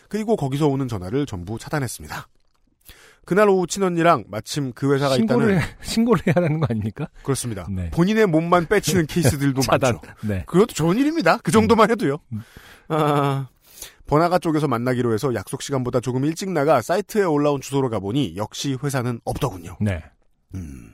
그리고 0.09 0.37
거기서 0.37 0.69
오는 0.69 0.87
전화를 0.87 1.27
전부 1.27 1.59
차단했습니다. 1.59 2.29
그날 3.25 3.49
오후 3.49 3.67
친언니랑 3.67 4.25
마침 4.29 4.73
그 4.73 4.93
회사가 4.95 5.15
신고를 5.17 5.47
있다는 5.55 5.61
해, 5.63 5.77
신고를 5.83 6.23
해야 6.27 6.35
하는 6.37 6.61
거 6.61 6.67
아닙니까? 6.71 7.09
그렇습니다. 7.23 7.67
네. 7.71 7.91
본인의 7.91 8.27
몸만 8.27 8.67
빼치는 8.67 9.07
케이스들도 9.09 9.63
차단. 9.63 9.95
많죠. 9.95 10.01
네. 10.27 10.45
그것도 10.47 10.73
좋은 10.75 10.97
일입니다. 10.97 11.39
그 11.43 11.51
정도만 11.53 11.91
해도요. 11.91 12.19
음. 12.91 12.97
아, 12.97 13.49
번화가 14.07 14.39
쪽에서 14.41 14.67
만나기로 14.69 15.13
해서 15.15 15.33
약속 15.35 15.63
시간보다 15.63 16.01
조금 16.01 16.25
일찍 16.25 16.51
나가 16.51 16.83
사이트에 16.83 17.23
올라온 17.23 17.61
주소로 17.61 17.91
가보니 17.91 18.37
역시 18.37 18.77
회사는 18.83 19.21
없더군요. 19.25 19.77
네. 19.81 20.03
음. 20.55 20.93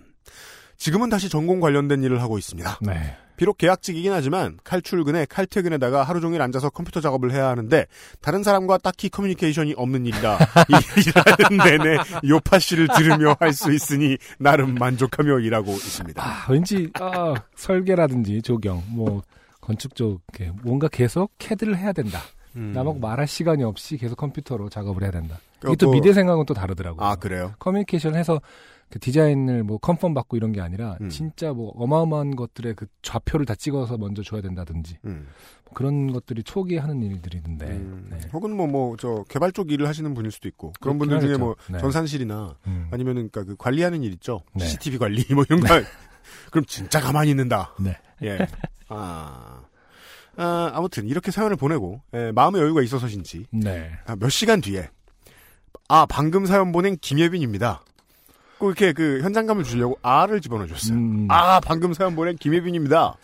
지금은 0.76 1.08
다시 1.08 1.30
전공 1.30 1.60
관련된 1.60 2.02
일을 2.02 2.20
하고 2.20 2.36
있습니다. 2.36 2.80
네. 2.82 3.16
비록 3.38 3.58
계약직이긴 3.58 4.12
하지만 4.12 4.58
칼출근에 4.64 5.26
칼퇴근에다가 5.26 6.02
하루 6.02 6.20
종일 6.20 6.40
앉아서 6.42 6.70
컴퓨터 6.70 7.00
작업을 7.02 7.32
해야 7.32 7.48
하는데 7.48 7.86
다른 8.22 8.42
사람과 8.42 8.78
딱히 8.78 9.08
커뮤니케이션이 9.10 9.74
없는 9.76 10.06
일이라 10.06 10.38
이 10.68 11.00
일하는 11.06 11.64
내내 11.64 11.98
요파시를 12.28 12.88
들으며 12.96 13.36
할 13.40 13.52
수 13.52 13.72
있으니 13.72 14.16
나름 14.38 14.74
만족하며 14.74 15.40
일하고 15.40 15.72
있습니다. 15.72 16.22
아, 16.22 16.46
왠지 16.50 16.90
아, 17.00 17.34
설계라든지 17.56 18.40
조경, 18.42 18.82
뭐 18.88 19.22
건축 19.66 19.94
쪽 19.96 20.20
이렇게 20.32 20.52
뭔가 20.62 20.86
계속 20.88 21.32
캐드를 21.38 21.76
해야 21.76 21.92
된다. 21.92 22.20
음. 22.54 22.72
남하고 22.72 23.00
말할 23.00 23.26
시간이 23.26 23.64
없이 23.64 23.96
계속 23.96 24.14
컴퓨터로 24.16 24.68
작업을 24.68 25.02
해야 25.02 25.10
된다. 25.10 25.38
그 25.60 25.68
이게 25.68 25.76
또 25.76 25.86
뭐- 25.86 25.94
미대 25.96 26.12
생각은 26.12 26.46
또 26.46 26.54
다르더라고요. 26.54 27.04
아 27.04 27.16
그래요? 27.16 27.52
커뮤니케이션 27.58 28.14
해서 28.14 28.40
그 28.88 29.00
디자인을 29.00 29.64
뭐 29.64 29.78
confirm 29.78 30.14
받고 30.14 30.36
이런 30.36 30.52
게 30.52 30.60
아니라 30.60 30.96
음. 31.00 31.08
진짜 31.08 31.52
뭐 31.52 31.72
어마어마한 31.76 32.36
것들의 32.36 32.74
그 32.76 32.86
좌표를 33.02 33.44
다 33.44 33.56
찍어서 33.56 33.98
먼저 33.98 34.22
줘야 34.22 34.40
된다든지 34.40 34.98
음. 35.04 35.26
그런 35.74 36.12
것들이 36.12 36.44
초기에 36.44 36.78
하는 36.78 37.02
일들이던데. 37.02 37.66
음, 37.66 38.06
네. 38.10 38.18
혹은 38.32 38.56
뭐 38.56 38.68
뭐 38.68 38.96
저 38.96 39.24
개발 39.28 39.50
쪽 39.50 39.72
일을 39.72 39.88
하시는 39.88 40.14
분일 40.14 40.30
수도 40.30 40.46
있고 40.46 40.72
그런 40.80 40.98
분들 40.98 41.18
중에 41.18 41.30
하겠죠. 41.32 41.44
뭐 41.44 41.56
네. 41.68 41.78
전산실이나 41.80 42.56
음. 42.68 42.86
아니면은 42.92 43.28
그러니까 43.30 43.42
그 43.42 43.56
관리하는 43.58 44.04
일 44.04 44.12
있죠 44.14 44.42
네. 44.54 44.64
CCTV 44.64 44.98
관리 44.98 45.24
뭐 45.34 45.42
이런 45.48 45.58
거 45.60 45.66
그럼 46.52 46.64
진짜 46.66 47.00
가만히 47.00 47.30
있는다 47.30 47.74
네. 47.80 47.96
예 48.22 48.38
아, 48.88 49.60
아 50.36 50.70
아무튼 50.74 51.06
이렇게 51.06 51.30
사연을 51.30 51.56
보내고 51.56 52.00
예, 52.14 52.32
마음의 52.32 52.60
여유가 52.60 52.82
있어서신지 52.82 53.46
네. 53.50 53.90
아, 54.06 54.16
몇 54.16 54.28
시간 54.30 54.60
뒤에 54.60 54.88
아 55.88 56.06
방금 56.06 56.46
사연 56.46 56.72
보낸 56.72 56.96
김예빈입니다 57.00 57.82
꼭 58.58 58.68
이렇게 58.68 58.92
그 58.94 59.20
현장감을 59.22 59.64
주려고 59.64 59.98
R을 60.02 60.40
집어넣어줬어요 60.40 60.96
음. 60.96 61.28
아 61.30 61.60
방금 61.60 61.92
사연 61.92 62.16
보낸 62.16 62.36
김예빈입니다 62.36 63.16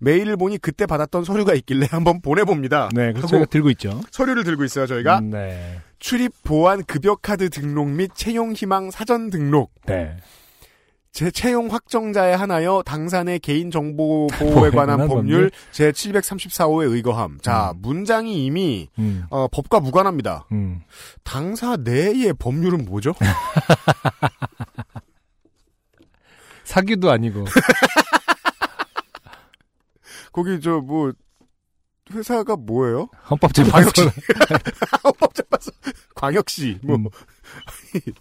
메일을 0.00 0.36
보니 0.36 0.58
그때 0.58 0.86
받았던 0.86 1.24
서류가 1.24 1.54
있길래 1.54 1.88
한번 1.92 2.20
보내봅니다 2.22 2.88
네. 2.94 3.12
그래서 3.12 3.26
저희가 3.28 3.46
들고 3.46 3.70
있죠. 3.70 4.00
서류를 4.10 4.44
들고 4.44 4.64
있어요 4.64 4.86
저희가 4.86 5.18
음, 5.18 5.30
네. 5.30 5.80
출입 5.98 6.32
보안 6.42 6.84
급여 6.84 7.16
카드 7.16 7.50
등록 7.50 7.88
및 7.88 8.12
채용 8.14 8.52
희망 8.52 8.90
사전 8.90 9.30
등록. 9.30 9.72
네. 9.86 10.16
제 11.12 11.30
채용 11.30 11.72
확정자에 11.72 12.34
한하여 12.34 12.82
당사의 12.84 13.38
개인 13.40 13.70
정보 13.70 14.26
보호에 14.38 14.70
관한 14.70 15.08
법률 15.08 15.50
제 15.72 15.90
734호에 15.90 16.92
의거함. 16.92 17.38
자, 17.42 17.72
음. 17.74 17.80
문장이 17.82 18.44
이미 18.44 18.88
음. 18.98 19.24
어, 19.30 19.48
법과 19.48 19.80
무관합니다. 19.80 20.46
음. 20.52 20.82
당사 21.24 21.76
내의 21.76 22.32
법률은 22.38 22.84
뭐죠? 22.84 23.14
사기도 26.64 27.10
아니고. 27.10 27.44
거기 30.32 30.60
저 30.60 30.80
뭐 30.80 31.12
회사가 32.10 32.56
뭐예요? 32.56 33.08
헌법재판소. 33.30 34.10
헌법재판소 35.04 35.70
광역시 36.14 36.78
뭐. 36.82 36.96
음. 36.96 37.04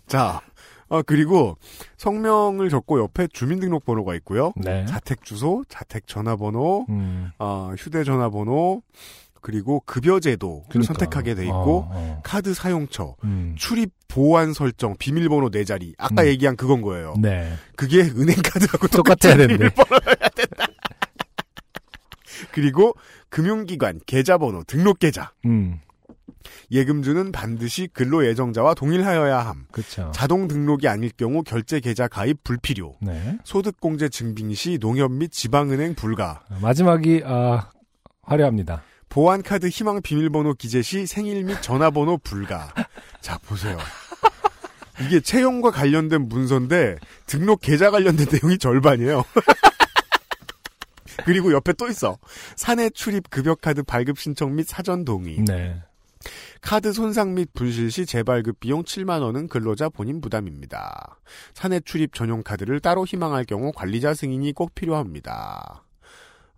자, 0.07 0.41
어, 0.89 1.01
그리고 1.01 1.57
성명을 1.97 2.69
적고 2.69 2.99
옆에 2.99 3.27
주민등록번호가 3.27 4.15
있고요. 4.15 4.53
네. 4.55 4.85
자택 4.85 5.23
주소, 5.23 5.63
자택 5.67 6.07
전화번호, 6.07 6.85
음. 6.89 7.31
어, 7.39 7.73
휴대전화번호, 7.77 8.81
그리고 9.41 9.81
급여제도를 9.85 10.63
그러니까. 10.69 10.93
선택하게 10.93 11.35
돼 11.35 11.43
있고 11.45 11.79
어, 11.79 11.91
어. 11.93 12.21
카드 12.23 12.53
사용처, 12.53 13.15
음. 13.23 13.55
출입 13.57 13.91
보안 14.07 14.53
설정, 14.53 14.95
비밀번호 14.97 15.49
네 15.49 15.63
자리. 15.63 15.93
아까 15.97 16.23
음. 16.23 16.27
얘기한 16.27 16.55
그건 16.55 16.81
거예요. 16.81 17.15
네. 17.21 17.53
그게 17.75 18.01
은행 18.01 18.35
카드하고 18.43 18.87
똑같아야 18.87 19.37
된다. 19.37 19.69
그리고 22.51 22.93
금융기관 23.29 23.99
계좌번호, 24.05 24.63
등록 24.63 24.99
계좌. 24.99 25.31
음. 25.45 25.79
예금주는 26.71 27.31
반드시 27.31 27.87
근로 27.93 28.25
예정자와 28.25 28.73
동일하여야 28.73 29.39
함. 29.39 29.65
그렇죠. 29.71 30.11
자동 30.13 30.47
등록이 30.47 30.87
아닐 30.87 31.11
경우 31.11 31.43
결제 31.43 31.79
계좌 31.79 32.07
가입 32.07 32.43
불필요. 32.43 32.95
네. 33.01 33.37
소득공제 33.43 34.09
증빙 34.09 34.53
시 34.53 34.77
농협 34.79 35.11
및 35.11 35.31
지방은행 35.31 35.95
불가. 35.95 36.41
마지막이 36.61 37.23
아 37.25 37.69
화려합니다. 38.21 38.83
보안카드 39.09 39.67
희망 39.67 40.01
비밀번호 40.01 40.53
기재 40.55 40.81
시 40.81 41.05
생일 41.05 41.43
및 41.43 41.61
전화번호 41.61 42.17
불가. 42.17 42.73
자, 43.21 43.37
보세요. 43.39 43.77
이게 45.01 45.19
채용과 45.19 45.71
관련된 45.71 46.27
문서인데 46.27 46.97
등록 47.25 47.61
계좌 47.61 47.91
관련된 47.91 48.27
내용이 48.33 48.57
절반이에요. 48.57 49.23
그리고 51.25 51.51
옆에 51.51 51.73
또 51.73 51.87
있어. 51.87 52.17
사내 52.55 52.89
출입 52.89 53.29
급여 53.29 53.55
카드 53.55 53.83
발급 53.83 54.19
신청 54.19 54.55
및 54.55 54.65
사전 54.67 55.03
동의. 55.03 55.37
네. 55.45 55.81
카드 56.61 56.93
손상 56.93 57.33
및 57.33 57.49
분실 57.53 57.91
시 57.91 58.05
재발급 58.05 58.59
비용 58.59 58.83
7만 58.83 59.21
원은 59.21 59.47
근로자 59.47 59.89
본인 59.89 60.21
부담입니다. 60.21 61.19
사내 61.53 61.79
출입 61.79 62.13
전용 62.13 62.43
카드를 62.43 62.79
따로 62.79 63.05
희망할 63.05 63.45
경우 63.45 63.71
관리자 63.73 64.13
승인이 64.13 64.53
꼭 64.53 64.73
필요합니다. 64.75 65.83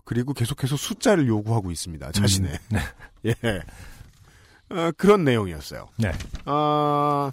그리고 0.06 0.34
계속해서 0.34 0.76
숫자를 0.76 1.28
요구하고 1.28 1.72
있습니다. 1.72 2.12
자신의. 2.12 2.52
음, 2.52 2.78
네. 3.22 3.36
예. 3.46 3.62
어, 4.76 4.92
그런 4.98 5.24
내용이었어요. 5.24 5.88
네. 5.98 6.12
아, 6.46 7.32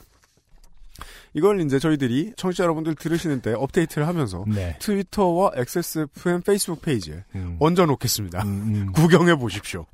이걸 1.37 1.61
이제 1.61 1.79
저희들이 1.79 2.33
청취자 2.37 2.65
여러분들 2.65 2.95
들으시는 2.95 3.43
때 3.43 3.53
업데이트를 3.53 4.07
하면서 4.07 4.45
네. 4.49 4.77
트위터와 4.81 5.53
XSFM 5.55 6.41
페이스북 6.41 6.81
페이지에 6.81 7.25
음. 7.35 7.57
얹어 7.61 7.85
놓겠습니다. 7.85 8.43
음, 8.43 8.49
음. 8.49 8.93
구경해 8.97 9.37
보십시오. 9.37 9.85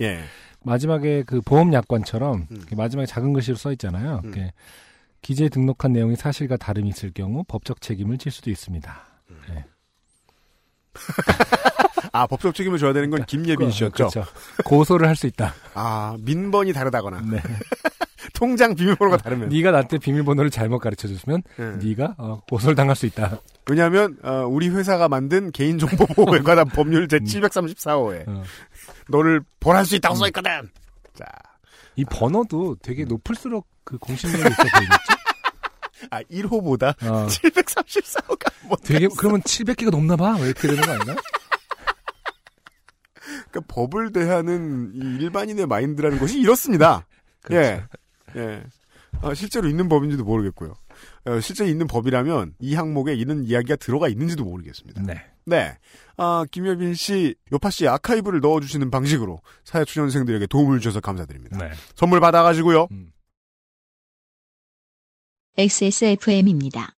예. 0.00 0.22
마지막에 0.64 1.22
그 1.26 1.40
보험 1.40 1.72
약관처럼 1.72 2.46
음. 2.50 2.64
마지막에 2.76 3.06
작은 3.06 3.32
글씨로 3.32 3.56
써 3.56 3.72
있잖아요. 3.72 4.20
음. 4.24 4.50
기재에 5.22 5.48
등록한 5.48 5.92
내용이 5.92 6.16
사실과 6.16 6.56
다름이 6.56 6.88
있을 6.88 7.12
경우 7.12 7.44
법적 7.46 7.80
책임을 7.80 8.18
질 8.18 8.32
수도 8.32 8.50
있습니다. 8.50 9.02
네. 9.48 9.64
아, 12.12 12.26
법적 12.26 12.54
책임을 12.54 12.78
져야 12.78 12.92
되는 12.92 13.08
건 13.10 13.24
김예빈 13.24 13.70
씨였죠. 13.70 13.92
그렇죠. 14.10 14.24
고소를 14.64 15.08
할 15.08 15.16
수 15.16 15.26
있다. 15.26 15.54
아, 15.74 16.16
민번이 16.20 16.72
다르다거나 16.72 17.20
네. 17.20 17.40
통장 18.42 18.74
비밀번호가 18.74 19.18
다르면. 19.18 19.50
네가 19.50 19.70
나한테 19.70 19.98
비밀번호를 19.98 20.50
잘못 20.50 20.80
가르쳐 20.80 21.06
줬으면 21.06 21.44
예. 21.60 21.86
네가 21.86 22.16
어, 22.18 22.40
고소를 22.50 22.74
당할 22.74 22.96
수 22.96 23.06
있다. 23.06 23.38
왜냐하면 23.70 24.18
어, 24.24 24.44
우리 24.50 24.68
회사가 24.68 25.08
만든 25.08 25.52
개인정보보호에 25.52 26.40
관한 26.40 26.66
법률 26.74 27.06
제 27.06 27.20
734호에 27.20 28.26
어. 28.26 28.42
너를 29.08 29.42
벌할 29.60 29.86
수 29.86 29.94
있다고 29.94 30.16
써 30.16 30.26
있거든. 30.26 30.50
자, 31.14 31.24
이 31.94 32.04
번호도 32.04 32.78
되게 32.82 33.04
높을수록 33.04 33.68
그 33.84 33.96
공신력이 33.98 34.42
있어 34.42 34.56
보이겠죠? 34.56 36.10
아 36.10 36.20
1호보다 36.22 37.00
어, 37.08 37.28
734호가 37.28 38.52
뭐 38.66 38.76
되게 38.82 39.06
그러면 39.16 39.40
700개가 39.42 39.92
넘나 39.92 40.16
봐. 40.16 40.34
왜 40.40 40.46
이렇게 40.46 40.66
되는 40.66 40.82
거 40.82 40.90
아닌가? 40.90 41.14
그러니까 43.52 43.60
법을 43.68 44.10
대하는 44.10 44.90
이 44.96 45.22
일반인의 45.22 45.68
마인드라는 45.68 46.18
것이 46.18 46.40
이렇습니다. 46.40 47.06
그렇죠. 47.42 47.68
예, 47.68 47.84
예. 48.36 48.62
아, 49.20 49.34
실제로 49.34 49.68
있는 49.68 49.88
법인지도 49.88 50.24
모르겠고요. 50.24 50.74
어, 51.26 51.40
실제 51.40 51.66
있는 51.66 51.86
법이라면 51.86 52.54
이 52.60 52.74
항목에 52.74 53.14
이런 53.14 53.44
이야기가 53.44 53.76
들어가 53.76 54.08
있는지도 54.08 54.44
모르겠습니다. 54.44 55.02
네. 55.02 55.24
네. 55.44 55.76
아, 56.16 56.44
김여빈 56.50 56.94
씨, 56.94 57.34
요파 57.52 57.70
씨 57.70 57.86
아카이브를 57.86 58.40
넣어주시는 58.40 58.90
방식으로 58.90 59.40
사회초년생들에게 59.64 60.46
도움을 60.46 60.80
주셔서 60.80 61.00
감사드립니다. 61.00 61.58
네. 61.58 61.72
선물 61.94 62.20
받아가지고요. 62.20 62.88
음. 62.90 63.12
XSFM입니다. 65.58 66.94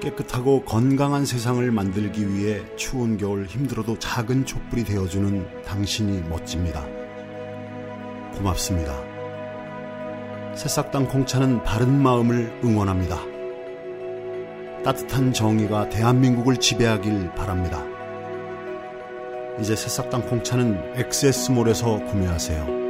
깨끗하고 0.00 0.64
건강한 0.64 1.24
세상을 1.24 1.70
만들기 1.70 2.34
위해 2.34 2.60
추운 2.76 3.16
겨울 3.16 3.46
힘들어도 3.46 3.98
작은 3.98 4.46
촛불이 4.46 4.84
되어주는 4.84 5.62
당신이 5.64 6.22
멋집니다. 6.28 6.84
고맙습니다. 8.34 9.00
새싹당 10.54 11.08
콩차는 11.08 11.62
바른 11.62 12.02
마음을 12.02 12.58
응원합니다. 12.64 13.16
따뜻한 14.82 15.32
정의가 15.32 15.88
대한민국을 15.90 16.56
지배하길 16.56 17.34
바랍니다. 17.34 17.84
이제 19.60 19.76
새싹당 19.76 20.28
콩차는 20.28 20.96
XS몰에서 20.96 22.04
구매하세요. 22.06 22.80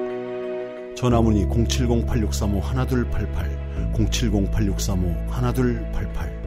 전화문의 0.97 1.45
070-8635-1288, 1.47 3.95
070-8635-1288. 3.95 6.40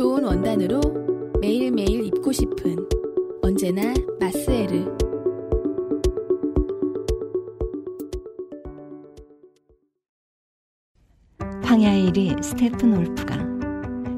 좋은 0.00 0.24
원단으로 0.24 0.80
매일매일 1.42 2.06
입고 2.06 2.32
싶은 2.32 2.88
언제나 3.42 3.92
마스에르 4.18 4.86
황야의 11.62 12.12
1위 12.12 12.42
스테픈 12.42 12.96
올프가 12.96 13.36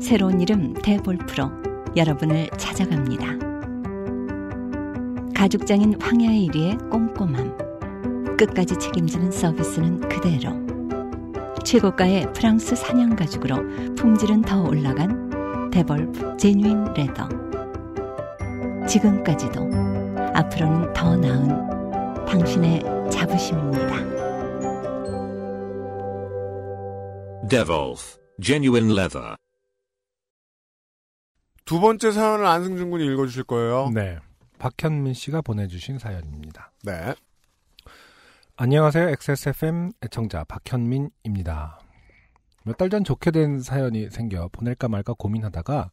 새로운 0.01 0.41
이름 0.41 0.73
대볼프로 0.73 1.51
여러분을 1.97 2.49
찾아갑니다. 2.57 3.39
가죽장인 5.35 6.01
황야의 6.01 6.47
1위의 6.47 6.91
꼼꼼함 6.91 8.37
끝까지 8.37 8.79
책임지는 8.79 9.33
서비스는 9.33 10.09
그대로 10.09 10.53
최고가의 11.65 12.33
프랑스 12.35 12.77
사냥 12.77 13.17
가죽으로 13.17 13.95
품질은 13.97 14.43
더 14.43 14.63
올라간 14.63 15.32
데볼프 15.73 16.37
제뉴인 16.37 16.93
레더 16.93 17.27
지금까지도 18.87 19.61
앞으로는 20.35 20.93
더 20.93 21.17
나은 21.17 22.27
당신의 22.27 22.83
자부심입니다. 23.11 24.13
Devolf, 27.49 28.19
genuine 28.41 28.93
leather. 28.93 29.37
두 31.65 31.81
번째 31.81 32.11
사연을 32.11 32.45
안승준 32.45 32.91
군이 32.91 33.07
읽어주실 33.07 33.45
거예요. 33.45 33.91
네. 33.95 34.19
박현민 34.59 35.15
씨가 35.15 35.41
보내주신 35.41 35.99
사연입니다. 35.99 36.73
네. 36.85 37.15
안녕하세요. 38.57 39.09
XSFM 39.09 39.93
애청자 40.05 40.45
박현민입니다. 40.45 41.82
몇 42.65 42.77
달 42.77 42.91
전 42.91 43.05
좋게 43.05 43.31
된 43.31 43.61
사연이 43.61 44.09
생겨 44.11 44.49
보낼까 44.53 44.89
말까 44.89 45.15
고민하다가 45.19 45.91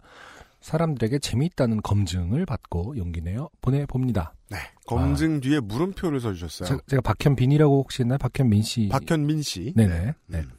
사람들에게 0.62 1.20
재미있다는 1.20 1.82
검증을 1.82 2.46
받고 2.46 2.98
용기 2.98 3.22
내어 3.22 3.50
보내봅니다. 3.62 4.34
네. 4.50 4.58
검증 4.86 5.40
뒤에 5.40 5.60
물음표를 5.62 6.20
써주셨어요. 6.20 6.68
제가, 6.68 6.82
제가 6.88 7.02
박현빈이라고 7.02 7.78
혹시 7.82 8.02
했나요? 8.02 8.18
박현민 8.18 8.62
씨. 8.64 8.90
박현민 8.90 9.42
씨. 9.42 9.74
네네. 9.76 10.14
네. 10.28 10.40
음. 10.40 10.52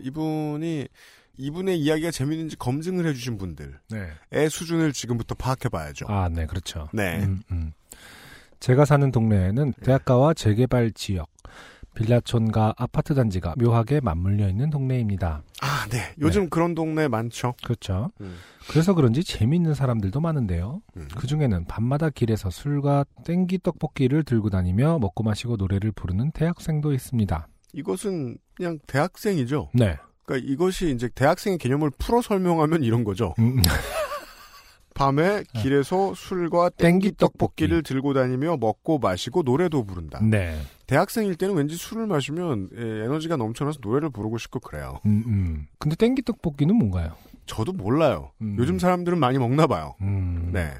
이분이 0.00 0.88
이분의 1.36 1.78
이야기가 1.80 2.10
재밌는지 2.10 2.56
검증을 2.56 3.06
해주신 3.06 3.38
분들의 3.38 3.72
네. 3.90 4.48
수준을 4.48 4.92
지금부터 4.92 5.34
파악해봐야죠. 5.34 6.06
아, 6.08 6.28
네, 6.28 6.46
그렇죠. 6.46 6.88
네. 6.92 7.22
음, 7.24 7.42
음. 7.50 7.72
제가 8.60 8.84
사는 8.84 9.10
동네에는 9.10 9.74
대학가와 9.82 10.34
재개발 10.34 10.92
지역, 10.92 11.28
빌라촌과 11.94 12.74
아파트 12.76 13.14
단지가 13.14 13.54
묘하게 13.58 14.00
맞물려 14.00 14.48
있는 14.48 14.70
동네입니다. 14.70 15.42
아, 15.62 15.86
네. 15.90 16.12
요즘 16.20 16.48
그런 16.48 16.74
동네 16.74 17.08
많죠. 17.08 17.54
그렇죠. 17.62 18.10
음. 18.20 18.36
그래서 18.68 18.94
그런지 18.94 19.22
재미있는 19.22 19.74
사람들도 19.74 20.20
많은데요. 20.20 20.80
음. 20.96 21.08
그 21.16 21.26
중에는 21.26 21.64
밤마다 21.66 22.10
길에서 22.10 22.50
술과 22.50 23.04
땡기 23.24 23.60
떡볶이를 23.62 24.24
들고 24.24 24.50
다니며 24.50 24.98
먹고 24.98 25.22
마시고 25.22 25.56
노래를 25.56 25.92
부르는 25.92 26.32
대학생도 26.32 26.92
있습니다. 26.92 27.48
이것은 27.72 28.38
그냥 28.54 28.78
대학생이죠. 28.86 29.70
네. 29.74 29.96
그러니까 30.24 30.50
이것이 30.50 30.90
이제 30.90 31.08
대학생의 31.14 31.58
개념을 31.58 31.90
풀어 31.98 32.22
설명하면 32.22 32.82
이런 32.82 33.04
거죠. 33.04 33.34
음, 33.38 33.60
밤에 34.94 35.42
길에서 35.60 36.14
술과 36.14 36.70
땡기 36.70 37.04
땡기 37.04 37.16
떡볶이를 37.16 37.82
들고 37.82 38.14
다니며 38.14 38.56
먹고 38.58 38.98
마시고 38.98 39.42
노래도 39.42 39.84
부른다. 39.84 40.20
네. 40.22 40.56
대학생일 40.86 41.34
때는 41.34 41.54
왠지 41.54 41.76
술을 41.76 42.06
마시면 42.06 42.70
예, 42.76 43.04
에너지가 43.04 43.36
넘쳐나서 43.36 43.80
노래를 43.82 44.10
부르고 44.10 44.38
싶고 44.38 44.60
그래요. 44.60 45.00
음, 45.06 45.24
음. 45.26 45.66
근데 45.78 45.96
땡기 45.96 46.22
떡볶이는 46.22 46.74
뭔가요? 46.76 47.12
저도 47.46 47.72
몰라요. 47.72 48.30
음. 48.40 48.56
요즘 48.58 48.78
사람들은 48.78 49.18
많이 49.18 49.38
먹나 49.38 49.66
봐요. 49.66 49.94
음. 50.00 50.50
네. 50.52 50.72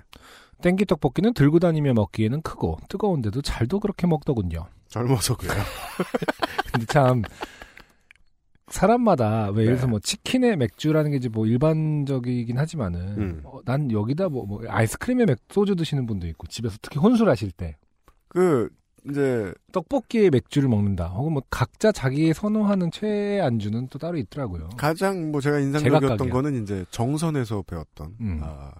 땡기 0.62 0.86
떡볶이는 0.86 1.34
들고 1.34 1.58
다니며 1.58 1.92
먹기에는 1.94 2.42
크고 2.42 2.78
뜨거운데도 2.88 3.42
잘도 3.42 3.80
그렇게 3.80 4.06
먹더군요. 4.06 4.66
젊어서 4.88 5.36
그래요. 5.36 5.60
근데 6.72 6.86
참 6.86 7.22
사람마다 8.68 9.50
왜 9.50 9.62
예를 9.64 9.74
들어서 9.76 9.86
네. 9.86 9.90
뭐 9.90 10.00
치킨에 10.00 10.56
맥주라는 10.56 11.10
게 11.10 11.18
이제 11.18 11.28
뭐 11.28 11.46
일반적이긴 11.46 12.58
하지만은 12.58 13.00
음. 13.18 13.40
어, 13.44 13.60
난 13.64 13.90
여기다 13.90 14.28
뭐, 14.28 14.46
뭐 14.46 14.62
아이스크림에 14.68 15.26
맥 15.26 15.38
소주 15.50 15.76
드시는 15.76 16.06
분도 16.06 16.26
있고 16.26 16.46
집에서 16.46 16.76
특히 16.82 16.98
혼술하실 16.98 17.52
때 17.52 17.76
그 18.34 18.68
이제 19.08 19.52
떡볶이에 19.72 20.28
맥주를 20.30 20.68
먹는다. 20.68 21.06
혹은 21.06 21.34
뭐 21.34 21.42
각자 21.50 21.92
자기 21.92 22.34
선호하는 22.34 22.90
최애 22.90 23.40
안주는 23.40 23.88
또 23.88 23.98
따로 23.98 24.18
있더라고요. 24.18 24.70
가장 24.76 25.30
뭐 25.30 25.40
제가 25.40 25.60
인상적이었던 25.60 26.00
제각각이야. 26.08 26.32
거는 26.32 26.62
이제 26.62 26.84
정선에서 26.90 27.62
배웠던 27.62 28.16
음. 28.20 28.40
아, 28.42 28.72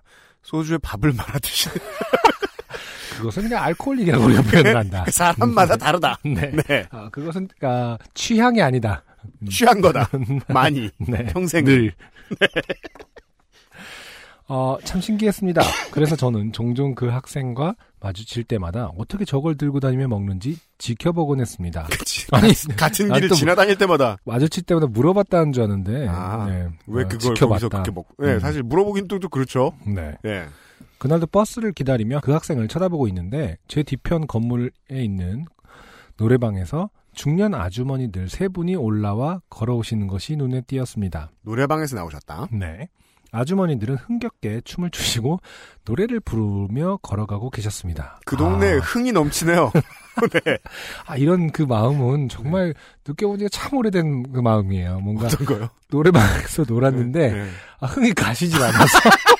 소주에 0.42 0.78
밥을 0.78 1.12
말아 1.16 1.38
드시는 1.38 1.76
그것은 3.16 3.44
그냥 3.44 3.62
알코올이라고 3.62 4.24
우리가 4.24 4.42
표현을 4.42 4.76
한다. 4.76 5.04
그 5.06 5.12
사람마다 5.12 5.76
다르다. 5.76 6.18
네. 6.24 6.50
네. 6.66 6.86
아, 6.90 7.08
그것은 7.10 7.46
아, 7.62 7.96
취향이 8.14 8.60
아니다. 8.60 9.04
취한 9.50 9.80
거다. 9.80 10.08
많이. 10.48 10.90
네. 10.98 11.24
평생. 11.26 11.64
늘. 11.64 11.92
어, 14.46 14.76
참 14.84 15.00
신기했습니다. 15.00 15.62
그래서 15.90 16.16
저는 16.16 16.52
종종 16.52 16.94
그 16.94 17.08
학생과 17.08 17.76
마주칠 18.00 18.44
때마다 18.44 18.90
어떻게 18.98 19.24
저걸 19.24 19.56
들고 19.56 19.80
다니며 19.80 20.08
먹는지 20.08 20.58
지켜보곤 20.76 21.40
했습니다. 21.40 21.88
아니, 22.30 22.48
아니, 22.48 22.76
같은 22.76 23.10
길을 23.10 23.28
또 23.28 23.34
지나다닐 23.34 23.78
때마다 23.78 24.18
마주칠 24.24 24.64
때마다 24.64 24.86
물어봤다는 24.88 25.52
줄 25.54 25.62
아는데 25.62 26.06
아, 26.08 26.46
네, 26.46 26.68
왜 26.86 27.04
어, 27.04 27.08
그걸 27.08 27.18
지켜봤다. 27.18 27.46
거기서 27.46 27.68
그렇게 27.70 27.90
먹? 27.90 28.06
네, 28.18 28.34
음. 28.34 28.40
사실 28.40 28.62
물어보긴 28.62 29.08
또, 29.08 29.18
또 29.18 29.30
그렇죠. 29.30 29.72
네. 29.86 30.12
예. 30.26 30.44
그날도 30.98 31.26
버스를 31.28 31.72
기다리며 31.72 32.20
그 32.22 32.32
학생을 32.32 32.68
쳐다보고 32.68 33.08
있는데 33.08 33.56
제 33.66 33.82
뒤편 33.82 34.26
건물에 34.26 34.70
있는 34.90 35.46
노래방에서 36.18 36.90
중년 37.14 37.54
아주머니들 37.54 38.28
세 38.28 38.48
분이 38.48 38.76
올라와 38.76 39.40
걸어오시는 39.50 40.06
것이 40.06 40.36
눈에 40.36 40.62
띄었습니다. 40.62 41.30
노래방에서 41.42 41.96
나오셨다. 41.96 42.48
네. 42.52 42.88
아주머니들은 43.34 43.96
흥겹게 43.96 44.60
춤을 44.64 44.90
추시고 44.90 45.40
노래를 45.84 46.20
부르며 46.20 46.98
걸어가고 47.02 47.50
계셨습니다. 47.50 48.20
그 48.24 48.36
동네에 48.36 48.74
아, 48.74 48.78
흥이 48.78 49.10
넘치네요. 49.10 49.72
네. 50.44 50.58
아, 51.06 51.16
이런 51.16 51.50
그 51.50 51.62
마음은 51.62 52.28
정말 52.28 52.74
느껴보기가 53.06 53.48
참 53.50 53.76
오래된 53.76 54.32
그 54.32 54.40
마음이에요. 54.40 55.00
뭔가 55.00 55.26
어떤 55.26 55.46
거요? 55.46 55.68
노래방에서 55.90 56.64
놀았는데 56.68 57.32
네. 57.32 57.48
아, 57.80 57.86
흥이 57.86 58.12
가시질 58.14 58.62
않아서 58.62 58.98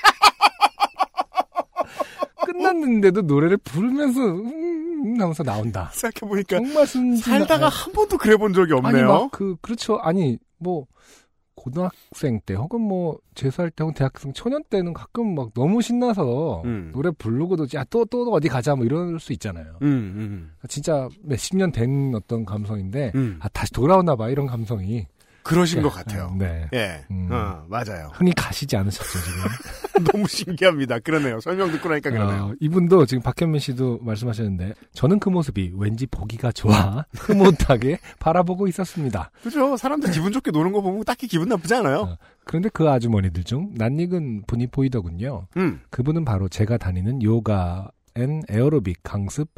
끝났는데도 2.81 3.23
노래를 3.23 3.57
부르면서 3.59 4.21
음, 4.21 5.17
하면서 5.21 5.43
나온다. 5.43 5.91
생각해보니까 5.93 6.59
정말 6.59 6.87
순진 6.87 7.23
살다가 7.23 7.69
한 7.69 7.93
번도 7.93 8.19
그래 8.19 8.37
본 8.37 8.53
적이 8.53 8.73
아니 8.83 8.87
없네요. 8.87 9.07
막그 9.09 9.57
그렇죠. 9.61 9.97
아니 9.97 10.39
뭐 10.59 10.87
고등학생 11.55 12.41
때 12.45 12.55
혹은 12.55 12.81
뭐 12.81 13.19
재수할 13.35 13.71
때 13.71 13.85
혹은 13.85 13.95
대학생 13.95 14.33
초년 14.33 14.63
때는 14.69 14.93
가끔 14.93 15.35
막 15.35 15.55
너무 15.55 15.81
신나서 15.83 16.63
음. 16.65 16.91
노래 16.93 17.11
부르고도 17.17 17.67
야또 17.73 18.07
또 18.07 18.31
어디 18.33 18.49
가자 18.49 18.75
뭐 18.75 18.85
이럴 18.85 19.19
수 19.21 19.33
있잖아요. 19.33 19.79
음, 19.83 19.87
음, 19.89 20.53
진짜 20.69 21.09
몇십 21.23 21.57
년 21.57 21.71
된 21.73 22.13
어떤 22.15 22.45
감성인데 22.45 23.13
음. 23.15 23.39
아 23.41 23.49
다시 23.49 23.73
돌아오나 23.73 24.17
봐 24.17 24.29
이런 24.29 24.47
감성이 24.47 25.07
그러신 25.45 25.79
네. 25.79 25.83
것 25.83 25.91
같아요. 25.91 26.35
네. 26.39 26.69
예. 26.73 27.05
음. 27.11 27.29
어, 27.31 27.65
맞아요. 27.69 28.11
흥이 28.15 28.33
가시지 28.33 28.77
않으셨죠 28.77 29.19
지금. 29.21 30.05
너무 30.11 30.27
신기합니다. 30.27 30.99
그러네요. 30.99 31.39
설명 31.41 31.71
듣고 31.71 31.91
나니까 31.91 32.11
그러네요. 32.11 32.45
어, 32.45 32.55
이분도 32.61 33.05
지금 33.05 33.23
박현민 33.23 33.61
씨도 33.61 34.01
말씀하셨는데 34.03 34.73
저는 34.95 35.21
그 35.21 35.29
모습이 35.29 35.75
왠지 35.77 36.07
보기가 36.07 36.51
좋아 36.51 37.05
흐뭇하게 37.15 37.99
바라보고 38.19 38.67
있었습니다. 38.69 39.31
그죠? 39.43 39.77
사람들 39.77 40.11
기분 40.13 40.33
좋게 40.33 40.51
노는 40.51 40.73
거 40.73 40.81
보면 40.81 41.05
딱히 41.05 41.29
기분 41.29 41.49
나쁘지 41.51 41.75
않아요. 41.75 41.99
어, 41.99 42.19
그런데 42.45 42.71
그 42.73 42.89
아주머니들 42.89 43.45
중 43.45 43.71
낯익은 43.75 44.45
분이 44.47 44.69
보이더군요. 44.69 45.47
음. 45.59 45.81
그분은 45.91 46.25
바로 46.25 46.49
제가 46.49 46.79
다니는 46.79 47.23
요가 47.23 47.91
and 48.17 48.43
에어로빅 48.49 49.01
강습 49.03 49.49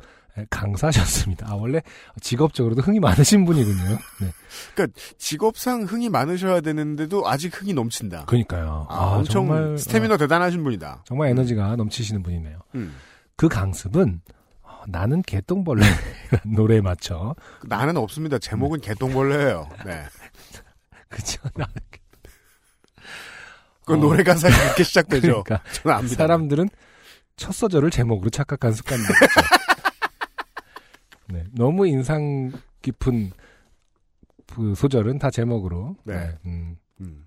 강사셨습니다. 0.51 1.47
아, 1.51 1.55
원래 1.55 1.80
직업적으로도 2.20 2.82
흥이 2.82 3.01
많으신 3.01 3.45
분이군요. 3.45 3.99
네. 4.20 4.87
직업상 5.18 5.82
흥이 5.84 6.09
많으셔야 6.09 6.61
되는데도 6.61 7.26
아직 7.28 7.61
흥이 7.61 7.72
넘친다. 7.74 8.24
그러니까요. 8.26 8.87
아, 8.91 9.16
엄청 9.16 9.47
정말, 9.47 9.78
스태미너 9.78 10.14
어, 10.14 10.16
대단하신 10.16 10.62
분이다. 10.62 11.05
정말 11.05 11.28
에너지가 11.30 11.76
넘치시는 11.76 12.22
분이네요. 12.22 12.59
음. 12.74 12.95
그 13.37 13.49
강습은 13.49 14.20
어, 14.62 14.82
나는 14.89 15.22
개똥벌레 15.22 15.82
노래에 16.45 16.80
맞춰 16.80 17.34
나는 17.64 17.97
없습니다. 17.97 18.39
제목은 18.39 18.80
개똥벌레예요. 18.80 19.68
네. 19.84 20.05
그죠? 21.09 21.41
나는 21.55 21.72
그 23.87 23.95
어. 23.95 23.97
노래 23.97 24.22
가사가 24.24 24.55
그렇게 24.64 24.82
시작되죠. 24.82 25.45
그러니까 25.45 25.61
저는 25.72 25.97
압니다. 25.97 26.16
사람들은 26.16 26.68
첫 27.37 27.53
소절을 27.53 27.91
제목으로 27.91 28.30
착각한 28.30 28.72
습관이 28.72 29.01
있죠. 29.03 29.12
네, 31.28 31.44
너무 31.52 31.86
인상 31.86 32.52
깊은 32.82 33.32
그 34.46 34.74
소절은 34.74 35.18
다 35.18 35.30
제목으로. 35.30 35.96
네. 36.04 36.30
음, 36.46 36.76
음. 37.00 37.24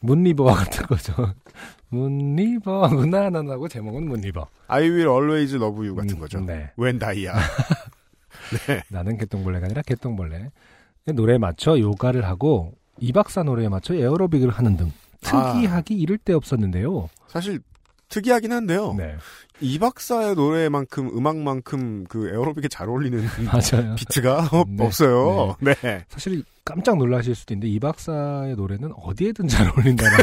문리버와 0.00 0.54
같은 0.54 0.86
거죠. 0.86 1.14
문리버구나 1.88 3.30
나나고 3.30 3.68
제목은 3.68 4.08
문리버. 4.08 4.46
I 4.68 4.82
will 4.82 5.08
always 5.08 5.54
love 5.56 5.78
you 5.78 5.94
같은 5.94 6.16
음, 6.16 6.20
거죠. 6.20 6.40
네. 6.40 6.70
웬 6.76 6.98
다이아. 6.98 7.34
네. 8.66 8.82
나는 8.88 9.18
개똥벌레가 9.18 9.66
아니라 9.66 9.82
개똥벌레. 9.82 10.50
노래에 11.14 11.38
맞춰 11.38 11.78
요가를 11.78 12.24
하고 12.24 12.72
이 12.98 13.12
박사 13.12 13.42
노래에 13.42 13.68
맞춰 13.68 13.94
에어로빅을 13.94 14.50
하는 14.50 14.76
등 14.76 14.92
아. 15.26 15.52
특이하기 15.52 15.94
이를 15.94 16.18
데 16.18 16.32
없었는데요. 16.32 17.08
사실 17.26 17.60
특이하긴 18.10 18.52
한데요. 18.52 18.94
네, 18.98 19.16
이 19.60 19.78
박사의 19.78 20.34
노래만큼 20.34 21.16
음악만큼 21.16 22.04
그 22.08 22.28
에어로빅에 22.28 22.68
잘 22.68 22.88
어울리는 22.88 23.24
맞아요. 23.50 23.94
비트가 23.94 24.48
없- 24.52 24.68
네. 24.68 24.84
없어요. 24.84 25.56
네. 25.60 25.74
사실 26.08 26.42
깜짝 26.64 26.98
놀라실 26.98 27.34
수도 27.34 27.54
있는데 27.54 27.68
이 27.72 27.78
박사의 27.80 28.54
노래는 28.56 28.92
어디에든 28.96 29.48
잘 29.48 29.66
어울린다는 29.68 30.16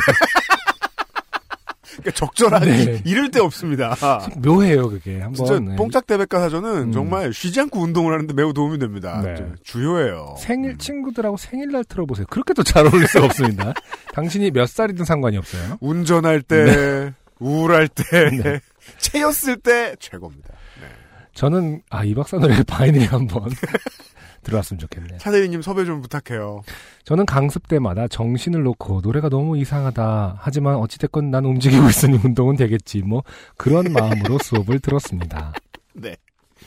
그러니까 1.97 2.11
적절하게 2.13 2.65
네. 2.65 3.01
이럴 3.05 3.31
데 3.31 3.39
없습니다. 3.39 3.95
묘해요 4.37 4.87
그게 4.89 5.15
한번 5.19 5.33
진짜 5.33 5.59
네. 5.59 5.75
뽕짝 5.75 6.05
대백과 6.05 6.39
사전은 6.41 6.69
음. 6.89 6.91
정말 6.91 7.33
쉬지 7.33 7.59
않고 7.61 7.79
운동을 7.79 8.13
하는데 8.13 8.31
매우 8.35 8.53
도움이 8.53 8.77
됩니다. 8.77 9.19
네. 9.23 9.35
좀 9.35 9.55
주요해요. 9.63 10.35
생일 10.37 10.71
음. 10.71 10.77
친구들하고 10.77 11.37
생일날 11.37 11.83
틀어보세요. 11.85 12.27
그렇게 12.29 12.53
도 12.53 12.61
잘 12.63 12.85
어울릴 12.85 13.07
수가 13.07 13.25
없습니다. 13.25 13.73
당신이 14.13 14.51
몇 14.51 14.69
살이든 14.69 15.05
상관이 15.05 15.37
없어요. 15.37 15.77
운전할 15.79 16.41
때, 16.43 17.13
우울할 17.39 17.87
때, 17.87 18.03
네. 18.31 18.59
채였을 18.99 19.57
때 19.57 19.95
최고입니다. 19.99 20.49
네. 20.81 20.87
저는 21.33 21.81
아 21.89 22.03
이 22.03 22.15
박사 22.15 22.37
노래 22.37 22.63
바이닐에 22.63 23.05
한번 23.05 23.49
들어왔으면 24.43 24.79
좋겠네요. 24.79 25.17
차대리님 25.19 25.61
섭외 25.61 25.83
좀 25.85 26.01
부탁해요. 26.01 26.61
저는 27.03 27.25
강습 27.25 27.67
때마다 27.67 28.07
정신을 28.07 28.63
놓고 28.63 29.01
노래가 29.01 29.29
너무 29.29 29.57
이상하다. 29.57 30.37
하지만 30.39 30.75
어찌됐건 30.75 31.31
난 31.31 31.43
움직이고 31.45 31.87
있으니 31.89 32.17
운동은 32.23 32.55
되겠지. 32.55 33.01
뭐 33.01 33.23
그런 33.57 33.85
마음으로 33.93 34.37
수업을 34.39 34.79
들었습니다. 34.79 35.53
네. 35.93 36.15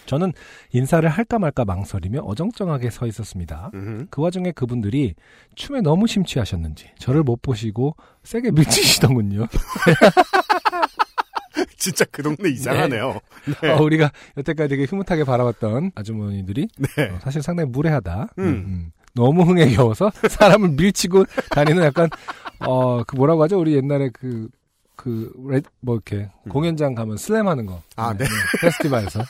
저는 0.07 0.33
인사를 0.73 1.09
할까 1.09 1.39
말까 1.39 1.65
망설이며 1.65 2.21
어정쩡하게 2.21 2.91
서 2.91 3.07
있었습니다. 3.07 3.71
음흠. 3.75 4.07
그 4.11 4.23
와중에 4.23 4.53
그분들이 4.53 5.15
춤에 5.55 5.81
너무 5.81 6.07
심취하셨는지 6.07 6.91
저를 6.99 7.23
못 7.23 7.41
보시고 7.43 7.97
세게 8.25 8.51
밀치시더군요. 8.53 9.47
진짜 11.77 12.05
그 12.11 12.23
동네 12.23 12.49
이상하네요. 12.51 13.19
네. 13.63 13.71
어, 13.73 13.83
우리가 13.83 14.11
여태까지 14.37 14.69
되게 14.69 14.85
흐뭇하게 14.85 15.25
바라봤던 15.25 15.93
아주머니들이 15.95 16.69
네. 16.97 17.09
어, 17.11 17.19
사실 17.23 17.43
상당히 17.43 17.71
무례하다. 17.71 18.29
음. 18.39 18.93
너무 19.15 19.43
흥에 19.43 19.71
겨워서 19.75 20.11
사람을 20.29 20.71
밀치고 20.71 21.25
다니는 21.51 21.83
약간 21.83 22.09
어 22.61 23.03
그 23.07 23.17
뭐라고 23.17 23.43
하죠? 23.45 23.59
우리 23.59 23.75
옛날에 23.75 24.11
그 24.13 24.49
그뭐 24.97 25.61
이렇게 25.95 26.29
공연장 26.51 26.95
가면 26.95 27.17
슬램 27.17 27.49
하는 27.49 27.65
거. 27.67 27.83
아, 27.97 28.15
네. 28.17 28.27
페스티벌에서 28.61 29.23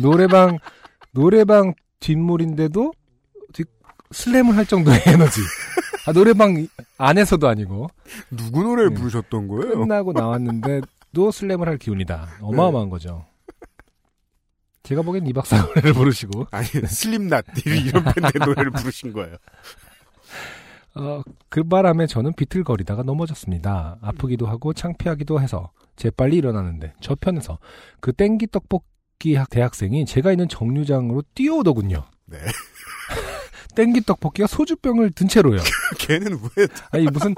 노래방 0.00 0.58
노래방 1.12 1.74
뒷물인데도 2.00 2.92
뒷- 3.52 3.68
슬램을 4.10 4.56
할 4.56 4.66
정도의 4.66 5.00
에너지. 5.06 5.40
아, 6.06 6.12
노래방 6.12 6.66
안에서도 6.98 7.46
아니고 7.46 7.88
누구 8.30 8.62
노래를 8.64 8.90
네. 8.90 8.96
부르셨던 8.96 9.46
거예요? 9.48 9.78
끝나고 9.78 10.12
나왔는데 10.12 10.80
도 11.12 11.30
슬램을 11.30 11.68
할 11.68 11.78
기운이다. 11.78 12.38
어마어마한 12.40 12.88
거죠. 12.90 13.24
제가 14.82 15.02
보기엔 15.02 15.26
이 15.26 15.32
박사 15.32 15.62
노래를 15.62 15.92
부르시고 15.92 16.46
아니, 16.50 16.66
슬림낫, 16.66 17.44
이런 17.66 18.02
밴드의 18.04 18.32
노래를 18.44 18.70
부르신 18.72 19.12
거예요. 19.12 19.36
어, 20.94 21.22
그 21.48 21.64
바람에 21.64 22.06
저는 22.06 22.32
비틀거리다가 22.34 23.02
넘어졌습니다. 23.02 23.98
아프기도 24.02 24.46
하고 24.46 24.72
창피하기도 24.72 25.40
해서 25.40 25.70
재빨리 25.96 26.36
일어나는데 26.36 26.94
저편에서 27.00 27.58
그 28.00 28.12
땡기 28.12 28.48
떡볶이 28.48 29.36
학- 29.36 29.48
대학생이 29.50 30.04
제가 30.04 30.32
있는 30.32 30.48
정류장으로 30.48 31.22
뛰어오더군요. 31.34 32.04
네. 32.26 32.38
땡기 33.76 34.02
떡볶이가 34.02 34.46
소주병을 34.48 35.12
든 35.12 35.28
채로요. 35.28 35.60
걔는 35.98 36.38
왜, 36.56 36.66
아니 36.90 37.04
무슨 37.06 37.34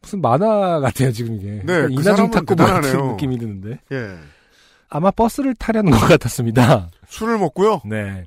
무슨 0.00 0.20
만화 0.20 0.80
같아요 0.80 1.12
지금 1.12 1.34
이게. 1.36 1.62
네, 1.64 1.86
그 1.86 1.88
이나중 1.90 2.30
탁구. 2.30 2.56
같은 2.56 3.08
느낌이 3.12 3.38
드는데. 3.38 3.80
예. 3.92 4.16
아마 4.88 5.10
버스를 5.10 5.54
타려는 5.54 5.90
것 5.92 5.98
같았습니다. 5.98 6.90
술을 7.08 7.38
먹고요? 7.38 7.82
네. 7.84 8.24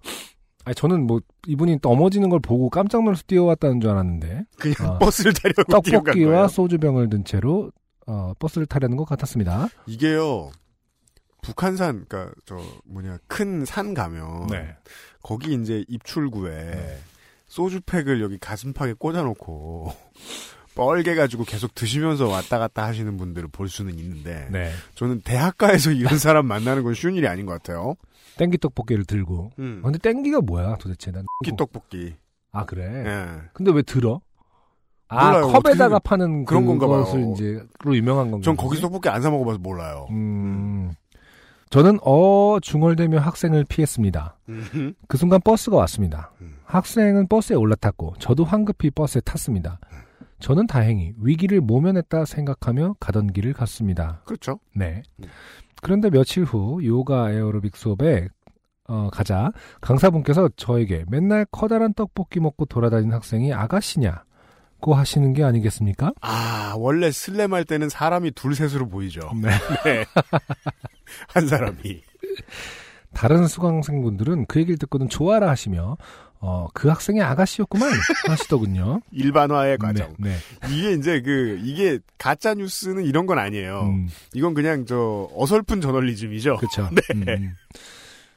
아니 0.63 0.76
저는 0.76 1.07
뭐 1.07 1.19
이분이 1.47 1.80
넘어지는 1.82 2.30
걸 2.30 2.39
보고 2.39 2.69
깜짝 2.69 3.03
놀라서 3.03 3.24
뛰어왔다는 3.26 3.82
줄 3.82 3.89
알았는데 3.89 4.43
그냥 4.59 4.76
아. 4.93 4.99
버스를 4.99 5.34
타려고 5.34 5.63
떡볶이와. 5.63 6.47
소주병을 6.47 7.09
든 7.09 7.26
채로 7.26 7.72
어, 8.05 8.34
버스를 8.38 8.67
타려는 8.67 8.95
것 8.97 9.05
같았습니다. 9.05 9.69
이게요, 9.88 10.51
북한산, 11.41 12.05
그니까, 12.07 12.32
저, 12.45 12.59
뭐냐, 12.86 13.17
큰 13.28 13.63
산 13.65 13.93
가면, 13.93 14.47
네. 14.47 14.76
거기 15.24 15.53
이제 15.53 15.86
입출구에 15.88 16.97
소주팩을 17.47 18.22
여기 18.22 18.38
가슴팍에 18.39 18.93
꽂아놓고, 18.99 19.93
뻘게 20.76 21.15
가지고 21.15 21.43
계속 21.43 21.76
드시면서 21.76 22.28
왔다 22.28 22.57
갔다 22.59 22.86
하시는 22.86 23.17
분들을 23.17 23.49
볼 23.51 23.67
수는 23.69 23.97
있는데, 23.99 24.47
네. 24.51 24.72
저는 24.95 25.22
대학가에서 25.22 25.91
이런 25.93 26.17
사람 26.17 26.45
만나는 26.47 26.84
건 26.84 26.93
쉬운 26.93 27.15
일이 27.15 27.28
아닌 27.28 27.45
것 27.45 27.53
같아요. 27.53 27.95
땡기 28.38 28.57
떡볶이를 28.59 29.05
들고. 29.05 29.51
음. 29.59 29.80
아, 29.84 29.86
근데 29.91 29.99
땡기가 29.99 30.41
뭐야 30.41 30.76
도대체? 30.78 31.11
난 31.11 31.26
떡볶이 31.43 31.57
떡볶이. 31.57 32.15
아 32.53 32.65
그래. 32.65 32.84
예. 33.05 33.41
근데 33.53 33.72
왜 33.72 33.82
들어? 33.82 34.22
아 35.07 35.32
몰라요. 35.32 35.47
컵에다가 35.51 35.99
파는 35.99 36.45
그런 36.45 36.65
건가 36.65 36.88
봐요. 36.88 37.05
이제로 37.34 37.95
유명한 37.95 38.32
건가? 38.32 38.43
전 38.45 38.55
거기서 38.55 38.84
떡볶이 38.84 39.09
안 39.09 39.22
사 39.22 39.30
먹어봐서 39.30 39.59
몰라요. 39.59 40.07
음. 40.11 40.91
저는 41.69 41.99
어 42.03 42.57
중얼대며 42.61 43.19
학생을 43.19 43.65
피했습니다. 43.65 44.38
음. 44.49 44.93
그 45.07 45.17
순간 45.17 45.39
버스가 45.41 45.76
왔습니다. 45.78 46.32
음. 46.41 46.55
학생은 46.65 47.28
버스에 47.28 47.55
올라탔고 47.57 48.15
저도 48.19 48.43
황급히 48.45 48.89
버스에 48.91 49.22
탔습니다. 49.22 49.80
저는 50.41 50.67
다행히 50.67 51.13
위기를 51.17 51.61
모면했다 51.61 52.25
생각하며 52.25 52.95
가던 52.99 53.31
길을 53.33 53.53
갔습니다. 53.53 54.21
그렇죠. 54.25 54.59
네. 54.75 55.03
음. 55.19 55.25
그런데 55.81 56.09
며칠 56.09 56.43
후 56.43 56.79
요가 56.83 57.31
에어로빅 57.31 57.75
수업에 57.75 58.27
어, 58.87 59.09
가자 59.11 59.51
강사분께서 59.79 60.49
저에게 60.57 61.05
맨날 61.07 61.45
커다란 61.51 61.93
떡볶이 61.93 62.39
먹고 62.39 62.65
돌아다니는 62.65 63.13
학생이 63.13 63.53
아가씨냐 63.53 64.23
고 64.81 64.95
하시는 64.95 65.31
게 65.33 65.43
아니겠습니까? 65.43 66.11
아, 66.21 66.73
원래 66.77 67.11
슬램 67.11 67.53
할 67.53 67.63
때는 67.63 67.87
사람이 67.87 68.31
둘, 68.31 68.55
셋으로 68.55 68.89
보이죠. 68.89 69.31
네. 69.35 69.49
네. 69.85 70.05
한 71.27 71.47
사람이. 71.47 72.01
다른 73.13 73.47
수강생분들은 73.47 74.47
그 74.47 74.59
얘기를 74.59 74.77
듣고는 74.79 75.07
좋아라 75.07 75.49
하시며 75.49 75.97
어, 76.43 76.67
그 76.73 76.89
학생이 76.89 77.21
아가씨였구만 77.21 77.91
하시더군요. 78.27 79.01
일반화의 79.13 79.77
과정. 79.77 80.13
네. 80.17 80.35
이게 80.71 80.93
이제 80.93 81.21
그, 81.21 81.59
이게 81.63 81.99
가짜 82.17 82.55
뉴스는 82.55 83.05
이런 83.05 83.27
건 83.27 83.37
아니에요. 83.37 83.81
음, 83.81 84.09
이건 84.33 84.55
그냥 84.55 84.87
저, 84.87 85.29
어설픈 85.35 85.81
저널리즘이죠. 85.81 86.57
그렇죠. 86.57 86.89
네. 87.15 87.51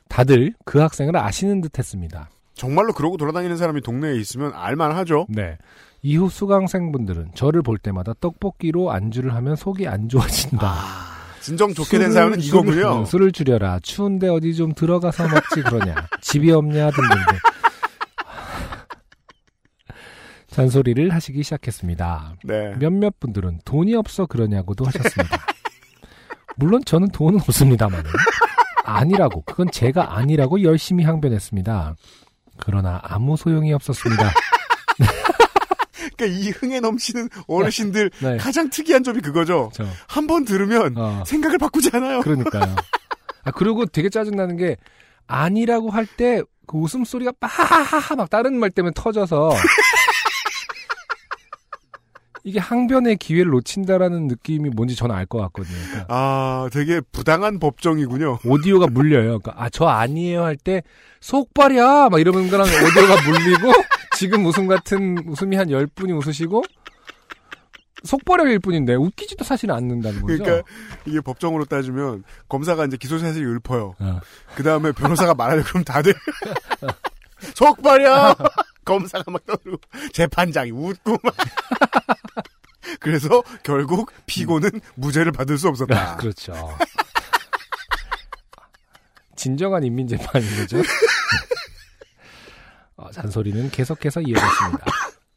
다들 0.09 0.53
그 0.67 0.81
학생을 0.81 1.17
아시는 1.17 1.63
듯했습니다. 1.63 2.29
정말로 2.53 2.93
그러고 2.93 3.17
돌아다니는 3.17 3.57
사람이 3.57 3.81
동네에 3.81 4.17
있으면 4.17 4.53
알만하죠. 4.55 5.27
네. 5.31 5.57
이후 6.03 6.29
수강생분들은 6.29 7.31
저를 7.35 7.63
볼 7.63 7.79
때마다 7.79 8.13
떡볶이로 8.21 8.93
안주를 8.93 9.35
하면 9.35 9.57
속이 9.57 9.89
안 9.89 10.11
좋아진다. 10.11 10.67
아, 10.67 11.25
진정 11.41 11.73
좋게 11.73 11.99
된 11.99 12.13
사연은 12.13 12.43
이거군요. 12.43 13.07
술을, 13.07 13.07
술을 13.07 13.33
줄여라. 13.33 13.81
추운데 13.83 14.29
어디 14.29 14.55
좀 14.55 14.75
들어가서 14.75 15.27
먹지 15.27 15.63
그러냐. 15.63 15.95
집이 16.21 16.53
없냐 16.53 16.91
등등등. 16.91 17.39
잔소리를 20.55 21.13
하시기 21.13 21.43
시작했습니다. 21.43 22.37
네. 22.45 22.75
몇몇 22.79 23.19
분들은 23.19 23.59
돈이 23.65 23.97
없어 23.97 24.27
그러냐고도 24.27 24.85
하셨습니다. 24.85 25.37
물론 26.57 26.81
저는 26.85 27.09
돈은 27.09 27.41
없습니다만 27.41 28.05
아니라고 28.85 29.43
그건 29.43 29.69
제가 29.73 30.17
아니라고 30.17 30.63
열심히 30.63 31.03
항변했습니다. 31.03 31.97
그러나 32.59 33.01
아무 33.03 33.37
소용이 33.37 33.73
없었습니다. 33.73 34.31
그러니까 36.17 36.39
이 36.39 36.51
흥에 36.51 36.79
넘치는 36.79 37.29
어르신들 37.49 38.11
네. 38.23 38.37
가장 38.37 38.71
특이한 38.71 39.03
점이 39.03 39.21
그거죠. 39.23 39.71
저, 39.75 39.85
한번 40.07 40.45
들으면 40.45 40.97
어, 40.97 41.25
생각을 41.27 41.59
바꾸지 41.59 41.91
않아요. 41.95 42.21
그러니까요. 42.21 42.77
아, 43.43 43.51
그리고 43.51 43.87
되게 43.87 44.09
짜증나는 44.09 44.57
게 44.57 44.77
아니라고 45.27 45.91
할 45.91 46.07
때 46.17 46.43
그 46.67 46.79
웃음소리가 46.79 47.33
빠하하하 47.41 48.17
막 48.17 48.31
다른 48.31 48.59
말 48.59 48.71
때문에 48.71 48.93
터져서 48.95 49.53
이게 52.47 52.59
항변의 52.61 53.17
기회를 53.17 53.51
놓친다라는 53.53 54.27
느낌이 54.29 54.69
뭔지 54.71 54.95
저는 54.95 55.15
알 55.15 55.25
것 55.25 55.39
같거든요. 55.39 55.77
그러니까 55.91 56.07
아, 56.15 56.69
되게 56.71 57.01
부당한 57.01 57.59
법정이군요. 57.59 58.41
오디오가 58.45 58.87
물려요. 58.87 59.39
그러니까 59.41 59.55
아, 59.57 59.71
저 59.71 59.87
아니에요 59.87 60.45
할 60.45 60.57
때 60.57 60.83
속발이야 61.21 62.11
막 62.11 62.21
이러는 62.21 62.51
거랑 62.51 62.67
오디오가 62.67 63.23
물리고 63.27 63.73
지금 64.17 64.45
웃음 64.45 64.67
같은 64.67 65.17
웃음이 65.27 65.57
한 65.57 65.69
10분이 65.69 66.15
웃으시고 66.17 66.63
속발일 68.05 68.59
뿐인데 68.59 68.95
웃기지도 68.95 69.43
사실 69.45 69.71
않는다는 69.73 70.21
거죠. 70.21 70.27
그러니까 70.45 70.69
이게 71.07 71.21
법정으로 71.23 71.65
따지면 71.65 72.23
검사가 72.51 72.85
이제 72.85 72.99
기소 72.99 73.19
사실이 73.19 73.45
읊어요. 73.47 73.95
어. 73.99 74.21
그 74.55 74.63
다음에 74.63 74.93
변호사가 74.93 75.33
말하려 75.35 75.63
그럼 75.65 75.83
다들 75.85 76.13
속발이야. 77.57 78.35
검사가 78.85 79.31
막 79.31 79.45
떠들고 79.47 79.79
재판장이 80.13 80.71
웃고 80.71 81.19
막. 81.23 81.35
그래서 83.01 83.43
결국 83.63 84.13
피고는 84.27 84.71
무죄를 84.95 85.33
받을 85.33 85.59
수 85.59 85.69
없었다. 85.69 86.17
그렇죠. 86.17 86.55
진정한 89.37 89.85
인민 89.85 90.07
재판인 90.07 90.49
거죠. 90.57 90.79
어, 92.97 93.11
잔소리는 93.11 93.71
계속해서 93.71 94.23
이어졌습니다. 94.23 94.85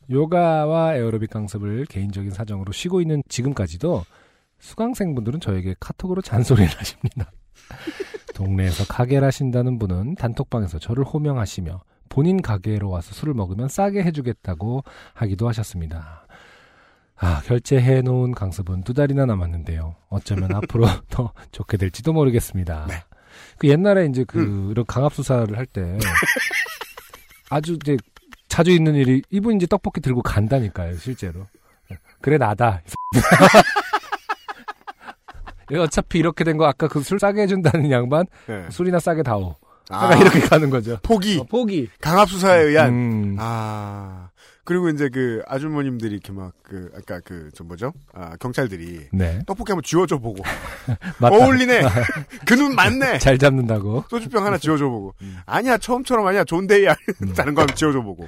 요가와 0.10 0.96
에어로빅 0.96 1.30
강습을 1.30 1.86
개인적인 1.88 2.32
사정으로 2.32 2.72
쉬고 2.72 3.02
있는 3.02 3.22
지금까지도 3.28 4.06
수강생분들은 4.60 5.42
저에게 5.42 5.76
카톡으로 5.80 6.22
잔소리를 6.22 6.70
하십니다. 6.78 7.32
동네에서 8.34 8.86
가게를 8.86 9.28
하신다는 9.28 9.80
분은 9.80 10.16
단톡방에서 10.16 10.80
저를 10.80 11.04
호명하시며 11.04 11.82
본인 12.10 12.42
가게로 12.42 12.90
와서 12.90 13.14
술을 13.14 13.34
먹으면 13.34 13.68
싸게 13.70 14.04
해주겠다고 14.04 14.84
하기도 15.14 15.48
하셨습니다. 15.50 16.26
아, 17.20 17.42
결제해 17.46 18.02
놓은 18.02 18.34
강습은 18.34 18.84
두 18.84 18.94
달이나 18.94 19.26
남았는데요. 19.26 19.96
어쩌면 20.10 20.52
앞으로 20.56 20.86
더 21.10 21.34
좋게 21.52 21.78
될지도 21.78 22.14
모르겠습니다. 22.14 22.88
그 23.58 23.68
옛날에 23.68 24.06
이제 24.06 24.24
그 24.26 24.70
이런 24.72 24.86
강압 24.86 25.14
수사를 25.14 25.56
할 25.58 25.66
때 25.66 25.98
아주 27.50 27.74
이제 27.82 27.98
자주 28.48 28.72
있는 28.72 28.96
일이 28.96 29.22
이분 29.30 29.56
이제 29.56 29.66
떡볶이 29.68 30.02
들고 30.02 30.22
간다니까요, 30.22 30.96
실제로. 30.98 31.48
그래 32.22 32.38
나다. 32.38 32.82
어차피 35.78 36.20
이렇게 36.20 36.44
된 36.44 36.58
거 36.58 36.66
아까 36.66 36.88
그 36.88 37.02
술 37.02 37.20
싸게 37.20 37.42
해준다는 37.42 37.92
양반 37.92 38.26
네. 38.48 38.70
술이나 38.70 39.00
싸게 39.00 39.24
다오. 39.24 39.56
아, 39.90 40.06
약간 40.06 40.20
이렇게 40.22 40.40
가는 40.42 40.70
거죠. 40.70 40.98
포기. 41.04 41.40
어, 41.40 41.44
포기. 41.44 41.90
강압 42.02 42.30
수사에 42.30 42.62
의한. 42.64 42.90
음. 42.94 43.36
아. 43.40 44.30
그리고 44.66 44.90
이제 44.90 45.08
그 45.08 45.42
아주머님들이 45.48 46.14
이렇게 46.16 46.34
막 46.34 46.52
그 46.62 46.92
아까 46.98 47.22
그 47.22 47.50
저 47.56 47.64
뭐죠? 47.64 47.94
아 48.14 48.36
경찰들이 48.36 49.08
네. 49.14 49.40
떡볶이 49.48 49.72
한번 49.72 49.82
쥐어줘 49.84 50.18
보고. 50.20 50.44
어울리네. 51.24 51.82
그 52.46 52.56
눈 52.58 52.76
맞네. 52.76 53.20
잘 53.20 53.38
잡는다고. 53.38 54.04
소주병 54.10 54.46
하나 54.46 54.58
쥐어줘 54.58 54.90
보고 54.90 55.14
음. 55.22 55.38
아니야 55.46 55.78
처음처럼 55.78 56.28
아니야 56.28 56.44
존데이야 56.44 56.94
다른 57.38 57.54
거 57.56 57.62
한번 57.62 57.76
쥐어줘 57.78 58.02
보고 58.02 58.28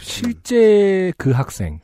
실제 0.00 1.12
그 1.18 1.32
학생. 1.32 1.80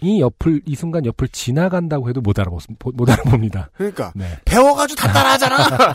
이 0.00 0.20
옆을 0.22 0.62
이 0.64 0.74
순간 0.74 1.04
옆을 1.04 1.28
지나간다고 1.28 2.08
해도 2.08 2.20
못 2.22 2.38
알아보 2.38 2.58
못 2.94 3.10
알아봅니다. 3.10 3.68
그러니까 3.76 4.12
네. 4.14 4.38
배워가지고 4.46 4.98
다 5.00 5.12
따라하잖아. 5.12 5.94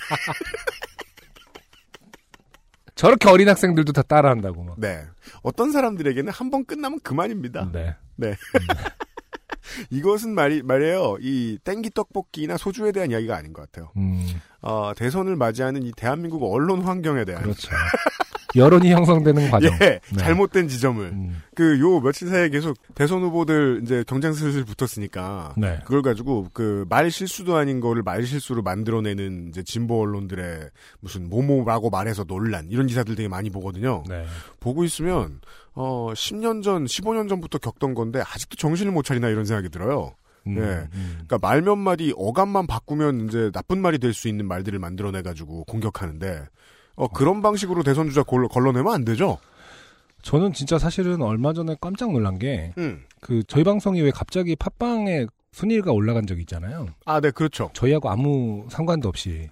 저렇게 2.99 3.29
어린 3.29 3.47
학생들도 3.47 3.93
다 3.93 4.01
따라한다고 4.01 4.63
막. 4.63 4.75
네 4.79 5.05
어떤 5.41 5.71
사람들에게는 5.71 6.31
한 6.33 6.49
번 6.49 6.65
끝나면 6.65 6.99
그만입니다. 7.01 7.69
네. 7.71 7.95
네. 8.15 8.35
이것은 9.91 10.33
말이 10.33 10.63
말이에요. 10.63 11.17
이 11.21 11.59
땡기 11.63 11.91
떡볶이나 11.91 12.57
소주에 12.57 12.91
대한 12.91 13.11
이야기가 13.11 13.35
아닌 13.37 13.53
것 13.53 13.61
같아요. 13.61 13.91
음, 13.97 14.25
어, 14.61 14.93
대선을 14.97 15.35
맞이하는 15.35 15.83
이 15.83 15.91
대한민국 15.95 16.43
언론 16.43 16.81
환경에 16.81 17.23
대한 17.23 17.43
그렇죠. 17.43 17.69
여론이 18.55 18.91
형성되는 18.91 19.51
과정. 19.51 19.71
예, 19.73 19.77
네. 19.77 20.17
잘못된 20.17 20.67
지점을 20.67 21.03
음, 21.05 21.41
그요 21.55 21.99
며칠 21.99 22.27
사이에 22.29 22.49
계속 22.49 22.75
대선 22.95 23.21
후보들 23.21 23.81
이제 23.83 24.03
경쟁 24.07 24.33
슬슬 24.33 24.63
붙었으니까 24.65 25.53
네. 25.57 25.79
그걸 25.85 26.01
가지고 26.01 26.47
그 26.53 26.85
말 26.89 27.11
실수도 27.11 27.55
아닌 27.57 27.79
거를 27.79 28.01
말 28.01 28.25
실수로 28.25 28.61
만들어내는 28.63 29.49
이제 29.49 29.61
진보 29.63 30.01
언론들의 30.01 30.69
무슨 30.99 31.29
모모라고 31.29 31.89
말해서 31.89 32.23
논란 32.23 32.67
이런 32.71 32.87
기사들 32.87 33.15
되게 33.15 33.27
많이 33.27 33.49
보거든요. 33.49 34.03
네. 34.09 34.25
보고 34.59 34.83
있으면 34.83 35.41
어 35.73 36.11
10년 36.13 36.63
전, 36.63 36.85
15년 36.85 37.29
전부터 37.29 37.59
겪던 37.59 37.93
건데 37.93 38.21
아직도 38.25 38.55
정신을 38.55 38.91
못 38.91 39.03
차리나 39.03 39.27
이런 39.29 39.45
생각이 39.45 39.69
들어요. 39.69 40.13
음, 40.47 40.55
네. 40.55 40.61
음. 40.61 41.11
그러니까 41.27 41.37
말 41.39 41.61
몇 41.61 41.75
마디 41.75 42.13
어감만 42.17 42.65
바꾸면 42.65 43.27
이제 43.27 43.51
나쁜 43.53 43.81
말이 43.81 43.99
될 43.99 44.13
수 44.13 44.27
있는 44.27 44.47
말들을 44.47 44.79
만들어내 44.79 45.21
가지고 45.21 45.63
공격하는데 45.65 46.45
어 46.99 47.07
그런 47.07 47.41
방식으로 47.41 47.81
대선 47.81 48.09
주자 48.09 48.23
걸러, 48.23 48.49
걸러내면 48.49 48.93
안 48.93 49.05
되죠. 49.05 49.37
저는 50.21 50.51
진짜 50.51 50.77
사실은 50.77 51.21
얼마 51.21 51.53
전에 51.53 51.77
깜짝 51.79 52.11
놀란 52.11 52.37
게 52.37 52.73
음. 52.77 53.05
그 53.21 53.41
저희 53.47 53.63
방송이 53.63 54.01
왜 54.01 54.11
갑자기 54.11 54.53
팟빵에 54.57 55.27
순위가 55.53 55.93
올라간 55.93 56.27
적이 56.27 56.41
있잖아요. 56.41 56.87
아, 57.05 57.21
네, 57.21 57.31
그렇죠. 57.31 57.69
저희하고 57.73 58.09
아무 58.09 58.67
상관도 58.69 59.07
없이. 59.07 59.49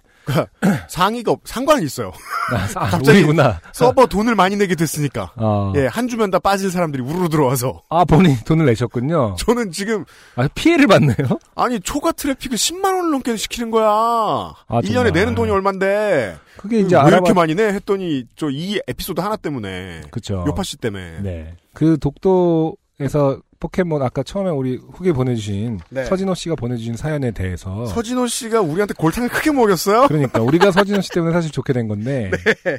상의가 0.88 1.32
없, 1.32 1.40
상관은 1.44 1.82
있어요. 1.82 2.12
아, 2.52 2.68
아, 2.76 2.88
갑자기 2.90 3.18
우리구나. 3.18 3.60
서버 3.72 4.06
돈을 4.06 4.34
많이 4.34 4.56
내게 4.56 4.74
됐으니까. 4.74 5.32
어. 5.36 5.72
예, 5.76 5.86
한 5.86 6.08
주면 6.08 6.30
다 6.30 6.38
빠질 6.38 6.70
사람들이 6.70 7.02
우르르 7.02 7.28
들어와서. 7.28 7.82
아, 7.88 8.04
본인 8.04 8.36
돈을 8.44 8.66
내셨군요. 8.66 9.36
저는 9.40 9.70
지금, 9.72 10.04
아, 10.36 10.48
피해를 10.54 10.86
받네요? 10.86 11.16
아니, 11.54 11.80
초과 11.80 12.12
트래픽을 12.12 12.56
10만 12.56 12.84
원을 12.84 13.10
넘게 13.10 13.36
시키는 13.36 13.70
거야. 13.70 13.86
아, 13.88 14.54
1년에 14.68 14.92
정말. 14.94 15.12
내는 15.12 15.34
돈이 15.34 15.50
얼만데. 15.50 16.36
그게 16.56 16.80
이제 16.80 16.96
왜 16.96 17.00
알아봐. 17.00 17.16
이렇게 17.16 17.32
많이 17.34 17.54
내? 17.54 17.64
했더니, 17.68 18.24
저 18.36 18.48
이 18.50 18.80
에피소드 18.88 19.20
하나 19.20 19.36
때문에. 19.36 20.02
그쵸. 20.10 20.44
요파 20.46 20.62
씨 20.62 20.76
때문에. 20.78 21.20
네. 21.22 21.54
그 21.74 21.96
독도에서 22.00 23.40
포켓몬 23.60 24.02
아까 24.02 24.22
처음에 24.22 24.50
우리 24.50 24.76
후기 24.76 25.12
보내주신 25.12 25.80
네. 25.90 26.04
서진호 26.04 26.34
씨가 26.34 26.54
보내주신 26.54 26.96
사연에 26.96 27.32
대해서 27.32 27.86
서진호 27.86 28.26
씨가 28.26 28.60
우리한테 28.60 28.94
골탕을 28.94 29.28
크게 29.28 29.52
먹였어요? 29.52 30.06
그러니까 30.06 30.40
우리가 30.40 30.70
서진호 30.70 31.00
씨 31.00 31.10
때문에 31.10 31.32
사실 31.32 31.50
좋게 31.50 31.72
된 31.72 31.88
건데 31.88 32.30
네. 32.64 32.78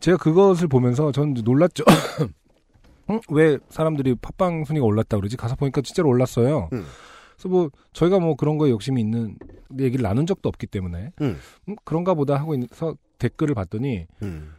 제가 0.00 0.16
그것을 0.16 0.68
보면서 0.68 1.12
저는 1.12 1.34
놀랐죠. 1.44 1.84
응? 3.10 3.20
왜 3.30 3.58
사람들이 3.68 4.16
팟빵 4.16 4.64
순위가 4.64 4.84
올랐다 4.84 5.16
그러지? 5.16 5.36
가서 5.36 5.54
보니까 5.54 5.80
진짜로 5.82 6.08
올랐어요. 6.08 6.68
음. 6.72 6.84
그래서 7.36 7.48
뭐 7.48 7.70
저희가 7.92 8.18
뭐 8.18 8.34
그런 8.34 8.58
거에 8.58 8.70
욕심이 8.70 9.00
있는 9.00 9.36
얘기를 9.78 10.02
나눈 10.02 10.26
적도 10.26 10.48
없기 10.48 10.66
때문에 10.66 11.12
음. 11.20 11.38
음, 11.68 11.76
그런가 11.84 12.14
보다 12.14 12.36
하고 12.36 12.54
있서 12.54 12.96
댓글을 13.18 13.54
봤더니 13.54 14.06
음. 14.22 14.52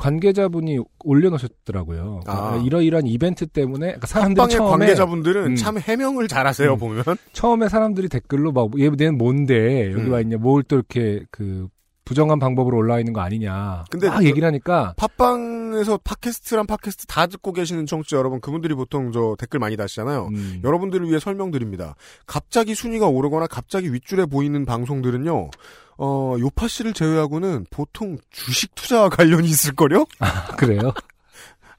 관계자분이 0.00 0.78
올려놓으셨더라고요. 1.04 2.20
아. 2.26 2.62
이러이러한 2.64 3.06
이벤트 3.06 3.46
때문에 3.46 3.86
그러니까 3.86 4.06
사람들이 4.06 4.48
처음에 4.48 4.70
관계자분들은 4.70 5.46
음. 5.46 5.56
참 5.56 5.78
해명을 5.78 6.26
잘하세요, 6.26 6.72
음. 6.72 6.78
보면. 6.78 7.04
처음에 7.32 7.68
사람들이 7.68 8.08
댓글로 8.08 8.52
막 8.52 8.70
얘는 8.78 9.18
뭔데 9.18 9.92
여기 9.92 10.02
음. 10.04 10.12
와 10.12 10.20
있냐 10.20 10.38
뭘 10.38 10.62
또 10.62 10.76
이렇게 10.76 11.24
그 11.30 11.68
부정한 12.10 12.40
방법으로 12.40 12.76
올라와 12.76 12.98
있는 12.98 13.12
거 13.12 13.20
아니냐 13.20 13.84
근데 13.88 14.08
막 14.08 14.18
그- 14.18 14.24
얘기를 14.24 14.44
하니까 14.44 14.94
팟빵에서 14.96 15.98
팟캐스트란 15.98 16.66
팟캐스트 16.66 17.06
다 17.06 17.28
듣고 17.28 17.52
계시는 17.52 17.86
청취자 17.86 18.16
여러분, 18.16 18.40
그분들이 18.40 18.74
보통 18.74 19.12
저 19.12 19.36
댓글 19.38 19.60
많이 19.60 19.76
다시잖아요. 19.76 20.26
음, 20.32 20.60
여러분들을 20.64 21.06
위해 21.08 21.20
설명드립니다. 21.20 21.94
갑자기 22.26 22.74
순위가 22.74 23.06
오르거나 23.06 23.46
갑자기 23.46 23.92
윗줄에 23.94 24.26
보이는 24.26 24.64
방송들은요, 24.66 25.50
어, 25.98 26.36
요파 26.40 26.66
씨를 26.66 26.94
제외하고는 26.94 27.66
보통 27.70 28.18
주식 28.30 28.74
투자와 28.74 29.08
관련이 29.08 29.46
있을걸요? 29.46 30.04
그래요. 30.58 30.92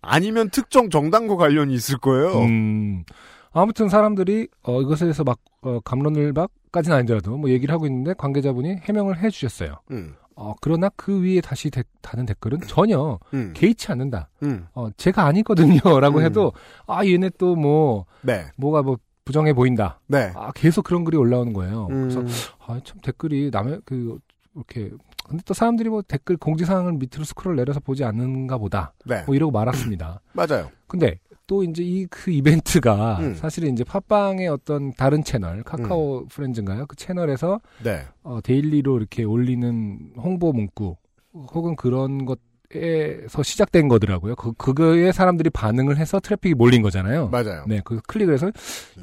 아니면 0.01 0.49
특정 0.49 0.89
정당과 0.89 1.35
관련이 1.35 1.73
있을 1.73 1.97
거예요. 1.97 2.39
음, 2.39 3.03
아무튼 3.51 3.89
사람들이 3.89 4.47
어, 4.63 4.81
이것에 4.81 5.03
대해서 5.03 5.25
막 5.25 5.39
어, 5.63 5.79
감론을 5.83 6.31
박까지는 6.33 6.95
아니더라도 6.99 7.35
뭐 7.37 7.49
얘기를 7.49 7.73
하고 7.73 7.85
있는데 7.85 8.13
관계자분이 8.13 8.77
해명을 8.83 9.21
해주셨어요. 9.21 9.75
음, 9.91 10.15
어, 10.35 10.53
그러나 10.61 10.89
그 10.95 11.21
위에 11.21 11.41
다시 11.41 11.69
데- 11.69 11.83
다는 12.01 12.25
댓글은 12.25 12.61
전혀 12.67 13.19
음, 13.33 13.53
개의치 13.55 13.91
않는다. 13.91 14.29
음. 14.43 14.65
어, 14.73 14.89
제가 14.97 15.25
아니거든요 15.25 15.99
라고 15.99 16.19
음. 16.19 16.23
해도 16.23 16.53
아 16.87 17.05
얘네 17.05 17.31
또 17.37 17.55
뭐 17.55 18.05
네, 18.21 18.45
뭐가 18.57 18.81
뭐 18.81 18.97
부정해 19.25 19.53
보인다. 19.53 19.99
네. 20.07 20.31
아 20.35 20.51
계속 20.55 20.83
그런 20.83 21.03
글이 21.03 21.15
올라오는 21.17 21.53
거예요. 21.53 21.87
음, 21.91 22.09
그래서 22.09 22.21
아 22.65 22.79
참 22.83 22.97
댓글이 23.01 23.49
남의 23.51 23.81
그 23.85 24.17
이렇게 24.55 24.91
근데 25.27 25.43
또 25.45 25.53
사람들이 25.53 25.89
뭐 25.89 26.01
댓글 26.01 26.35
공지사항을 26.37 26.93
밑으로 26.93 27.23
스크롤 27.23 27.55
내려서 27.55 27.79
보지 27.79 28.03
않는가 28.03 28.57
보다. 28.57 28.93
네, 29.05 29.23
뭐 29.25 29.35
이러고 29.35 29.51
말았습니다. 29.51 30.21
맞아요. 30.33 30.69
근데 30.87 31.19
또 31.51 31.65
이제 31.65 31.83
이 31.83 32.07
그 32.09 32.31
이벤트가 32.31 33.17
음. 33.19 33.35
사실은 33.35 33.73
이제 33.73 33.83
팟빵의 33.83 34.47
어떤 34.47 34.93
다른 34.93 35.21
채널 35.21 35.63
카카오 35.63 36.25
프렌즈인가요? 36.27 36.85
그 36.87 36.95
채널에서 36.95 37.59
네, 37.83 38.03
어, 38.23 38.39
daily로 38.41 38.97
이렇게 38.97 39.25
올리는 39.25 40.13
홍보 40.15 40.53
문구 40.53 40.95
혹은 41.33 41.75
그런 41.75 42.25
것에서 42.25 43.43
시작된 43.43 43.89
거더라고요. 43.89 44.35
그 44.35 44.53
그거에 44.53 45.11
사람들이 45.11 45.49
반응을 45.49 45.97
해서 45.97 46.21
트래픽이 46.21 46.55
몰린 46.55 46.81
거잖아요. 46.81 47.27
맞아요. 47.27 47.65
네, 47.67 47.81
그 47.83 47.99
클릭을 48.07 48.33
해서 48.33 48.49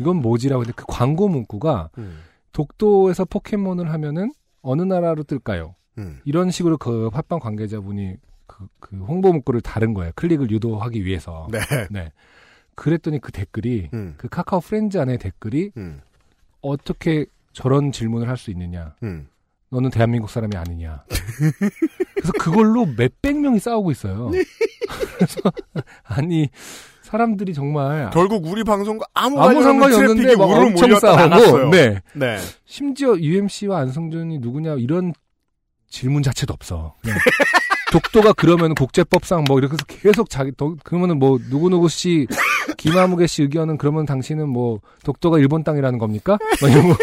이건 0.01 0.17
뭐지라고 0.17 0.63
했는데 0.63 0.75
그 0.75 0.87
광고 0.89 1.29
문구가 1.29 1.91
음, 1.99 2.21
독도에서 2.53 3.27
포켓몬을 3.27 3.93
하면은 3.93 4.33
어느 4.63 4.81
나라로 4.81 5.25
뜰까요? 5.25 5.75
음, 5.99 6.21
이런 6.25 6.51
식으로 6.51 6.79
그 6.79 7.11
팟빵 7.11 7.41
관계자분이 7.41 8.15
그, 8.47 8.67
그 8.81 8.97
홍보 8.97 9.33
문구를 9.33 9.61
다른 9.61 9.93
거예요. 9.93 10.13
클릭을 10.15 10.51
유도하기 10.51 11.05
위해서. 11.05 11.47
네, 11.53 11.59
네. 11.91 12.13
그랬더니 12.79 13.21
그 13.21 13.33
댓글이 13.33 13.91
음, 13.93 14.15
그 14.17 14.29
카카오 14.29 14.61
프렌즈 14.61 14.99
안에 14.99 15.17
댓글이 15.19 15.73
음, 15.77 16.01
어떻게 16.63 17.27
저런 17.53 17.91
질문을 17.91 18.29
할 18.29 18.37
수 18.37 18.51
있느냐? 18.53 18.95
음. 19.03 19.29
너는 19.71 19.91
대한민국 19.91 20.31
사람이 20.31 20.57
아니냐? 20.57 21.05
그래서 22.15 22.33
그걸로 22.39 22.87
몇백 22.87 23.39
명이 23.39 23.59
싸우고 23.59 23.91
있어요. 23.91 24.31
그래서 25.17 25.41
아니 26.05 26.49
사람들이 27.03 27.53
정말 27.53 28.11
결국 28.11 28.47
우리 28.47 28.63
방송과 28.65 29.07
아무, 29.13 29.41
아무 29.43 29.63
상관이 29.63 29.95
없는데 29.95 30.37
막 30.37 30.45
엄청 30.45 30.95
싸우고. 30.99 31.71
네. 31.71 32.01
네. 32.15 32.39
심지어 32.65 33.17
UMC와 33.19 33.81
안성준이 33.81 34.39
누구냐 34.39 34.75
이런 34.75 35.13
질문 35.89 36.23
자체도 36.23 36.53
없어. 36.55 36.95
독도가 37.93 38.33
그러면 38.35 38.75
국제법상 38.75 39.45
뭐 39.49 39.59
이렇게 39.59 39.75
해서 39.75 39.85
계속 39.87 40.31
자기 40.31 40.53
더, 40.57 40.75
그러면은 40.85 41.19
뭐 41.19 41.39
누구누구 41.51 41.89
씨 41.89 42.27
김아무개 42.77 43.27
씨 43.27 43.43
의견은 43.43 43.79
그러면 43.79 44.05
당신은 44.07 44.49
뭐 44.49 44.81
독도가 45.05 45.39
일본 45.39 45.65
땅이라는 45.65 45.99
겁니까? 45.99 46.39
막 46.61 46.71
이런 46.71 46.89
거 46.89 46.97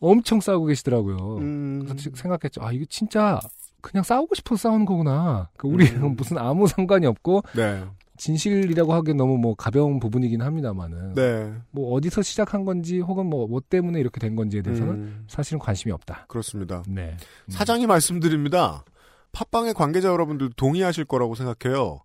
엄청 0.00 0.40
싸우고 0.40 0.66
계시더라고요. 0.66 1.38
음, 1.38 1.84
그래서 1.88 2.10
생각했죠. 2.14 2.60
아 2.62 2.72
이거 2.72 2.84
진짜 2.88 3.40
그냥 3.80 4.02
싸우고 4.04 4.34
싶어서 4.34 4.68
싸우는 4.68 4.84
거구나. 4.84 5.48
그 5.56 5.68
우리는 5.68 6.02
음. 6.02 6.16
무슨 6.16 6.38
아무 6.38 6.66
상관이 6.66 7.06
없고 7.06 7.42
네, 7.54 7.84
진실이라고 8.22 8.92
하기엔 8.94 9.16
너무 9.16 9.36
뭐 9.36 9.56
가벼운 9.56 9.98
부분이긴 9.98 10.42
합니다만은 10.42 11.14
네. 11.14 11.52
뭐 11.72 11.92
어디서 11.94 12.22
시작한 12.22 12.64
건지 12.64 13.00
혹은 13.00 13.26
뭐 13.26 13.42
뭐 13.48 13.60
때문에 13.60 13.98
이렇게 13.98 14.20
된 14.20 14.36
건지에 14.36 14.62
대해서는 14.62 14.94
음, 14.94 15.24
사실은 15.26 15.58
관심이 15.58 15.92
없다. 15.92 16.26
그렇습니다. 16.28 16.84
네. 16.86 17.16
사장이 17.48 17.86
말씀드립니다. 17.86 18.84
팟빵의 19.32 19.74
관계자 19.74 20.08
여러분들 20.08 20.50
동의하실 20.56 21.06
거라고 21.06 21.34
생각해요. 21.34 22.00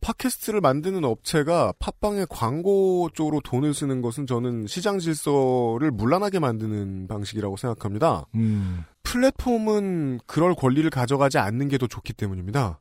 팟캐스트를 0.00 0.60
만드는 0.60 1.04
업체가 1.04 1.72
팟빵의 1.80 2.26
광고 2.30 3.08
쪽으로 3.12 3.40
돈을 3.40 3.74
쓰는 3.74 4.00
것은 4.02 4.26
저는 4.26 4.68
시장 4.68 5.00
질서를 5.00 5.90
문란하게 5.90 6.38
만드는 6.38 7.08
방식이라고 7.08 7.56
생각합니다. 7.56 8.26
음. 8.36 8.84
플랫폼은 9.02 10.20
그럴 10.26 10.54
권리를 10.54 10.88
가져가지 10.90 11.38
않는 11.38 11.68
게 11.68 11.78
더 11.78 11.86
좋기 11.88 12.12
때문입니다. 12.12 12.80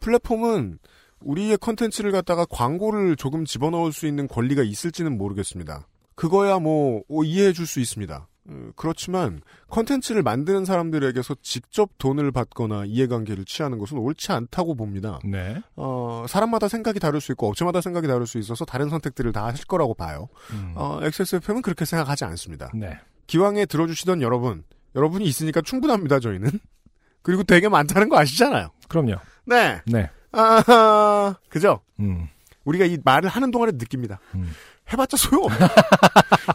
플랫폼은 0.00 0.78
우리의 1.20 1.58
컨텐츠를 1.58 2.12
갖다가 2.12 2.44
광고를 2.44 3.16
조금 3.16 3.44
집어넣을 3.44 3.92
수 3.92 4.06
있는 4.06 4.28
권리가 4.28 4.62
있을지는 4.62 5.16
모르겠습니다. 5.16 5.86
그거야 6.14 6.58
뭐 6.58 7.02
이해해 7.24 7.52
줄 7.52 7.66
수 7.66 7.80
있습니다. 7.80 8.28
어, 8.46 8.70
그렇지만 8.76 9.40
컨텐츠를 9.70 10.22
만드는 10.22 10.66
사람들에게서 10.66 11.36
직접 11.40 11.90
돈을 11.96 12.30
받거나 12.30 12.84
이해관계를 12.84 13.46
취하는 13.46 13.78
것은 13.78 13.96
옳지 13.96 14.32
않다고 14.32 14.74
봅니다. 14.74 15.18
네. 15.24 15.62
어, 15.76 16.26
사람마다 16.28 16.68
생각이 16.68 17.00
다를 17.00 17.22
수 17.22 17.32
있고 17.32 17.48
업체마다 17.48 17.80
생각이 17.80 18.06
다를 18.06 18.26
수 18.26 18.38
있어서 18.38 18.66
다른 18.66 18.90
선택들을 18.90 19.32
다 19.32 19.46
하실 19.46 19.64
거라고 19.66 19.94
봐요. 19.94 20.28
음. 20.52 20.72
어, 20.76 21.00
XSFM은 21.02 21.62
그렇게 21.62 21.86
생각하지 21.86 22.24
않습니다. 22.26 22.70
네. 22.74 22.98
기왕에 23.26 23.64
들어주시던 23.64 24.20
여러분, 24.20 24.62
여러분이 24.94 25.24
있으니까 25.24 25.62
충분합니다, 25.62 26.20
저희는. 26.20 26.50
그리고 27.22 27.42
되게 27.44 27.70
많다는 27.70 28.10
거 28.10 28.18
아시잖아요. 28.18 28.68
그럼요. 28.88 29.14
네. 29.46 29.80
네. 29.86 30.10
아, 30.36 31.34
그죠? 31.48 31.80
음. 32.00 32.28
우리가 32.64 32.84
이 32.84 32.98
말을 33.02 33.28
하는 33.28 33.50
동안에 33.50 33.72
느낍니다. 33.72 34.20
음. 34.34 34.52
해봤자 34.92 35.16
소용없네. 35.16 35.58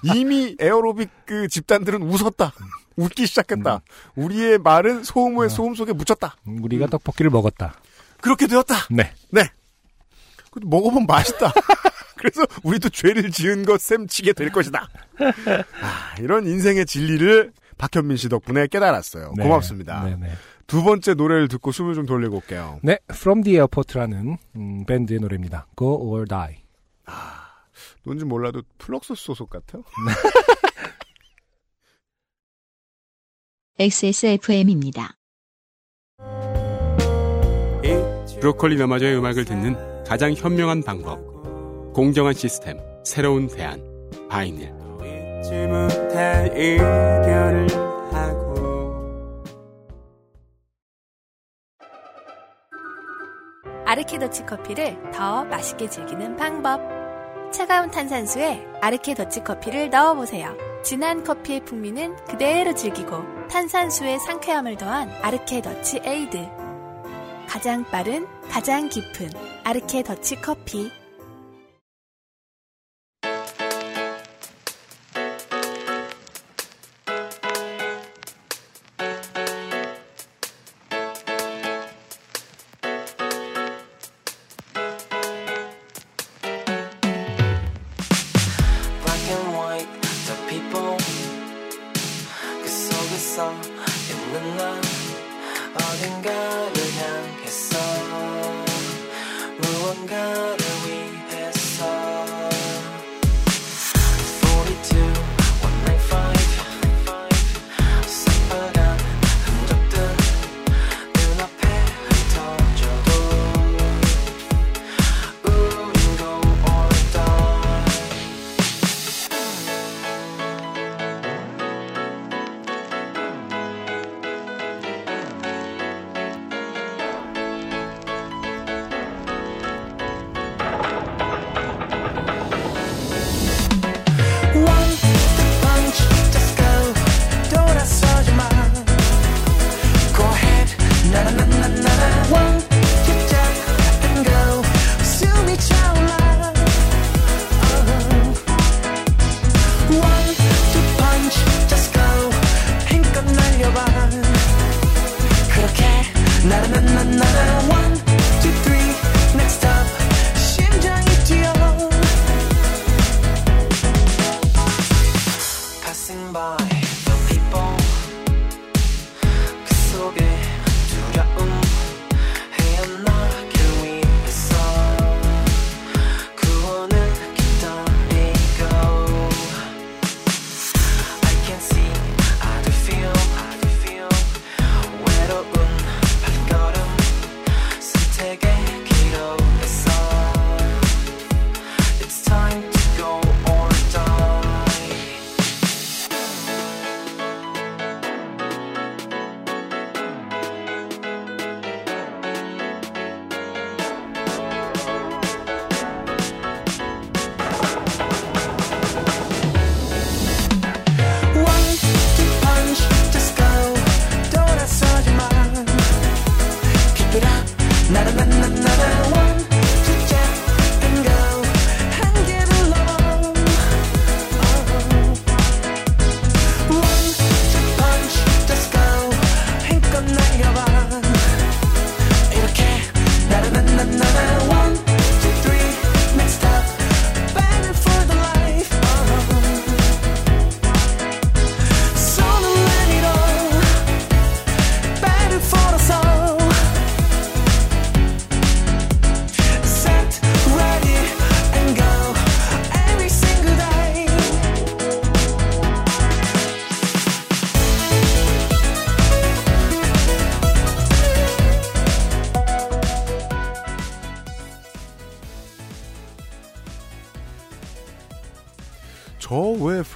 이미 0.16 0.56
에어로빅 0.60 1.10
그 1.26 1.48
집단들은 1.48 2.02
웃었다. 2.04 2.54
웃기 2.96 3.26
시작했다. 3.26 3.82
우리의 4.16 4.60
말은 4.60 5.04
소음의 5.04 5.46
어. 5.46 5.50
소음 5.50 5.74
속에 5.74 5.94
묻혔다. 5.94 6.36
우리가 6.46 6.88
떡볶이를 6.88 7.32
먹었다. 7.32 7.74
그렇게 8.22 8.48
되었다. 8.48 8.76
네. 8.92 9.14
네. 9.32 9.50
먹어보면 10.62 11.06
맛있다. 11.08 11.54
그래서 12.18 12.46
우리도 12.64 12.90
죄를 12.90 13.32
지은 13.32 13.64
것 13.64 13.80
셈치게 13.80 14.34
될 14.34 14.52
것이다. 14.52 14.90
아, 15.82 16.16
이런 16.20 16.46
인생의 16.46 16.86
진리를 16.86 17.54
박현민 17.78 18.18
씨 18.18 18.28
덕분에 18.28 18.68
깨달았어요. 18.68 19.34
네. 19.38 19.44
고맙습니다. 19.44 20.04
네, 20.04 20.18
네. 20.20 20.34
두 20.70 20.84
번째 20.84 21.16
노래를 21.16 21.48
듣고 21.48 21.72
숨을 21.72 21.96
좀 21.96 22.06
돌리고 22.06 22.36
올게요. 22.38 22.80
네, 22.84 23.00
From 23.10 23.42
the 23.44 23.56
Airport라는 23.58 24.38
음, 24.56 24.86
밴드의 24.86 25.20
노래입니다. 25.20 25.66
Go 25.76 25.96
or 25.96 26.26
Die. 26.28 26.58
뭔지 28.04 28.24
몰라도 28.24 28.62
플럭서스 28.78 29.16
소속 29.16 29.50
같아요. 29.50 29.84
XSFM입니다. 33.80 35.16
브로콜리 38.40 38.78
너마저의 38.78 39.18
음악을 39.18 39.46
듣는 39.46 40.04
가장 40.06 40.34
현명한 40.34 40.84
방법. 40.84 41.20
공정한 41.94 42.34
시스템, 42.34 42.78
새로운 43.04 43.48
대안. 43.48 43.82
바이닐. 44.30 44.72
아르케 53.90 54.20
더치 54.20 54.46
커피를 54.46 54.96
더 55.12 55.46
맛있게 55.46 55.90
즐기는 55.90 56.36
방법. 56.36 56.80
차가운 57.52 57.90
탄산수에 57.90 58.64
아르케 58.82 59.16
더치 59.16 59.44
커피를 59.44 59.90
넣어보세요. 59.90 60.56
진한 60.84 61.24
커피의 61.24 61.66
풍미는 61.66 62.16
그대로 62.28 62.76
즐기고 62.76 63.48
탄산수의 63.50 64.20
상쾌함을 64.20 64.78
더한 64.78 65.10
아르케 65.24 65.64
더치 65.64 66.02
에이드. 66.06 66.38
가장 67.48 67.84
빠른, 67.86 68.28
가장 68.52 68.90
깊은 68.90 69.32
아르케 69.64 70.04
더치 70.04 70.40
커피. 70.40 70.92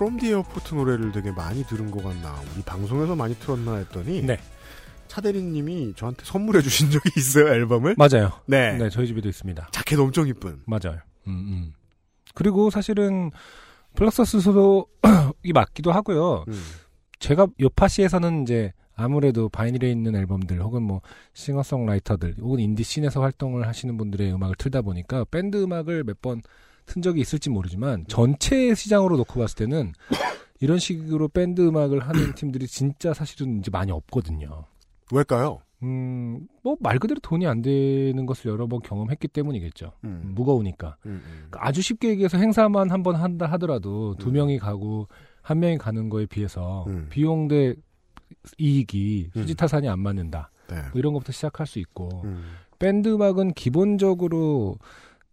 From 0.03 0.17
the 0.17 0.31
Airport 0.31 0.75
노래를 0.75 1.13
되게 1.13 1.31
많이 1.31 1.63
들은 1.63 1.89
것 1.89 2.03
같나 2.03 2.35
우리 2.53 2.61
방송에서 2.63 3.15
많이 3.15 3.35
틀었나 3.35 3.75
했더니 3.75 4.21
네. 4.21 4.37
차대리님이 5.07 5.93
저한테 5.95 6.25
선물해 6.25 6.61
주신 6.61 6.91
적이 6.91 7.09
있어요 7.15 7.47
앨범을 7.47 7.95
맞아요. 7.97 8.33
네. 8.45 8.73
네, 8.73 8.89
저희 8.89 9.07
집에도 9.07 9.29
있습니다. 9.29 9.69
자켓 9.71 9.97
엄청 9.97 10.27
이쁜 10.27 10.61
맞아요. 10.65 10.99
음, 11.27 11.31
음. 11.31 11.73
그리고 12.33 12.69
사실은 12.69 13.31
플럭서스도 13.95 14.87
이 15.43 15.53
맞기도 15.53 15.93
하고요. 15.93 16.43
음. 16.49 16.63
제가 17.19 17.47
요파시에서는 17.61 18.43
이제 18.43 18.73
아무래도 18.95 19.47
바이닐에 19.47 19.89
있는 19.89 20.15
앨범들 20.15 20.61
혹은 20.61 20.83
뭐 20.83 21.01
싱어송라이터들 21.31 22.35
혹은 22.41 22.59
인디 22.59 22.83
씬에서 22.83 23.21
활동을 23.21 23.67
하시는 23.67 23.95
분들의 23.95 24.33
음악을 24.33 24.55
틀다 24.57 24.81
보니까 24.81 25.23
밴드 25.31 25.63
음악을 25.63 26.03
몇번 26.03 26.41
튼 26.85 27.01
적이 27.01 27.21
있을지 27.21 27.49
모르지만 27.49 28.05
전체 28.07 28.73
시장으로 28.75 29.17
놓고 29.17 29.39
봤을 29.39 29.55
때는 29.55 29.93
이런 30.59 30.79
식으로 30.79 31.27
밴드 31.27 31.61
음악을 31.61 31.99
하는 31.99 32.33
팀들이 32.35 32.67
진짜 32.67 33.13
사실은 33.13 33.59
이제 33.59 33.69
많이 33.71 33.91
없거든요. 33.91 34.65
왜일까요? 35.11 35.59
음, 35.83 36.47
뭐 36.63 36.77
말 36.79 36.97
그대로 36.97 37.19
돈이 37.19 37.45
안 37.45 37.61
되는 37.61 38.25
것을 38.25 38.49
여러 38.51 38.67
번 38.67 38.79
경험했기 38.81 39.27
때문이겠죠. 39.27 39.91
음. 40.05 40.31
무거우니까. 40.33 40.95
음, 41.05 41.11
음. 41.25 41.33
그러니까 41.49 41.67
아주 41.67 41.81
쉽게 41.81 42.09
얘기해서 42.09 42.37
행사만 42.37 42.89
한 42.89 43.03
번 43.03 43.15
한다 43.15 43.45
하더라도 43.47 44.15
두 44.17 44.31
명이 44.31 44.59
가고 44.59 45.07
한 45.41 45.59
명이 45.59 45.77
가는 45.77 46.07
거에 46.09 46.25
비해서 46.25 46.85
음. 46.87 47.07
비용 47.09 47.49
대 47.49 47.75
이익이 48.57 49.31
음. 49.35 49.41
수지타산이 49.41 49.89
안 49.89 49.99
맞는다. 49.99 50.51
네. 50.69 50.75
뭐 50.75 50.91
이런 50.95 51.11
것부터 51.13 51.33
시작할 51.33 51.67
수 51.67 51.79
있고 51.79 52.21
음. 52.23 52.43
밴드 52.79 53.09
음악은 53.13 53.53
기본적으로 53.53 54.77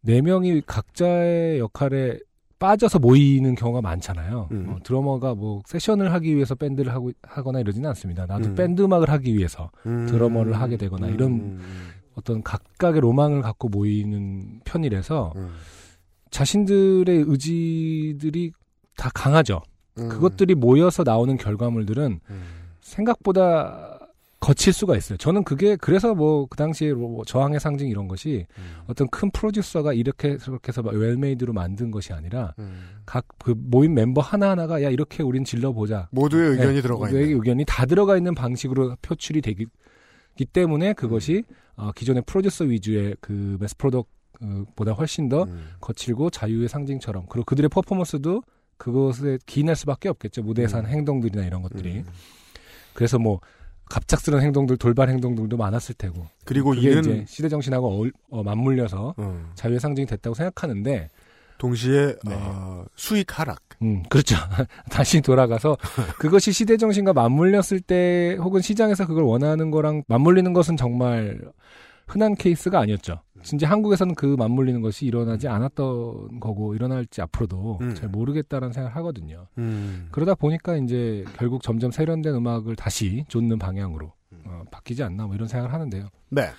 네 0.02 0.20
명이 0.20 0.62
각자의 0.66 1.58
역할에 1.58 2.18
빠져서 2.58 2.98
모이는 2.98 3.54
경우가 3.54 3.80
많잖아요. 3.80 4.48
음. 4.52 4.68
어, 4.68 4.78
드러머가 4.84 5.34
뭐 5.34 5.62
세션을 5.66 6.12
하기 6.12 6.34
위해서 6.36 6.54
밴드를 6.54 6.92
하고 6.92 7.10
하거나 7.22 7.58
이러지는 7.60 7.88
않습니다. 7.90 8.26
나도 8.26 8.50
음. 8.50 8.54
밴드 8.54 8.82
음악을 8.82 9.08
하기 9.08 9.34
위해서 9.34 9.70
음. 9.86 10.06
드러머를 10.06 10.60
하게 10.60 10.76
되거나 10.76 11.06
음, 11.08 11.14
이런 11.14 11.32
음, 11.32 11.60
어떤 12.14 12.42
각각의 12.42 13.00
로망을 13.00 13.40
갖고 13.40 13.68
모이는 13.70 14.60
편이라서 14.64 15.32
음. 15.36 15.50
자신들의 16.30 17.24
의지들이 17.26 18.52
다 18.96 19.10
강하죠. 19.14 19.62
음. 19.98 20.08
그것들이 20.10 20.54
모여서 20.54 21.02
나오는 21.02 21.36
결과물들은 21.38 22.20
음. 22.28 22.42
생각보다 22.82 23.99
거칠 24.40 24.72
수가 24.72 24.96
있어요. 24.96 25.18
저는 25.18 25.44
그게 25.44 25.76
그래서 25.76 26.14
뭐 26.14 26.46
그 26.46 26.56
당시에 26.56 26.92
뭐 26.92 27.24
저항의 27.24 27.60
상징 27.60 27.88
이런 27.88 28.08
것이 28.08 28.46
음. 28.58 28.62
어떤 28.86 29.08
큰 29.08 29.30
프로듀서가 29.30 29.92
이렇게 29.92 30.38
저렇게 30.38 30.68
해서 30.68 30.82
막 30.82 30.94
웰메이드로 30.94 31.52
만든 31.52 31.90
것이 31.90 32.12
아니라 32.12 32.54
음. 32.58 33.00
각그 33.06 33.54
모임 33.56 33.94
멤버 33.94 34.20
하나하나가 34.20 34.82
야 34.82 34.90
이렇게 34.90 35.22
우린 35.22 35.44
질러 35.44 35.72
보자. 35.72 36.08
모두의 36.10 36.52
의견이 36.52 36.74
네, 36.76 36.82
들어가 36.82 37.06
모두의 37.06 37.22
있는 37.24 37.36
의견이 37.36 37.64
다 37.66 37.86
들어가 37.86 38.16
있는 38.16 38.34
방식으로 38.34 38.96
표출이 39.02 39.42
되기 39.42 39.66
기 40.36 40.44
때문에 40.44 40.94
그것이 40.94 41.44
음. 41.48 41.54
어, 41.76 41.92
기존의 41.92 42.22
프로듀서 42.26 42.64
위주의 42.64 43.14
그 43.20 43.56
매스 43.60 43.76
프로덕보다 43.76 44.92
훨씬 44.92 45.28
더 45.28 45.44
음. 45.44 45.68
거칠고 45.80 46.30
자유의 46.30 46.68
상징처럼 46.68 47.26
그리고 47.28 47.44
그들의 47.44 47.68
퍼포먼스도 47.68 48.42
그것에 48.76 49.38
기인할 49.44 49.76
수밖에 49.76 50.08
없겠죠 50.08 50.42
무대에서 50.42 50.78
하는 50.78 50.88
음. 50.90 50.94
행동들이나 50.94 51.44
이런 51.44 51.62
것들이 51.62 51.98
음. 51.98 52.04
그래서 52.94 53.18
뭐 53.18 53.40
갑작스러운 53.90 54.42
행동들 54.42 54.78
돌발 54.78 55.10
행동들도 55.10 55.56
많았을 55.56 55.96
테고 55.96 56.26
그리고 56.44 56.72
이는 56.74 57.00
이제 57.00 57.24
시대 57.28 57.48
정신하고 57.48 58.06
어, 58.30 58.42
맞물려서 58.42 59.16
음. 59.18 59.50
자유의 59.56 59.80
상징이 59.80 60.06
됐다고 60.06 60.34
생각하는데 60.34 61.10
동시에 61.58 62.14
네. 62.24 62.34
어, 62.34 62.86
수익 62.96 63.38
하락. 63.38 63.60
음, 63.82 64.02
그렇죠. 64.08 64.36
다시 64.90 65.20
돌아가서 65.20 65.76
그것이 66.18 66.52
시대 66.52 66.78
정신과 66.78 67.12
맞물렸을 67.12 67.80
때 67.86 68.36
혹은 68.40 68.62
시장에서 68.62 69.06
그걸 69.06 69.24
원하는 69.24 69.70
거랑 69.70 70.04
맞물리는 70.06 70.52
것은 70.54 70.78
정말 70.78 71.38
흔한 72.06 72.34
케이스가 72.34 72.80
아니었죠. 72.80 73.20
진짜 73.42 73.68
한국에서는 73.68 74.14
그 74.14 74.36
맞물리는 74.38 74.80
것이 74.82 75.06
일어나지 75.06 75.48
않았던 75.48 76.40
거고 76.40 76.74
일어날지 76.74 77.22
앞으로도 77.22 77.78
음. 77.80 77.94
잘 77.94 78.08
모르겠다는 78.08 78.72
생각을 78.72 78.96
하거든요. 78.96 79.46
음. 79.58 80.08
그러다 80.10 80.34
보니까 80.34 80.76
이제 80.76 81.24
결국 81.36 81.62
점점 81.62 81.90
세련된 81.90 82.34
음악을 82.34 82.76
다시 82.76 83.24
좇는 83.28 83.58
방향으로 83.58 84.12
어, 84.44 84.62
바뀌지 84.70 85.02
않나 85.02 85.26
뭐 85.26 85.34
이런 85.34 85.48
생각을 85.48 85.72
하는데요. 85.72 86.08
네. 86.30 86.50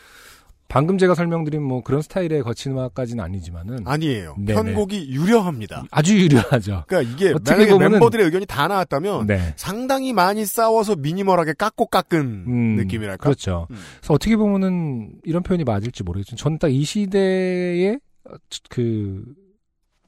방금 0.71 0.97
제가 0.97 1.15
설명드린 1.15 1.61
뭐 1.61 1.83
그런 1.83 2.01
스타일의 2.01 2.43
거친 2.43 2.71
음악까지는 2.71 3.21
아니지만은 3.21 3.79
아니에요. 3.85 4.35
네네. 4.39 4.53
편곡이 4.73 5.09
유려합니다. 5.11 5.83
아주 5.91 6.17
유려하죠. 6.17 6.85
그러니까 6.87 7.01
이게 7.13 7.29
어떻게 7.33 7.51
만약에 7.51 7.71
보면은- 7.73 7.91
멤버들의 7.91 8.25
의견이 8.25 8.45
다 8.45 8.69
나왔다면 8.69 9.27
네. 9.27 9.53
상당히 9.57 10.13
많이 10.13 10.45
싸워서 10.45 10.95
미니멀하게 10.95 11.53
깎고 11.57 11.87
깎은 11.87 12.19
음, 12.47 12.75
느낌이랄까. 12.77 13.21
그렇죠. 13.21 13.67
음. 13.69 13.75
그래서 13.99 14.13
어떻게 14.13 14.37
보면은 14.37 15.11
이런 15.25 15.43
표현이 15.43 15.65
맞을지 15.65 16.03
모르겠지만 16.03 16.37
저는 16.37 16.57
딱 16.57 16.69
이 16.71 16.85
시대에 16.85 17.97
그 18.69 19.25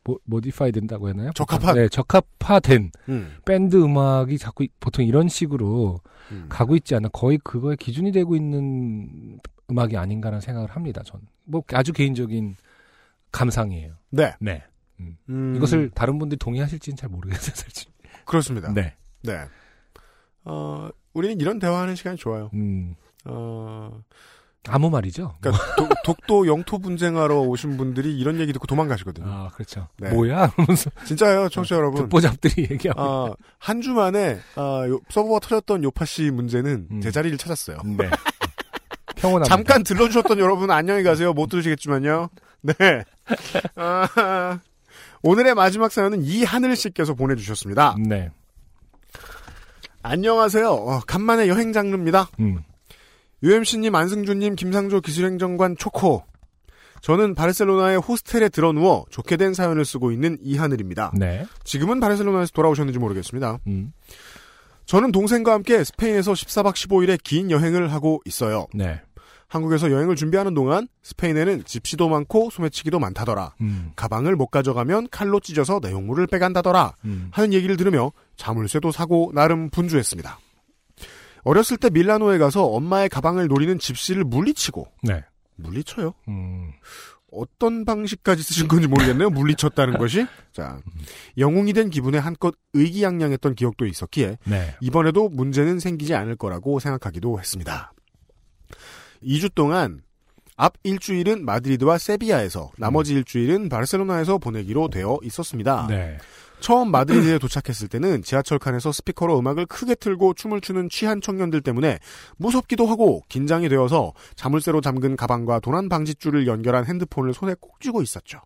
모, 0.05 0.17
모디파이 0.23 0.71
된다고 0.71 1.09
했나요? 1.09 1.31
적합한. 1.35 1.75
네, 1.75 1.89
적합화된 1.89 2.91
음. 3.09 3.31
밴드 3.45 3.75
음악이 3.75 4.37
자꾸 4.37 4.63
이- 4.63 4.69
보통 4.79 5.03
이런 5.05 5.27
식으로 5.27 5.99
음. 6.31 6.45
가고 6.47 6.77
있지 6.77 6.95
않나 6.95 7.09
거의 7.09 7.37
그거에 7.43 7.75
기준이 7.77 8.13
되고 8.13 8.33
있는 8.37 9.39
음악이 9.71 9.97
아닌가라는 9.97 10.41
생각을 10.41 10.69
합니다. 10.71 11.01
저는 11.05 11.25
뭐 11.45 11.63
아주 11.73 11.93
개인적인 11.93 12.55
감상이에요. 13.31 13.93
네. 14.11 14.33
네. 14.39 14.63
음. 15.29 15.53
이것을 15.55 15.89
다른 15.93 16.19
분들이 16.19 16.37
동의하실지는 16.37 16.95
잘 16.95 17.09
모르겠어요, 17.09 17.55
사실. 17.55 17.89
그렇습니다. 18.25 18.71
네. 18.73 18.95
네. 19.23 19.45
어, 20.45 20.89
우리는 21.13 21.39
이런 21.39 21.59
대화하는 21.59 21.95
시간이 21.95 22.17
좋아요. 22.17 22.49
음. 22.53 22.95
어, 23.25 24.01
아무 24.67 24.89
말이죠. 24.89 25.35
그러니까 25.41 25.75
도- 25.75 25.89
독도 26.05 26.47
영토 26.47 26.79
분쟁하러 26.79 27.39
오신 27.41 27.75
분들이 27.77 28.17
이런 28.17 28.39
얘기 28.39 28.53
듣고 28.53 28.65
도망가시거든요. 28.67 29.25
아, 29.27 29.49
그렇죠. 29.53 29.87
네. 29.97 30.09
뭐야? 30.13 30.53
하면서 30.55 30.89
진짜예요, 31.05 31.49
청취자 31.49 31.75
여러분. 31.75 32.03
듣보잡들이 32.03 32.67
얘기하고. 32.71 33.01
아, 33.01 33.33
한 33.57 33.81
주 33.81 33.91
만에 33.93 34.39
아, 34.55 34.85
요- 34.87 34.99
서버가 35.09 35.39
터졌던 35.39 35.83
요파 35.83 36.05
씨 36.05 36.31
문제는 36.31 36.87
음. 36.91 37.01
제자리를 37.01 37.37
찾았어요. 37.37 37.77
네. 37.97 38.09
평온합니다. 39.23 39.55
잠깐 39.55 39.83
들러주셨던 39.83 40.37
여러분 40.39 40.69
안녕히 40.69 41.03
가세요. 41.03 41.33
못 41.33 41.47
들으시겠지만요. 41.47 42.29
네. 42.61 42.73
아, 43.75 44.59
오늘의 45.23 45.55
마지막 45.55 45.91
사연은 45.91 46.23
이하늘 46.23 46.75
씨께서 46.75 47.13
보내주셨습니다. 47.13 47.95
네. 47.99 48.29
안녕하세요. 50.01 50.69
어, 50.69 50.99
간만에 51.07 51.47
여행 51.47 51.71
장르입니다. 51.71 52.29
음. 52.41 52.59
UMC님, 53.41 53.95
안승준님, 53.95 54.55
김상조 54.55 54.99
기술행정관 54.99 55.77
초코. 55.77 56.23
저는 57.01 57.35
바르셀로나의 57.35 57.99
호스텔에 57.99 58.47
들어누워 58.49 59.05
좋게 59.09 59.35
된 59.35 59.53
사연을 59.53 59.83
쓰고 59.83 60.11
있는 60.11 60.37
이하늘입니다. 60.41 61.11
네. 61.17 61.45
지금은 61.65 61.99
바르셀로나에서 61.99 62.51
돌아오셨는지 62.53 62.99
모르겠습니다. 62.99 63.59
음. 63.67 63.91
저는 64.85 65.11
동생과 65.11 65.53
함께 65.53 65.83
스페인에서 65.83 66.33
14박 66.33 66.73
15일의 66.73 67.19
긴 67.23 67.51
여행을 67.51 67.91
하고 67.91 68.21
있어요. 68.25 68.67
네. 68.73 69.01
한국에서 69.53 69.91
여행을 69.91 70.15
준비하는 70.15 70.55
동안 70.55 70.87
스페인에는 71.03 71.63
집시도 71.65 72.09
많고 72.09 72.49
소매치기도 72.49 72.97
많다더라. 72.97 73.53
음. 73.61 73.91
가방을 73.95 74.35
못 74.35 74.47
가져가면 74.47 75.09
칼로 75.11 75.39
찢어서 75.39 75.79
내용물을 75.79 76.25
빼간다더라. 76.25 76.95
음. 77.05 77.27
하는 77.31 77.53
얘기를 77.53 77.77
들으며 77.77 78.11
자물쇠도 78.35 78.91
사고 78.91 79.31
나름 79.35 79.69
분주했습니다. 79.69 80.39
어렸을 81.43 81.77
때 81.77 81.91
밀라노에 81.91 82.39
가서 82.39 82.65
엄마의 82.65 83.09
가방을 83.09 83.47
노리는 83.47 83.77
집시를 83.77 84.23
물리치고 84.23 84.87
네. 85.03 85.23
물리쳐요? 85.57 86.15
음. 86.29 86.71
어떤 87.31 87.85
방식까지 87.85 88.41
쓰신 88.41 88.67
건지 88.67 88.87
모르겠네요. 88.87 89.29
물리쳤다는 89.29 89.99
것이. 89.99 90.25
자, 90.51 90.79
영웅이 91.37 91.73
된 91.73 91.91
기분에 91.91 92.17
한껏 92.17 92.55
의기양양했던 92.73 93.53
기억도 93.53 93.85
있었기에 93.85 94.37
네. 94.45 94.75
이번에도 94.81 95.29
문제는 95.29 95.79
생기지 95.79 96.15
않을 96.15 96.37
거라고 96.37 96.79
생각하기도 96.79 97.39
했습니다. 97.39 97.93
2주 99.23 99.53
동안 99.53 100.01
앞 100.55 100.73
일주일은 100.83 101.45
마드리드와 101.45 101.97
세비야에서 101.97 102.71
나머지 102.77 103.13
일주일은 103.15 103.69
바르셀로나에서 103.69 104.37
보내기로 104.37 104.89
되어 104.89 105.17
있었습니다. 105.23 105.87
네. 105.89 106.17
처음 106.59 106.91
마드리드에 106.91 107.39
도착했을 107.39 107.89
때는 107.89 108.23
지하철 108.23 108.57
칸에서 108.57 108.93
스피커로 108.93 109.37
음악을 109.37 109.65
크게 109.65 109.95
틀고 109.95 110.35
춤을 110.35 110.61
추는 110.61 110.87
취한 110.87 111.19
청년들 111.19 111.59
때문에 111.59 111.99
무섭기도 112.37 112.85
하고 112.85 113.21
긴장이 113.27 113.67
되어서 113.67 114.13
자물쇠로 114.35 114.79
잠근 114.79 115.17
가방과 115.17 115.59
도난 115.59 115.89
방지줄을 115.89 116.47
연결한 116.47 116.85
핸드폰을 116.85 117.33
손에 117.33 117.55
꼭 117.59 117.81
쥐고 117.81 118.01
있었죠. 118.01 118.39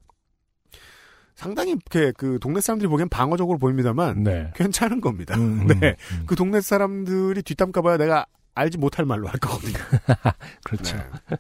상당히 1.36 1.74
이렇게 1.74 2.12
그 2.18 2.40
동네 2.42 2.60
사람들이 2.60 2.90
보기엔 2.90 3.10
방어적으로 3.10 3.60
보입니다만 3.60 4.24
네. 4.24 4.52
괜찮은 4.56 5.00
겁니다. 5.00 5.36
음, 5.38 5.68
음, 5.70 5.80
네. 5.80 5.96
음. 6.14 6.24
그 6.26 6.36
동네 6.36 6.60
사람들이 6.60 7.44
뒷담 7.44 7.72
까봐야 7.72 7.98
내가 7.98 8.26
알지 8.58 8.78
못할 8.78 9.06
말로 9.06 9.28
할 9.28 9.38
거거든요. 9.40 9.78
그렇죠. 10.66 10.98
네. 10.98 11.38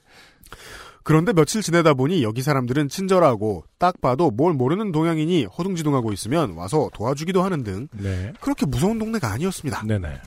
그런데 1.03 1.31
며칠 1.33 1.61
지내다 1.61 1.93
보니 1.93 2.21
여기 2.21 2.41
사람들은 2.41 2.89
친절하고 2.89 3.63
딱 3.77 4.01
봐도 4.01 4.29
뭘 4.29 4.53
모르는 4.53 4.91
동양인이 4.91 5.45
허둥지둥하고 5.45 6.11
있으면 6.13 6.51
와서 6.51 6.89
도와주기도 6.93 7.43
하는 7.43 7.63
등 7.63 7.87
네. 7.93 8.33
그렇게 8.41 8.65
무서운 8.65 8.99
동네가 8.99 9.31
아니었습니다. 9.31 9.83
네네. 9.85 10.21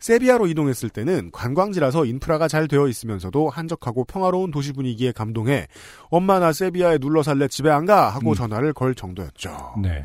세비야로 0.00 0.48
이동했을 0.48 0.88
때는 0.90 1.30
관광지라서 1.30 2.04
인프라가 2.06 2.48
잘 2.48 2.66
되어 2.66 2.88
있으면서도 2.88 3.48
한적하고 3.50 4.04
평화로운 4.04 4.50
도시 4.50 4.72
분위기에 4.72 5.12
감동해 5.12 5.68
엄마 6.10 6.40
나 6.40 6.52
세비야에 6.52 6.98
눌러 6.98 7.22
살래 7.22 7.46
집에 7.46 7.70
안 7.70 7.86
가 7.86 8.10
하고 8.10 8.30
음. 8.30 8.34
전화를 8.34 8.72
걸 8.72 8.96
정도였죠. 8.96 9.74
네. 9.80 10.04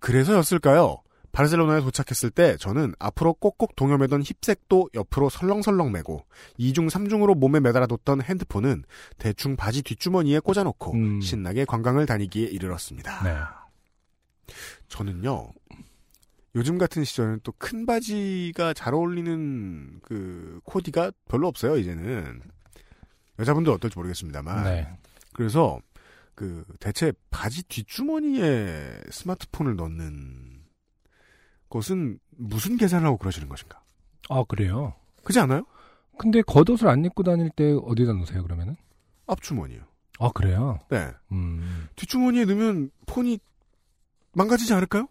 그래서였을까요? 0.00 0.98
바르셀로나에 1.36 1.82
도착했을 1.82 2.30
때 2.30 2.56
저는 2.56 2.94
앞으로 2.98 3.34
꼭꼭 3.34 3.76
동여매던 3.76 4.22
힙색도 4.22 4.88
옆으로 4.94 5.28
설렁설렁 5.28 5.92
매고 5.92 6.24
이중 6.56 6.88
삼중으로 6.88 7.34
몸에 7.34 7.60
매달아뒀던 7.60 8.22
핸드폰은 8.22 8.84
대충 9.18 9.54
바지 9.54 9.82
뒷주머니에 9.82 10.38
꽂아놓고 10.38 10.92
음. 10.94 11.20
신나게 11.20 11.66
관광을 11.66 12.06
다니기에 12.06 12.46
이르렀습니다. 12.46 13.22
네. 13.22 14.54
저는요 14.88 15.52
요즘 16.54 16.78
같은 16.78 17.04
시절은 17.04 17.40
또 17.42 17.52
큰 17.58 17.84
바지가 17.84 18.72
잘 18.72 18.94
어울리는 18.94 20.00
그 20.00 20.60
코디가 20.64 21.12
별로 21.28 21.48
없어요 21.48 21.76
이제는 21.76 22.40
여자분들 23.38 23.70
어떨지 23.72 23.98
모르겠습니다만 23.98 24.64
네. 24.64 24.88
그래서 25.34 25.78
그 26.34 26.64
대체 26.80 27.12
바지 27.28 27.62
뒷주머니에 27.64 29.00
스마트폰을 29.10 29.76
넣는 29.76 30.45
것은 31.70 32.18
무슨 32.30 32.76
계산을 32.76 33.06
하고 33.06 33.16
그러시는 33.18 33.48
것인가? 33.48 33.80
아, 34.28 34.44
그래요? 34.48 34.94
그지 35.24 35.40
않아요? 35.40 35.64
근데 36.18 36.42
겉옷을 36.42 36.88
안 36.88 37.04
입고 37.04 37.22
다닐 37.22 37.50
때 37.50 37.72
어디다 37.72 38.12
놓으세요, 38.14 38.42
그러면은? 38.42 38.76
앞주머니요. 39.26 39.80
아, 40.18 40.30
그래요? 40.34 40.78
네. 40.90 41.10
음. 41.32 41.88
뒷주머니에 41.96 42.44
넣으면 42.46 42.90
폰이 43.06 43.38
망가지지 44.32 44.72
않을까요? 44.72 45.08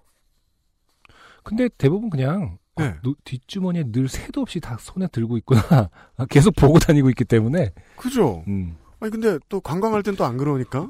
근데 1.44 1.70
대부분 1.78 2.10
그냥 2.10 2.58
네. 2.78 2.86
아, 2.86 3.02
노- 3.04 3.16
뒷주머니에 3.24 3.92
늘 3.92 4.08
새도 4.08 4.42
없이 4.42 4.60
다 4.60 4.78
손에 4.80 5.08
들고 5.08 5.38
있구나. 5.38 5.62
아, 6.18 6.26
계속 6.26 6.56
보고 6.56 6.80
다니고 6.80 7.10
있기 7.10 7.24
때문에. 7.26 7.72
그죠? 7.98 8.44
음. 8.48 8.76
아니 9.00 9.12
근데 9.12 9.38
또 9.48 9.62
관광할 9.62 10.02
땐 10.04 10.16
또 10.16 10.26
안 10.26 10.38
그러니까. 10.38 10.90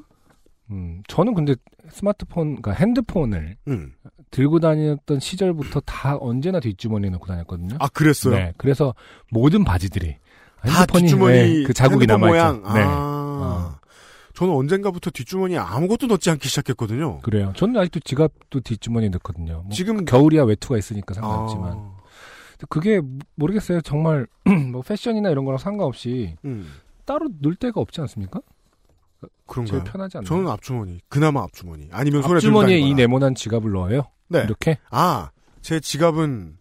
음. 0.71 1.03
저는 1.07 1.33
근데 1.33 1.55
스마트폰, 1.89 2.61
그러니까 2.61 2.71
핸드폰을 2.71 3.57
음. 3.67 3.93
들고 4.35 4.59
다녔던 4.59 5.21
시절부터 5.21 5.79
다 5.85 6.17
언제나 6.19 6.59
뒷주머니에 6.59 7.09
넣고 7.11 7.25
다녔거든요. 7.25 7.77
아 7.79 7.87
그랬어요. 7.87 8.35
네. 8.35 8.53
그래서 8.57 8.93
모든 9.31 9.63
바지들이 9.63 10.17
다 10.61 10.79
핸드폰이 10.79 11.03
뒷주머니 11.03 11.37
네, 11.37 11.63
그 11.63 11.73
자국이 11.73 12.05
남아 12.05 12.27
있죠. 12.27 12.33
모양. 12.33 12.61
네. 12.73 12.83
아. 12.85 13.79
저는 14.33 14.53
언젠가부터 14.53 15.09
뒷주머니에 15.11 15.57
아무것도 15.57 16.07
넣지 16.07 16.29
않기 16.31 16.49
시작했거든요. 16.49 17.19
그래요. 17.19 17.53
저는 17.55 17.79
아직도 17.79 18.01
지갑도 18.01 18.59
뒷주머니에 18.59 19.07
넣거든요. 19.07 19.61
뭐 19.61 19.69
지금 19.71 20.03
겨울이야 20.03 20.43
외투가 20.43 20.77
있으니까 20.77 21.13
상관없지만. 21.13 21.71
아. 21.71 21.95
그게 22.69 22.99
모르겠어요. 23.35 23.79
정말 23.81 24.27
뭐 24.73 24.81
패션이나 24.81 25.29
이런 25.29 25.45
거랑 25.45 25.59
상관없이 25.59 26.35
음. 26.43 26.67
따로 27.05 27.29
넣을 27.39 27.55
데가 27.55 27.79
없지 27.79 28.01
않습니까? 28.01 28.41
그런가요? 29.47 29.79
제일 29.79 29.83
편하지 29.89 30.17
않나요? 30.17 30.27
저는 30.27 30.49
앞주머니. 30.49 30.99
그나마 31.07 31.43
앞주머니. 31.43 31.87
아니면 31.93 32.21
손에 32.21 32.35
앞주머니에 32.35 32.79
이. 32.79 32.93
네모난 32.93 33.35
지갑을 33.35 33.71
넣어요? 33.71 34.07
네. 34.27 34.43
이렇게? 34.43 34.77
아, 34.89 35.29
제 35.61 35.79
지갑은 35.79 36.57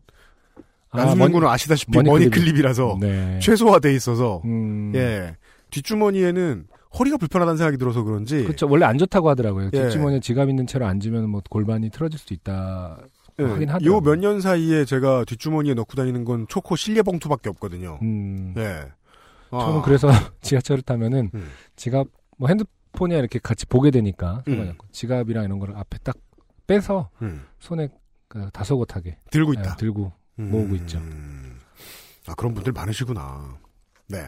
아, 0.91 0.97
나순민 0.99 1.33
군은 1.33 1.49
아시다시피 1.49 1.91
money 1.93 2.09
money, 2.11 2.27
clip이- 2.27 2.33
clip이라서 2.35 2.97
네. 3.01 3.39
최소화돼 3.41 3.93
있어서 3.95 4.41
음. 4.45 4.93
예 4.95 5.37
뒷주머니에는 5.71 6.67
허리가 6.99 7.17
불편하다는 7.17 7.57
생각이 7.59 7.77
들어서 7.79 8.03
그런지 8.05 8.45
그렇죠. 8.45 8.69
원래 8.69 8.85
안 8.87 8.97
좋다고 8.99 9.29
하더라고요. 9.29 9.71
예. 9.73 9.83
뒷주머니에 9.83 10.21
지갑 10.21 10.49
있는 10.49 10.67
채로 10.69 10.87
앉으면 10.87 11.29
뭐 11.29 11.43
골반이 11.51 11.91
틀어질 11.91 12.19
수도 12.19 12.35
있다. 12.35 12.99
하긴 13.37 13.69
하더라고요. 13.69 13.81
예. 13.81 13.87
요몇 13.87 14.19
년 14.21 14.41
사이에 14.41 14.85
제가 14.85 15.25
뒷주머니에 15.25 15.75
넣고 15.75 15.95
다니는 15.97 16.25
건 16.25 16.47
초코 16.49 16.77
실내 16.77 17.03
봉투밖에 17.03 17.49
없거든요. 17.49 17.99
음. 18.03 18.55
예. 18.57 18.85
아. 19.51 19.59
저는 19.59 19.83
그래서 19.83 20.07
지하철을 20.43 20.83
타면은 20.83 21.31
음. 21.35 21.49
지갑 21.75 22.07
뭐 22.39 22.49
핸드폰이야 22.49 23.19
이렇게 23.19 23.41
같이 23.43 23.67
보게 23.67 23.91
되니까 23.91 24.45
음. 24.47 24.75
지갑이랑 24.93 25.45
이런 25.45 25.59
거를 25.59 25.77
앞에 25.77 25.99
딱 26.05 26.15
빼서 26.67 27.11
음. 27.23 27.45
손에 27.61 27.89
그 28.29 28.49
다소곳하게 28.53 29.19
들고 29.31 29.55
예, 29.57 29.61
있다. 29.61 29.77
들고 29.77 30.13
모으고 30.37 30.75
있죠. 30.77 30.99
음. 30.99 31.59
아 32.27 32.35
그런 32.35 32.55
분들 32.55 32.73
많으시구나. 32.73 33.57
네. 34.09 34.27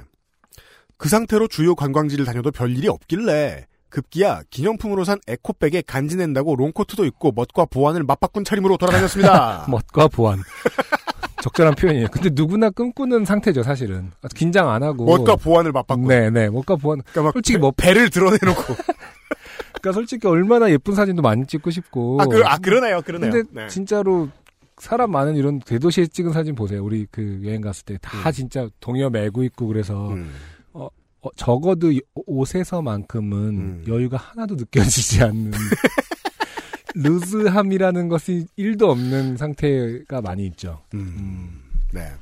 그 0.99 1.09
상태로 1.09 1.49
주요 1.49 1.75
관광지를 1.75 2.25
다녀도 2.25 2.51
별 2.51 2.71
일이 2.77 2.89
없길래 2.89 3.67
급기야 3.89 4.43
기념품으로 4.51 5.05
산 5.05 5.19
에코백에 5.27 5.83
간지 5.87 6.17
낸다고 6.17 6.57
롱코트도 6.57 7.05
입고 7.05 7.33
멋과 7.35 7.67
보안을 7.67 8.03
맞바꾼 8.05 8.45
차림으로 8.45 8.77
돌아다녔습니다. 8.77 9.67
멋과 9.71 10.09
보안. 10.09 10.41
적절한 11.43 11.75
표현이에요. 11.77 12.09
근데 12.11 12.31
누구나 12.33 12.71
꿈꾸는 12.71 13.25
상태죠, 13.25 13.63
사실은. 13.63 14.11
아, 14.23 14.29
긴장 14.35 14.69
안 14.71 14.83
하고. 14.83 15.05
멋과 15.05 15.37
보안을 15.37 15.71
맞바꾼. 15.73 16.09
네, 16.09 16.31
네. 16.31 16.49
멋과 16.51 16.77
보안. 16.77 17.01
그러니까 17.03 17.23
막 17.23 17.33
솔직히 17.35 17.57
배- 17.57 17.61
뭐 17.61 17.71
배를 17.77 18.11
드러내놓고. 18.11 18.75
그러니까 19.73 19.93
솔직히 19.93 20.27
얼마나 20.27 20.71
예쁜 20.71 20.95
사진도 20.95 21.23
많이 21.23 21.47
찍고 21.47 21.71
싶고. 21.71 22.21
아, 22.21 22.27
그, 22.27 22.43
아 22.45 22.59
그러네요, 22.59 23.01
그러네요. 23.03 23.31
근데 23.33 23.49
네. 23.53 23.69
진짜로 23.69 24.29
사람 24.79 25.11
많은 25.11 25.37
이런 25.37 25.59
대도시에 25.61 26.07
찍은 26.07 26.33
사진 26.33 26.55
보세요. 26.55 26.85
우리 26.85 27.07
그 27.11 27.41
여행 27.45 27.61
갔을 27.61 27.85
때다 27.85 28.29
음. 28.29 28.33
진짜 28.33 28.69
동여 28.81 29.09
매고 29.11 29.43
있고 29.45 29.67
그래서 29.69 30.11
음. 30.11 30.31
어, 30.73 30.89
적어도 31.37 31.91
이- 31.91 32.01
옷에서만큼은 32.15 33.33
음. 33.33 33.85
여유가 33.89 34.17
하나도 34.17 34.55
느껴지지 34.57 35.23
않는 35.25 35.51
루즈함이라는 36.95 38.09
것이 38.09 38.47
1도 38.59 38.85
없는 38.91 39.37
상태가 39.37 40.21
많이 40.21 40.47
있죠. 40.47 40.83
음. 40.95 41.61
네. 41.93 42.13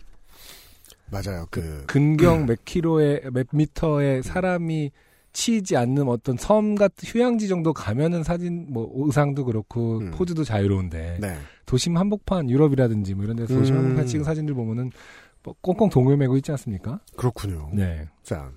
맞아요. 1.10 1.46
그 1.50 1.84
근경 1.86 2.46
몇 2.46 2.64
킬로에 2.64 3.20
몇 3.32 3.46
미터에 3.52 4.22
사람이 4.22 4.90
치이지 5.34 5.76
않는 5.76 6.08
어떤 6.08 6.36
섬 6.38 6.74
같은 6.74 7.06
휴양지 7.06 7.48
정도 7.48 7.74
가면은 7.74 8.22
사진 8.22 8.66
뭐 8.70 8.90
의상도 8.94 9.44
그렇고 9.44 9.98
음. 9.98 10.10
포즈도 10.12 10.44
자유로운데 10.44 11.18
네. 11.20 11.36
도심 11.66 11.96
한복판 11.98 12.48
유럽이라든지 12.48 13.14
뭐 13.14 13.24
이런 13.24 13.36
데서 13.36 13.52
도심 13.52 13.74
음. 13.74 13.80
한복판 13.80 14.06
찍은 14.06 14.24
사진들 14.24 14.54
보면은 14.54 14.90
뭐 15.42 15.54
꽁꽁 15.60 15.90
동요매고 15.90 16.36
있지 16.38 16.50
않습니까? 16.52 17.00
그렇군요. 17.16 17.68
네. 17.74 18.08
자, 18.22 18.50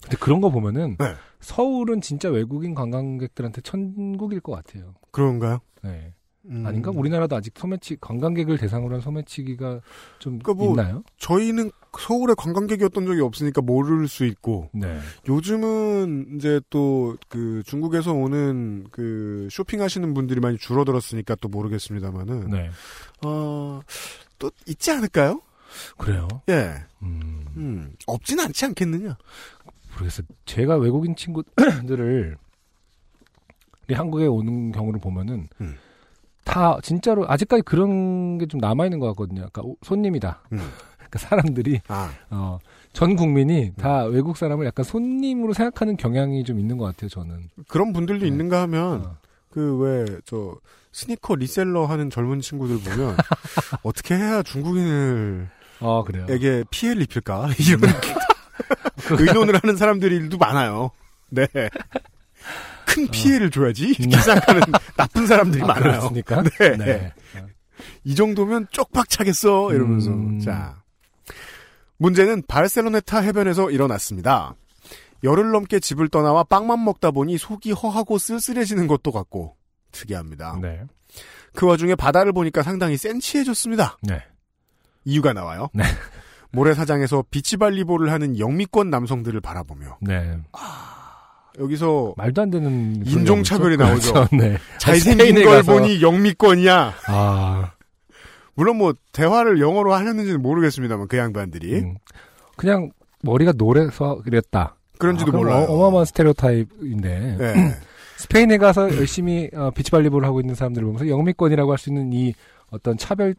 근데 0.00 0.16
그런 0.18 0.40
거 0.40 0.50
보면은 0.50 0.96
네. 0.98 1.14
서울은 1.40 2.00
진짜 2.00 2.30
외국인 2.30 2.74
관광객들한테 2.74 3.60
천국일 3.60 4.40
것 4.40 4.52
같아요. 4.52 4.94
그런가요? 5.10 5.58
네. 5.82 6.14
음. 6.46 6.66
아닌가? 6.66 6.90
우리나라도 6.90 7.36
아직 7.36 7.54
소매치 7.56 7.96
관광객을 8.00 8.56
대상으로 8.58 8.94
한 8.94 9.00
소매치기가 9.00 9.80
좀 10.18 10.38
그러니까 10.38 10.54
뭐 10.54 10.70
있나요? 10.70 11.02
저희는 11.18 11.70
서울에 11.98 12.34
관광객이었던 12.36 13.04
적이 13.04 13.20
없으니까 13.20 13.60
모를 13.60 14.08
수 14.08 14.24
있고 14.24 14.70
네. 14.72 14.98
요즘은 15.28 16.36
이제 16.36 16.60
또 16.70 17.16
그 17.28 17.62
중국에서 17.64 18.12
오는 18.12 18.86
그 18.90 19.48
쇼핑하시는 19.50 20.14
분들이 20.14 20.40
많이 20.40 20.58
줄어들었으니까 20.58 21.36
또 21.36 21.48
모르겠습니다만은 21.48 22.50
네. 22.50 22.70
어또 23.24 24.50
있지 24.66 24.90
않을까요? 24.90 25.40
그래요. 25.96 26.26
예. 26.48 26.74
음. 27.02 27.44
음. 27.56 27.92
없진 28.06 28.40
않지 28.40 28.64
않겠느냐. 28.66 29.16
모르겠어요. 29.92 30.26
제가 30.44 30.76
외국인 30.76 31.14
친구들을 31.14 32.36
한국에 33.90 34.26
오는 34.26 34.72
경우를 34.72 35.00
보면은 35.00 35.48
음. 35.60 35.76
다 36.50 36.78
진짜로 36.82 37.24
아직까지 37.28 37.62
그런 37.62 38.38
게 38.38 38.46
좀 38.46 38.60
남아 38.60 38.84
있는 38.86 38.98
것 38.98 39.06
같거든요. 39.08 39.40
그러니까 39.52 39.62
오- 39.62 39.76
손님이다. 39.82 40.42
음. 40.52 40.58
그러니까 40.98 41.18
사람들이 41.18 41.80
아, 41.88 42.10
어, 42.30 42.58
전 42.92 43.16
국민이 43.16 43.64
음. 43.68 43.74
다 43.80 44.04
외국 44.04 44.36
사람을 44.36 44.64
약간 44.66 44.84
손님으로 44.84 45.52
생각하는 45.52 45.96
경향이 45.96 46.44
좀 46.44 46.58
있는 46.60 46.78
것 46.78 46.84
같아요. 46.86 47.08
저는. 47.08 47.48
그런 47.68 47.92
분들도 47.92 48.22
네. 48.22 48.28
있는가 48.28 48.62
하면 48.62 49.04
어. 49.06 49.16
그왜 49.50 50.04
저 50.24 50.54
스니커 50.92 51.34
리셀러 51.36 51.86
하는 51.86 52.10
젊은 52.10 52.40
친구들 52.40 52.78
보면 52.80 53.16
어떻게 53.82 54.14
해야 54.16 54.42
중국인을 54.42 55.48
어, 55.80 56.04
그래요. 56.04 56.26
에게 56.28 56.62
피해를 56.70 57.02
입힐까 57.02 57.48
이런 57.58 57.80
의논을 59.18 59.54
하는 59.62 59.76
사람들도 59.76 60.36
많아요. 60.38 60.90
네. 61.30 61.46
큰 62.90 63.06
피해를 63.08 63.50
줘야지 63.50 63.94
이렇게 63.98 64.16
생각하는 64.16 64.62
나쁜 64.96 65.26
사람들이 65.26 65.62
아, 65.62 65.66
많아요. 65.66 65.82
그렇습니까? 65.82 66.42
네. 66.42 66.76
네. 66.76 67.12
이 68.04 68.14
정도면 68.14 68.66
쪽박 68.70 69.08
차겠어 69.08 69.72
이러면서 69.72 70.10
음. 70.10 70.40
자 70.40 70.82
문제는 71.98 72.42
바르셀로네타 72.48 73.20
해변에서 73.20 73.70
일어났습니다. 73.70 74.54
열흘 75.22 75.50
넘게 75.50 75.80
집을 75.80 76.08
떠나와 76.08 76.44
빵만 76.44 76.82
먹다 76.84 77.10
보니 77.10 77.36
속이 77.38 77.72
허하고 77.72 78.18
쓸쓸해지는 78.18 78.86
것도 78.86 79.12
같고 79.12 79.56
특이합니다. 79.92 80.58
네. 80.60 80.82
그 81.54 81.66
와중에 81.66 81.94
바다를 81.94 82.32
보니까 82.32 82.62
상당히 82.62 82.96
센치해졌습니다. 82.96 83.98
네. 84.02 84.22
이유가 85.04 85.32
나와요. 85.32 85.68
네. 85.74 85.84
모래사장에서 86.52 87.24
비치발리볼을 87.30 88.10
하는 88.10 88.38
영미권 88.38 88.90
남성들을 88.90 89.40
바라보며 89.40 89.98
네. 90.00 90.38
여기서 91.60 92.14
말도 92.16 92.42
안 92.42 92.50
되는 92.50 93.06
인종차별이 93.06 93.76
나오죠. 93.78 94.12
그렇죠. 94.12 94.36
네. 94.36 94.56
잘생긴 94.78 95.34
걸 95.44 95.62
가서- 95.62 95.66
보니 95.66 96.02
영미권이야. 96.02 96.94
아, 97.08 97.72
물론 98.54 98.76
뭐 98.78 98.94
대화를 99.12 99.60
영어로 99.60 99.94
하셨는지는 99.94 100.42
모르겠습니다만 100.42 101.08
그 101.08 101.16
양반들이 101.16 101.78
음. 101.80 101.94
그냥 102.56 102.90
머리가 103.22 103.52
노래서 103.52 104.20
그랬다. 104.22 104.76
그런지도 104.98 105.32
아, 105.32 105.36
몰라요. 105.36 105.66
어, 105.66 105.74
어마어마한 105.74 106.04
스테레오타입인데 106.06 107.36
네. 107.38 107.74
스페인에 108.18 108.58
가서 108.58 108.94
열심히 108.96 109.48
어, 109.54 109.70
비치발리볼을 109.70 110.26
하고 110.26 110.40
있는 110.40 110.54
사람들을 110.54 110.84
보면서 110.84 111.08
영미권이라고 111.08 111.70
할 111.70 111.78
수 111.78 111.88
있는 111.90 112.12
이 112.12 112.34
어떤 112.70 112.96
차별 112.98 113.34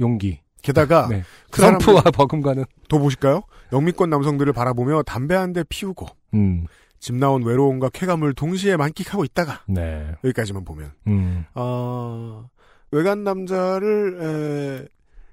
용기. 0.00 0.40
게다가 0.62 1.08
네. 1.08 1.22
그 1.50 1.58
트럼프와 1.60 1.96
사람들 2.00 2.12
버금가는. 2.12 2.64
더 2.88 2.98
보실까요? 2.98 3.42
영미권 3.72 4.08
남성들을 4.08 4.50
바라보며 4.54 5.02
담배 5.02 5.34
한 5.34 5.52
대 5.52 5.62
피우고 5.68 6.06
음, 6.32 6.64
집 7.04 7.14
나온 7.16 7.42
외로움과 7.44 7.90
쾌감을 7.90 8.32
동시에 8.32 8.78
만끽하고 8.78 9.24
있다가 9.26 9.60
네. 9.66 10.10
여기까지만 10.24 10.64
보면 10.64 10.92
음, 11.06 11.44
어, 11.54 12.48
외간 12.92 13.24
남자를 13.24 14.86
에, 14.86 14.88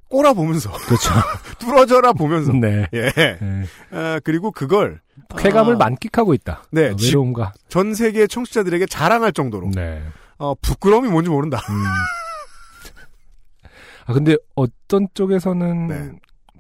꼬라 0.10 0.34
보면서 0.34 0.70
그렇죠. 0.70 1.10
뚫어져라 1.60 2.12
보면서 2.12 2.52
네. 2.52 2.88
예 2.92 3.10
네. 3.14 3.40
아, 3.92 4.20
그리고 4.22 4.52
그걸 4.52 5.00
쾌감을 5.38 5.76
아, 5.76 5.78
만끽하고 5.78 6.34
있다. 6.34 6.64
네, 6.72 6.90
어, 6.90 6.96
지- 6.98 7.06
외로움과. 7.08 7.54
전 7.70 7.94
세계 7.94 8.28
청취자들에게 8.28 8.88
자랑할 8.88 9.32
정도로 9.32 9.72
네. 9.74 10.04
어, 10.40 10.54
부끄러움이 10.56 11.08
뭔지 11.08 11.30
모른다. 11.30 11.62
음. 11.70 11.84
아 14.08 14.14
근데 14.14 14.36
어떤 14.56 15.08
쪽에서는 15.14 15.88
네. 15.88 16.12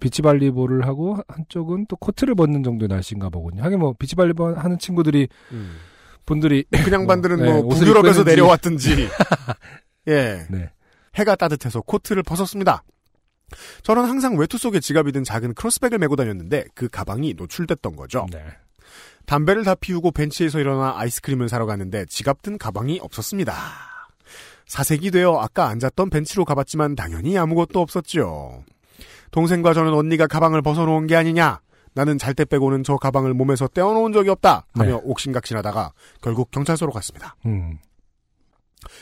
비치발리볼을 0.01 0.85
하고 0.85 1.17
한쪽은 1.29 1.85
또 1.87 1.95
코트를 1.95 2.35
벗는 2.35 2.63
정도의 2.63 2.89
날씨인가 2.89 3.29
보군요. 3.29 3.63
하긴 3.63 3.79
뭐 3.79 3.93
비치발리볼 3.97 4.57
하는 4.57 4.77
친구들이 4.77 5.29
분들이 6.25 6.65
그냥 6.83 7.07
반들은 7.07 7.37
네, 7.39 7.51
뭐 7.51 7.61
옷을 7.61 7.85
북유럽에서. 7.85 8.23
내려왔든지 8.23 9.07
예 10.09 10.45
네. 10.49 10.69
해가 11.15 11.35
따뜻해서 11.35 11.81
코트를 11.81 12.23
벗었습니다. 12.23 12.83
저는 13.83 14.05
항상 14.05 14.37
외투 14.37 14.57
속에 14.57 14.79
지갑이 14.79 15.11
든 15.11 15.23
작은 15.23 15.53
크로스백을 15.53 15.97
메고 15.99 16.15
다녔는데 16.15 16.65
그 16.73 16.87
가방이 16.87 17.33
노출됐던 17.35 17.95
거죠. 17.95 18.25
네. 18.31 18.43
담배를 19.25 19.63
다 19.63 19.75
피우고 19.75 20.11
벤치에서 20.11 20.59
일어나 20.59 20.97
아이스크림을 20.97 21.47
사러 21.47 21.65
갔는데 21.65 22.05
지갑 22.05 22.41
든 22.41 22.57
가방이 22.57 22.99
없었습니다. 23.01 23.53
사색이 24.67 25.11
되어 25.11 25.37
아까 25.39 25.67
앉았던 25.67 26.09
벤치로 26.09 26.45
가봤지만 26.45 26.95
당연히 26.95 27.37
아무것도 27.37 27.81
없었죠. 27.81 28.63
동생과 29.31 29.73
저는 29.73 29.93
언니가 29.93 30.27
가방을 30.27 30.61
벗어놓은 30.61 31.07
게 31.07 31.15
아니냐. 31.15 31.61
나는 31.93 32.17
잘 32.17 32.33
때 32.33 32.45
빼고는 32.45 32.83
저 32.83 32.95
가방을 32.97 33.33
몸에서 33.33 33.67
떼어놓은 33.67 34.13
적이 34.13 34.29
없다. 34.29 34.65
하며 34.75 34.91
네. 34.95 35.01
옥신각신하다가 35.03 35.91
결국 36.21 36.51
경찰서로 36.51 36.91
갔습니다. 36.93 37.35
음. 37.45 37.79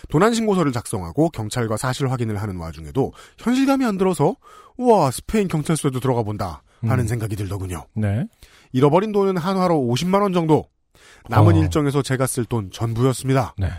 도난 0.09 0.33
신고서를 0.33 0.71
작성하고 0.71 1.29
경찰과 1.29 1.77
사실 1.77 2.09
확인을 2.11 2.41
하는 2.41 2.57
와중에도 2.57 3.13
현실감이 3.37 3.85
안 3.85 3.97
들어서 3.97 4.35
우와 4.77 5.11
스페인 5.11 5.47
경찰서에도 5.47 5.99
들어가 5.99 6.23
본다 6.23 6.63
하는 6.81 7.05
음. 7.05 7.07
생각이 7.07 7.35
들더군요. 7.35 7.85
네. 7.93 8.25
잃어버린 8.71 9.11
돈은 9.11 9.37
한화로 9.37 9.75
50만 9.75 10.21
원 10.21 10.33
정도. 10.33 10.65
남은 11.29 11.55
어. 11.55 11.59
일정에서 11.59 12.01
제가 12.01 12.25
쓸 12.27 12.45
돈 12.45 12.71
전부였습니다. 12.71 13.53
네. 13.57 13.69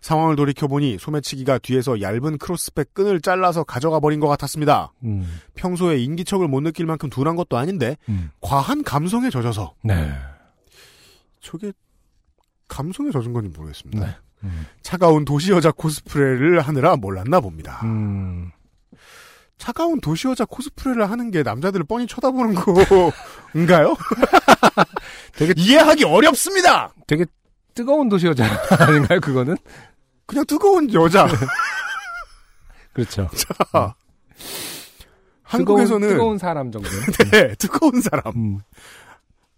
상황을 0.00 0.36
돌이켜보니 0.36 0.98
소매치기가 0.98 1.58
뒤에서 1.58 2.00
얇은 2.00 2.38
크로스백 2.38 2.94
끈을 2.94 3.20
잘라서 3.20 3.64
가져가 3.64 4.00
버린 4.00 4.20
것 4.20 4.28
같았습니다. 4.28 4.92
음. 5.04 5.40
평소에 5.54 5.98
인기척을 5.98 6.48
못 6.48 6.60
느낄 6.60 6.86
만큼 6.86 7.10
둔한 7.10 7.36
것도 7.36 7.56
아닌데 7.56 7.96
음. 8.08 8.30
과한 8.40 8.82
감성에 8.82 9.30
젖어서 9.30 9.74
네. 9.82 10.12
저게 11.40 11.72
감성에 12.68 13.10
젖은 13.10 13.32
건지 13.32 13.50
모르겠습니다. 13.56 14.06
네. 14.06 14.16
음. 14.44 14.66
차가운 14.82 15.24
도시 15.24 15.52
여자 15.52 15.70
코스프레를 15.72 16.60
하느라 16.60 16.96
몰랐나 16.96 17.40
봅니다. 17.40 17.80
음. 17.84 18.50
차가운 19.58 20.00
도시 20.00 20.28
여자 20.28 20.44
코스프레를 20.44 21.10
하는 21.10 21.30
게 21.30 21.42
남자들을 21.42 21.86
뻔히 21.86 22.06
쳐다보는 22.06 22.54
거인가요? 23.54 23.96
되게 25.34 25.54
이해하기 25.56 26.04
어렵습니다. 26.04 26.92
되게 27.06 27.24
뜨거운 27.76 28.08
도시 28.08 28.26
여자 28.26 28.44
아닌가요? 28.80 29.20
그거는? 29.20 29.54
그냥 30.24 30.44
뜨거운 30.46 30.92
여자. 30.92 31.28
그렇죠. 32.92 33.28
자, 33.36 33.94
한국에서는 35.42 36.00
뜨거운, 36.00 36.16
뜨거운 36.18 36.38
사람 36.38 36.72
정도. 36.72 36.88
네, 37.30 37.54
뜨거운 37.56 38.00
사람. 38.00 38.22
음. 38.34 38.58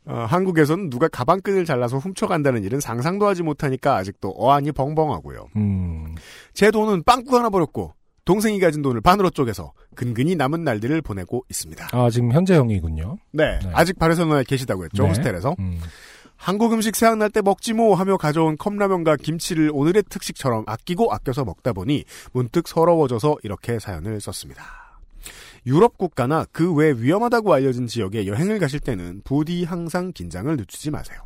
어, 0.05 0.27
한국에서는 0.29 0.91
누가 0.91 1.07
가방끈을 1.07 1.65
잘라서 1.65 1.99
훔쳐간다는 1.99 2.65
일은 2.65 2.81
상상도 2.81 3.27
하지 3.27 3.43
못하니까 3.45 3.97
아직도 3.97 4.35
어안이 4.37 4.73
벙벙하고요. 4.73 5.49
음. 5.57 6.15
제 6.55 6.71
돈은 6.71 7.05
빵꾸 7.05 7.37
하나 7.37 7.51
버렸고 7.51 7.95
동생이 8.25 8.59
가진 8.59 8.83
돈을 8.83 9.01
반으로 9.01 9.31
쪼개서 9.31 9.73
근근히 9.95 10.35
남은 10.35 10.65
날들을 10.65 11.01
보내고 11.03 11.45
있습니다. 11.49 11.89
아, 11.93 12.11
지금 12.11 12.33
현재 12.33 12.57
형이군요. 12.57 13.17
네, 13.33 13.59
네. 13.63 13.71
아직 13.73 13.99
바르셀로나에 13.99 14.45
계시다고 14.45 14.85
했죠, 14.85 15.05
네. 15.05 15.09
호스텔에서. 15.11 15.55
음. 15.61 15.79
한국 16.39 16.73
음식 16.73 16.97
생각날 16.97 17.31
때 17.31 17.43
먹지 17.43 17.75
뭐 17.75 17.95
하며 17.95 18.17
가져온 18.17 18.57
컵라면과 18.57 19.17
김치를 19.17 19.71
오늘의 19.75 20.05
특식처럼 20.09 20.65
아끼고 20.67 21.13
아껴서 21.13 21.45
먹다 21.45 21.73
보니 21.73 22.05
문득 22.33 22.69
서러워져서 22.69 23.39
이렇게 23.43 23.79
사연을 23.79 24.21
썼습니다. 24.21 24.65
유럽 25.67 25.99
국가나 25.99 26.47
그 26.53 26.73
외 26.73 26.93
위험하다고 26.93 27.53
알려진 27.53 27.87
지역에 27.89 28.27
여행을 28.27 28.61
가실 28.61 28.79
때는 28.81 29.21
부디 29.25 29.65
항상 29.65 30.13
긴장을 30.13 30.57
늦추지 30.57 30.91
마세요. 30.91 31.19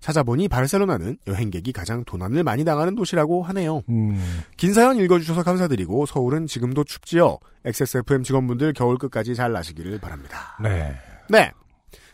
찾아보니 0.00 0.48
바르셀로나는 0.48 1.18
여행객이 1.28 1.72
가장 1.72 2.02
도난을 2.04 2.42
많이 2.42 2.64
당하는 2.64 2.96
도시라고 2.96 3.44
하네요. 3.44 3.82
음. 3.88 4.40
긴 4.56 4.72
사연 4.74 4.96
읽어주셔서 4.96 5.44
감사드리고 5.44 6.06
서울은 6.06 6.48
지금도 6.48 6.82
춥지요. 6.82 7.38
XSFM 7.64 8.24
직원분들 8.24 8.72
겨울 8.72 8.98
끝까지 8.98 9.36
잘 9.36 9.52
나시기를 9.52 10.00
바랍니다. 10.00 10.56
네. 10.60 10.96
네. 11.28 11.52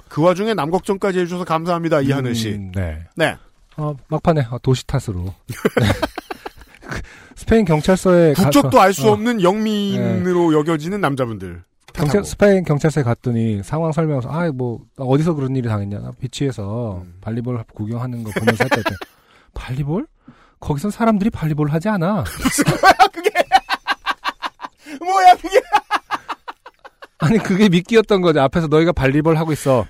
그 0.08 0.22
와중에 0.22 0.54
남 0.54 0.70
걱정까지 0.70 1.20
해주셔서 1.20 1.44
감사합니다. 1.44 2.00
이하늘 2.00 2.34
씨. 2.34 2.50
음, 2.54 2.72
네. 2.74 3.04
네. 3.16 3.36
어, 3.76 3.94
막판에 4.08 4.46
어, 4.50 4.58
도시 4.62 4.86
탓으로. 4.86 5.24
네. 5.24 5.86
그 6.88 7.00
스페인 7.36 7.64
경찰서에 7.64 8.32
국적도 8.34 8.70
가서- 8.78 8.80
알수 8.80 9.08
어, 9.08 9.12
없는 9.12 9.42
영민으로 9.42 10.52
여겨지는 10.54 11.00
남자분들. 11.00 11.62
경찰. 11.92 12.24
스페인 12.24 12.64
경찰서에 12.64 13.02
갔더니 13.02 13.62
상황 13.64 13.90
설명서, 13.92 14.28
아, 14.30 14.50
뭐, 14.52 14.80
나 14.96 15.04
어디서 15.04 15.34
그런 15.34 15.56
일이 15.56 15.68
당했냐. 15.68 15.98
나 15.98 16.12
비치에서 16.20 17.02
음. 17.04 17.14
발리볼 17.20 17.62
구경하는 17.74 18.22
거 18.24 18.30
보면서 18.38 18.64
했더니, 18.64 18.84
발리볼? 19.54 20.06
거기선 20.60 20.90
사람들이 20.90 21.30
발리볼 21.30 21.70
하지 21.70 21.88
않아. 21.88 22.24
뭐야 25.00 25.34
그게? 25.36 25.60
아니, 27.18 27.38
그게 27.38 27.68
미끼였던 27.68 28.20
거죠. 28.20 28.40
앞에서 28.40 28.68
너희가 28.68 28.92
발리볼 28.92 29.36
하고 29.36 29.52
있어. 29.52 29.86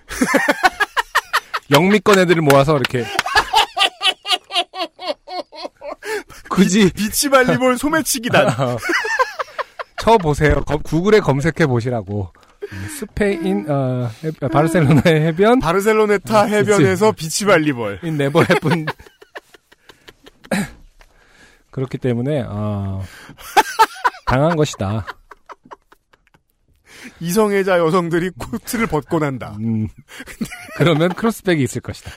영미권 1.71 2.19
애들을 2.19 2.41
모아서 2.43 2.77
이렇게. 2.77 3.05
굳이. 6.49 6.91
비치 6.93 7.29
발리볼 7.29 7.77
소매치기단. 7.79 8.57
쳐보세요. 10.01 10.63
검- 10.65 10.83
구글에 10.83 11.21
검색해 11.21 11.67
보시라고. 11.67 12.33
음, 12.73 12.89
스페인, 12.99 13.67
어, 13.71 14.11
해- 14.25 14.49
바르셀로나의 14.49 15.21
해변, 15.27 15.61
바르셀로네타 15.61 16.45
음, 16.45 16.49
해변에서 16.49 17.13
비치 17.13 17.45
발리볼. 17.45 18.01
It 18.05 18.17
never 18.17 18.43
happen. 18.43 18.87
그렇기 21.71 21.99
때문에, 21.99 22.45
어, 22.49 23.03
당한 24.27 24.57
것이다. 24.57 25.07
이성애자 27.21 27.79
여성들이 27.79 28.31
코트를 28.39 28.87
벗고 28.87 29.19
난다. 29.19 29.57
음, 29.61 29.89
그러면 30.77 31.13
크로스백이 31.15 31.63
있을 31.63 31.81
것이다. 31.81 32.11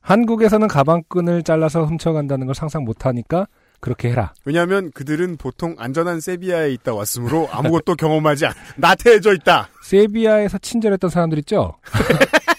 한국에서는 0.00 0.68
가방끈을 0.68 1.42
잘라서 1.42 1.84
훔쳐간다는 1.84 2.46
걸 2.46 2.54
상상 2.54 2.84
못하니까 2.84 3.46
그렇게 3.80 4.10
해라. 4.10 4.32
왜냐하면 4.44 4.90
그들은 4.92 5.36
보통 5.36 5.74
안전한 5.78 6.20
세비야에 6.20 6.72
있다 6.72 6.94
왔으므로 6.94 7.48
아무것도 7.50 7.96
경험하지 7.96 8.46
않, 8.46 8.54
나태해져 8.76 9.34
있다. 9.34 9.68
세비야에서 9.82 10.58
친절했던 10.58 11.10
사람들 11.10 11.38
있죠? 11.40 11.74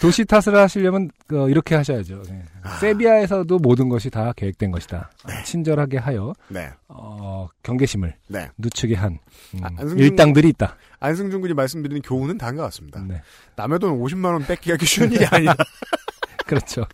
도시 0.00 0.24
탓을 0.24 0.54
하시려면 0.56 1.10
어, 1.32 1.48
이렇게 1.48 1.74
하셔야죠. 1.74 2.22
네. 2.28 2.42
세비야에서도 2.80 3.58
모든 3.58 3.88
것이 3.88 4.10
다 4.10 4.32
계획된 4.36 4.70
것이다. 4.70 5.10
친절하게 5.44 5.96
하여 5.98 6.34
네. 6.48 6.68
어, 6.88 7.48
경계심을 7.62 8.14
네. 8.28 8.48
늦추게 8.58 8.94
한 8.94 9.18
음, 9.54 9.64
아, 9.64 9.68
안승준- 9.70 9.98
일당들이 9.98 10.48
있다. 10.50 10.76
안승준 11.00 11.40
군이 11.40 11.54
말씀드린 11.54 12.02
교훈은 12.02 12.36
다인 12.38 12.56
것 12.56 12.62
같습니다. 12.64 13.00
네. 13.08 13.22
남의 13.56 13.78
돈 13.78 13.98
50만 13.98 14.26
원 14.26 14.44
뺏기가 14.44 14.76
쉬운 14.84 15.10
일이 15.12 15.24
아니다. 15.26 15.54
그렇죠. 16.46 16.86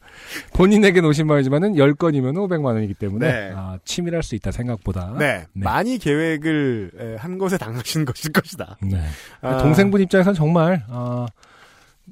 본인에게는 0.55 1.09
50만 1.11 1.31
원이지만은 1.31 1.75
10건이면 1.75 2.35
500만 2.35 2.65
원이기 2.75 2.95
때문에 2.95 3.33
네. 3.33 3.53
아, 3.55 3.79
치밀할 3.85 4.23
수 4.25 4.35
있다 4.35 4.51
생각보다. 4.51 5.15
네. 5.19 5.47
많이 5.53 5.99
계획을 5.99 6.91
에, 6.99 7.17
한 7.21 7.39
것에 7.39 7.57
당하신 7.57 8.05
것일 8.07 8.33
것이다. 8.33 8.77
네. 8.83 9.01
아, 9.43 9.59
동생분 9.59 10.01
입장에서는 10.01 10.35
정말 10.35 10.85
아, 10.89 11.27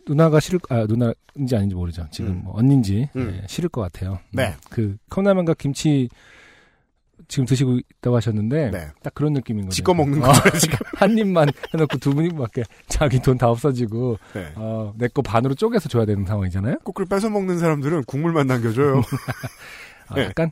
누나가 0.06 0.40
싫을 0.40 0.60
아 0.68 0.86
누나인지 0.88 1.54
아닌지 1.56 1.74
모르죠. 1.74 2.06
지금 2.10 2.30
음. 2.32 2.40
뭐 2.44 2.58
언니인지 2.58 3.08
음. 3.16 3.38
네, 3.40 3.46
싫을 3.48 3.68
것 3.68 3.80
같아요. 3.82 4.18
네. 4.32 4.48
음, 4.48 4.54
그 4.70 4.96
컵라면과 5.10 5.54
김치 5.54 6.08
지금 7.28 7.44
드시고 7.46 7.78
있다고 8.00 8.16
하셨는데 8.16 8.70
네. 8.72 8.88
딱 9.02 9.14
그런 9.14 9.32
느낌인 9.32 9.64
거죠. 9.66 9.74
지꺼 9.76 9.94
먹는 9.94 10.22
어, 10.22 10.26
거죠, 10.26 10.58
지금. 10.58 10.76
한 10.96 11.16
입만 11.16 11.48
해놓고 11.72 11.98
두 11.98 12.14
분이밖에 12.14 12.64
자기 12.88 13.20
돈 13.20 13.38
다 13.38 13.48
없어지고 13.48 14.18
네. 14.34 14.52
어, 14.56 14.92
내 14.98 15.08
거 15.08 15.22
반으로 15.22 15.54
쪼개서 15.54 15.88
줘야 15.88 16.04
되는 16.04 16.26
상황이잖아요. 16.26 16.78
꼭을 16.84 17.06
뺏어 17.06 17.30
먹는 17.30 17.58
사람들은 17.58 18.04
국물만 18.04 18.46
남겨줘요. 18.48 19.02
아, 20.08 20.14
네. 20.16 20.24
약간 20.24 20.50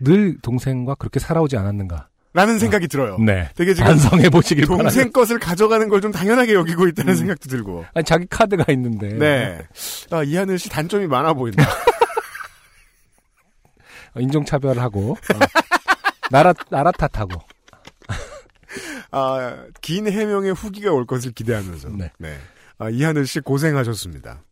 늘 0.00 0.36
동생과 0.42 0.96
그렇게 0.96 1.20
살아오지 1.20 1.56
않았는가. 1.56 2.08
라는 2.34 2.58
생각이 2.58 2.88
들어요. 2.88 3.16
네. 3.18 3.48
되게 3.54 3.72
지금 3.74 3.86
반성해 3.86 4.28
보시길 4.28 4.66
바랍니다. 4.66 4.90
동생 4.90 5.12
것을 5.12 5.38
가져가는 5.38 5.88
걸 5.88 6.00
좀 6.00 6.10
당연하게 6.12 6.52
여기고 6.54 6.88
있다는 6.88 7.14
생각도 7.16 7.48
들고. 7.48 7.86
아니 7.94 8.04
자기 8.04 8.26
카드가 8.26 8.70
있는데. 8.72 9.08
네. 9.14 9.66
아, 10.10 10.22
이하늘 10.24 10.58
씨 10.58 10.68
단점이 10.68 11.06
많아 11.06 11.32
보인다. 11.34 11.62
어, 14.14 14.20
인종차별하고 14.20 15.12
어, 15.12 15.16
나라 16.30 16.52
나라 16.70 16.90
탓하고. 16.92 17.40
아, 19.12 19.64
긴 19.80 20.08
해명의 20.10 20.52
후기가 20.54 20.90
올 20.92 21.06
것을 21.06 21.30
기대하면서. 21.32 21.90
네. 22.18 22.36
아, 22.78 22.90
이하늘 22.90 23.26
씨 23.28 23.38
고생하셨습니다. 23.38 24.42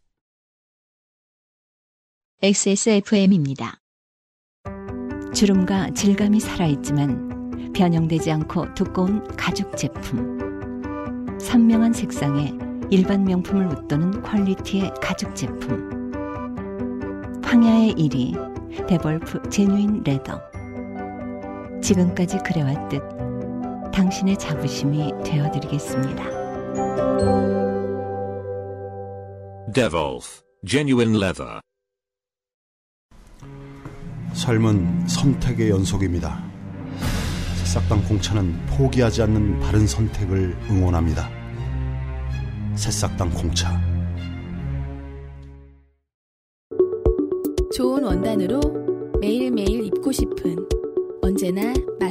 XSFM입니다. 2.42 3.80
주름과 5.34 5.90
질감이 5.90 6.38
살아있지만 6.40 7.31
변형되지 7.72 8.30
않고 8.32 8.74
두꺼운 8.74 9.26
가죽 9.36 9.76
제품. 9.76 11.38
선명한 11.40 11.92
색상에 11.92 12.52
일반 12.90 13.24
명품을 13.24 13.66
웃도는 13.66 14.22
quality의 14.22 14.92
가죽 15.00 15.34
제품. 15.34 16.12
황야의 17.42 17.94
1위 17.94 18.86
데볼프 18.86 19.48
Genuine 19.50 20.02
Leather. 20.04 20.40
지금까지 21.82 22.38
그래왔듯 22.38 23.02
당신의 23.92 24.38
자부심이 24.38 25.12
되어드리겠습니다. 25.24 26.24
Devolf 29.72 30.42
Genuine 30.66 31.16
Leather. 31.16 31.60
삶은 34.34 35.06
선택의 35.08 35.70
연속입니다. 35.70 36.51
새싹당 37.72 38.04
공차는 38.04 38.66
포기하지 38.66 39.22
않는 39.22 39.58
바른 39.60 39.86
선택을 39.86 40.54
응원합니다. 40.68 41.30
새싹당 42.74 43.30
공차. 43.30 43.80
좋은 47.74 48.04
원단으로 48.04 48.60
매일매일 49.22 49.86
입고 49.86 50.12
싶은 50.12 50.54
언제나 51.22 51.72
마 51.98 52.10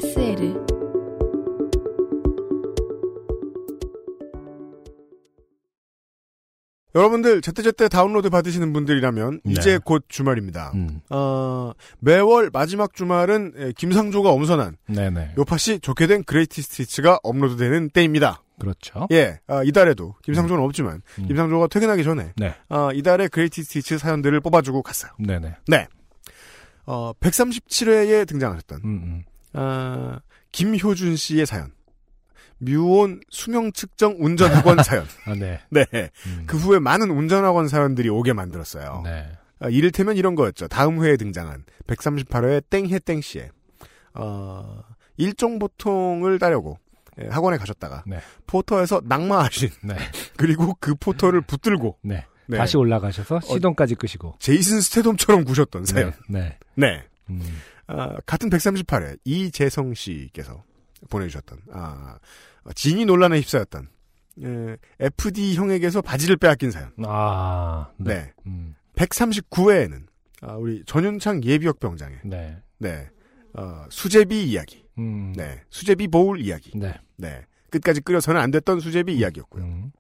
여러분들 6.93 7.41
제때제때 7.41 7.87
다운로드 7.87 8.29
받으시는 8.29 8.73
분들이라면 8.73 9.41
네. 9.43 9.53
이제 9.53 9.79
곧 9.83 10.03
주말입니다. 10.07 10.71
음. 10.75 10.99
어, 11.09 11.71
매월 11.99 12.49
마지막 12.51 12.93
주말은 12.93 13.53
에, 13.57 13.71
김상조가 13.77 14.29
엄선한 14.31 14.77
네네. 14.87 15.35
요팟시 15.37 15.79
좋게 15.79 16.07
된 16.07 16.23
Greatest 16.23 16.61
Hits가 16.61 17.19
업로드되는 17.23 17.91
때입니다. 17.91 18.43
그렇죠. 18.59 19.07
예, 19.11 19.39
아, 19.47 19.63
이달에도 19.63 20.15
김상조는 20.23 20.63
없지만 20.63 21.01
음. 21.19 21.27
김상조가 21.27 21.67
퇴근하기 21.67 22.03
전에 22.03 22.33
네. 22.35 22.53
아, 22.69 22.91
이달에 22.93 23.27
Greatest 23.27 23.63
Hits 23.63 23.97
사연들을 23.97 24.39
뽑아주고 24.41 24.83
갔어요. 24.83 25.11
네네. 25.17 25.55
네. 25.67 25.87
어, 26.85 27.13
137회에 27.13 28.27
등장하셨던 28.27 28.81
음, 28.83 28.89
음. 28.89 29.23
아, 29.53 30.19
김효준 30.51 31.15
씨의 31.15 31.45
사연. 31.45 31.71
뮤온 32.61 33.21
수명 33.29 33.71
측정 33.71 34.15
운전학원 34.19 34.81
사연. 34.83 35.05
아, 35.25 35.33
네. 35.33 35.59
네. 35.69 35.85
음. 36.27 36.43
그 36.45 36.57
후에 36.57 36.79
많은 36.79 37.09
운전학원 37.09 37.67
사연들이 37.67 38.09
오게 38.09 38.33
만들었어요. 38.33 39.01
네. 39.03 39.29
아, 39.59 39.69
이를테면 39.69 40.15
이런 40.15 40.35
거였죠. 40.35 40.67
다음 40.67 41.03
회에 41.03 41.17
등장한 41.17 41.65
138회 41.87 42.63
땡해 42.69 42.99
땡씨에 42.99 43.49
어, 44.13 44.81
일종 45.17 45.59
보통을 45.59 46.39
따려고 46.39 46.77
예, 47.21 47.27
학원에 47.27 47.57
가셨다가 47.57 48.03
네. 48.07 48.19
포터에서 48.47 49.01
낙마하신 49.03 49.69
네. 49.83 49.95
그리고 50.37 50.75
그 50.79 50.95
포터를 50.95 51.41
붙들고 51.41 51.97
네. 52.03 52.25
네. 52.47 52.57
다시 52.57 52.77
올라가셔서 52.77 53.41
시동까지 53.41 53.95
끄시고. 53.95 54.35
제이슨 54.39 54.81
스테돔처럼 54.81 55.45
구셨던 55.45 55.85
사연. 55.85 56.13
네. 56.27 56.57
네. 56.75 57.03
음. 57.29 57.41
아, 57.87 58.17
같은 58.25 58.49
138회 58.49 59.17
이재성 59.23 59.93
씨께서 59.93 60.63
보내주셨던 61.09 61.59
아, 61.73 62.17
진위 62.75 63.05
논란에 63.05 63.39
휩싸였던 63.39 63.89
예, 64.43 64.77
FD 64.99 65.55
형에게서 65.55 66.01
바지를 66.01 66.37
빼앗긴 66.37 66.71
사연. 66.71 66.91
아, 67.05 67.91
네. 67.97 68.15
네. 68.15 68.33
음. 68.45 68.75
139회에는 68.95 70.05
아, 70.41 70.53
우리 70.53 70.83
전윤창 70.85 71.43
예비역 71.43 71.79
병장의 71.79 72.19
네. 72.25 72.57
네. 72.79 73.09
어, 73.53 73.85
수제비 73.89 74.43
이야기. 74.45 74.85
음. 74.97 75.33
네. 75.33 75.61
수제비 75.69 76.07
보울 76.07 76.39
이야기. 76.41 76.71
네. 76.77 76.93
네. 77.17 77.45
끝까지 77.69 78.01
끓여서는 78.01 78.39
안 78.39 78.51
됐던 78.51 78.79
수제비 78.79 79.15
이야기였고요. 79.15 79.63
음. 79.63 79.91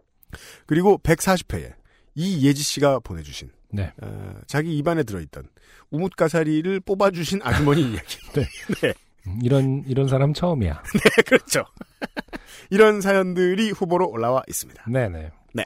그리고 0.65 0.97
140회에 0.99 1.73
이예지 2.15 2.61
씨가 2.61 2.99
보내주신 2.99 3.51
네. 3.71 3.91
어, 4.01 4.35
자기 4.47 4.77
입안에 4.77 5.03
들어있던 5.03 5.47
우뭇가사리를 5.91 6.79
뽑아주신 6.81 7.41
아주머니 7.43 7.81
이야기. 7.93 8.17
네. 8.33 8.47
네. 8.81 8.93
음, 9.27 9.39
이런, 9.43 9.83
이런 9.87 10.07
사람 10.07 10.33
처음이야. 10.33 10.83
네, 10.93 11.23
그렇죠. 11.23 11.63
이런 12.69 13.01
사연들이 13.01 13.71
후보로 13.71 14.09
올라와 14.09 14.43
있습니다. 14.47 14.83
네 14.87 15.09
네. 15.09 15.31
네. 15.53 15.63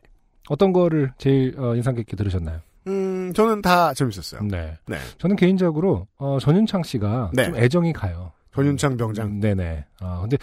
어떤 0.50 0.74
거를 0.74 1.14
제일 1.18 1.56
어, 1.60 1.76
인상 1.76 1.96
깊게 1.96 2.16
들으셨나요? 2.16 2.62
음, 2.88 3.34
저는 3.34 3.62
다 3.62 3.94
재밌었어요. 3.94 4.42
네. 4.44 4.78
네. 4.88 4.98
저는 5.18 5.36
개인적으로, 5.36 6.08
어, 6.18 6.38
전윤창 6.40 6.84
씨가 6.84 7.32
네. 7.34 7.46
좀 7.46 7.56
애정이 7.56 7.94
가요. 7.94 8.32
전윤창 8.54 8.98
병장. 8.98 9.28
음, 9.28 9.40
네네. 9.40 9.86
아, 10.02 10.20
근데, 10.22 10.38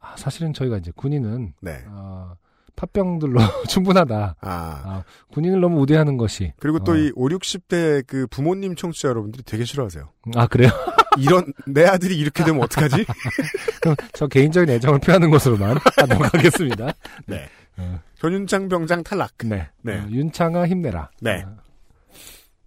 아, 0.00 0.14
사실은 0.16 0.52
저희가 0.52 0.76
이제 0.78 0.90
군인은, 0.94 1.54
네. 1.60 1.82
아, 1.86 2.34
팥병들로 2.76 3.40
충분하다. 3.68 4.36
아. 4.40 4.48
아, 4.50 5.04
군인을 5.32 5.60
너무 5.60 5.80
우대하는 5.80 6.16
것이. 6.16 6.52
그리고 6.58 6.78
또 6.80 6.92
어. 6.92 6.96
이 6.96 7.12
5, 7.14 7.28
60대 7.28 8.06
그 8.06 8.26
부모님 8.28 8.74
청취자 8.74 9.08
여러분들이 9.08 9.42
되게 9.44 9.64
싫어하세요. 9.64 10.10
아, 10.34 10.46
그래요? 10.46 10.70
이런, 11.18 11.52
내 11.66 11.84
아들이 11.84 12.16
이렇게 12.16 12.44
되면 12.44 12.62
어떡하지? 12.62 13.04
그럼 13.80 13.96
저 14.12 14.26
개인적인 14.26 14.68
애정을 14.74 14.98
표하는 15.00 15.30
것으로만 15.30 15.78
하도록 15.96 16.34
하겠습니다. 16.34 16.92
네. 17.26 17.48
어, 17.76 18.00
전윤창 18.18 18.68
병장 18.68 19.02
탈락. 19.02 19.32
네. 19.44 19.68
네. 19.82 19.98
어, 19.98 20.06
윤창아 20.10 20.66
힘내라. 20.66 21.10
네. 21.20 21.44
어, 21.46 21.56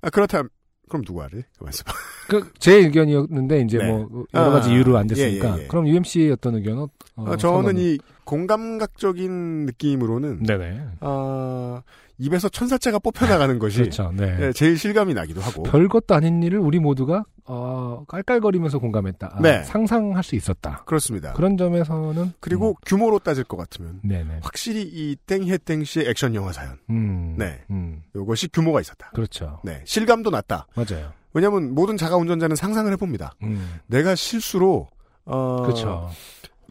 아, 0.02 0.10
그렇다면, 0.10 0.50
그럼 0.88 1.04
누구 1.04 1.22
하지? 1.22 1.44
가만있어 1.60 1.84
봐. 1.84 1.94
그, 2.28 2.52
제 2.60 2.76
의견이었는데, 2.76 3.62
이제 3.62 3.78
네. 3.78 3.90
뭐, 3.92 4.26
여러 4.34 4.52
가지 4.52 4.70
아, 4.70 4.74
이유로 4.74 4.98
안 4.98 5.08
됐으니까. 5.08 5.50
예, 5.50 5.58
예, 5.60 5.64
예. 5.64 5.68
그럼 5.68 5.88
UMC의 5.88 6.32
어떤 6.32 6.56
의견은? 6.56 6.88
어, 7.16 7.26
아, 7.26 7.36
저는 7.38 7.74
선언을- 7.74 7.78
이 7.80 8.00
공감각적인 8.26 9.66
느낌으로는, 9.66 10.44
네네. 10.44 10.82
아, 11.00 11.82
입에서 12.20 12.50
천사째가 12.50 13.00
뽑혀 13.00 13.28
나가는 13.28 13.60
것이 13.60 13.78
그렇죠. 13.80 14.12
네. 14.16 14.38
예, 14.42 14.52
제일 14.52 14.78
실감이 14.78 15.14
나기도 15.14 15.40
하고. 15.42 15.64
별 15.64 15.88
것도 15.88 16.16
아닌 16.16 16.42
일을 16.42 16.60
우리 16.60 16.80
모두가, 16.80 17.24
어, 17.46 18.04
깔깔거리면서 18.08 18.80
공감했다. 18.80 19.34
아, 19.36 19.42
네. 19.42 19.64
상상할 19.64 20.24
수 20.24 20.36
있었다. 20.36 20.84
그렇습니다. 20.86 21.34
그런 21.34 21.58
점에서는. 21.58 22.34
그리고 22.40 22.76
규모로 22.86 23.20
따질 23.20 23.44
것 23.44 23.56
같으면, 23.58 24.02
음, 24.04 24.08
네네. 24.10 24.40
확실히 24.42 24.82
이 24.82 25.16
땡해땡씨의 25.28 26.08
액션 26.10 26.34
영화 26.36 26.52
사연. 26.52 26.78
음. 26.90 27.36
네. 27.38 27.62
음. 27.70 28.02
요것이 28.16 28.50
규모가 28.52 28.82
있었다. 28.82 29.12
그렇죠. 29.14 29.60
네. 29.64 29.82
실감도 29.86 30.30
났다. 30.32 30.68
맞아요. 30.76 31.12
왜냐면 31.38 31.76
모든 31.76 31.98
자가 31.98 32.18
운전자는 32.18 32.56
상상을 32.56 32.92
해봅니다. 32.94 33.34
음. 33.44 33.80
내가 33.86 34.16
실수로, 34.16 34.88
어, 35.26 35.62
그렇죠. 35.62 36.10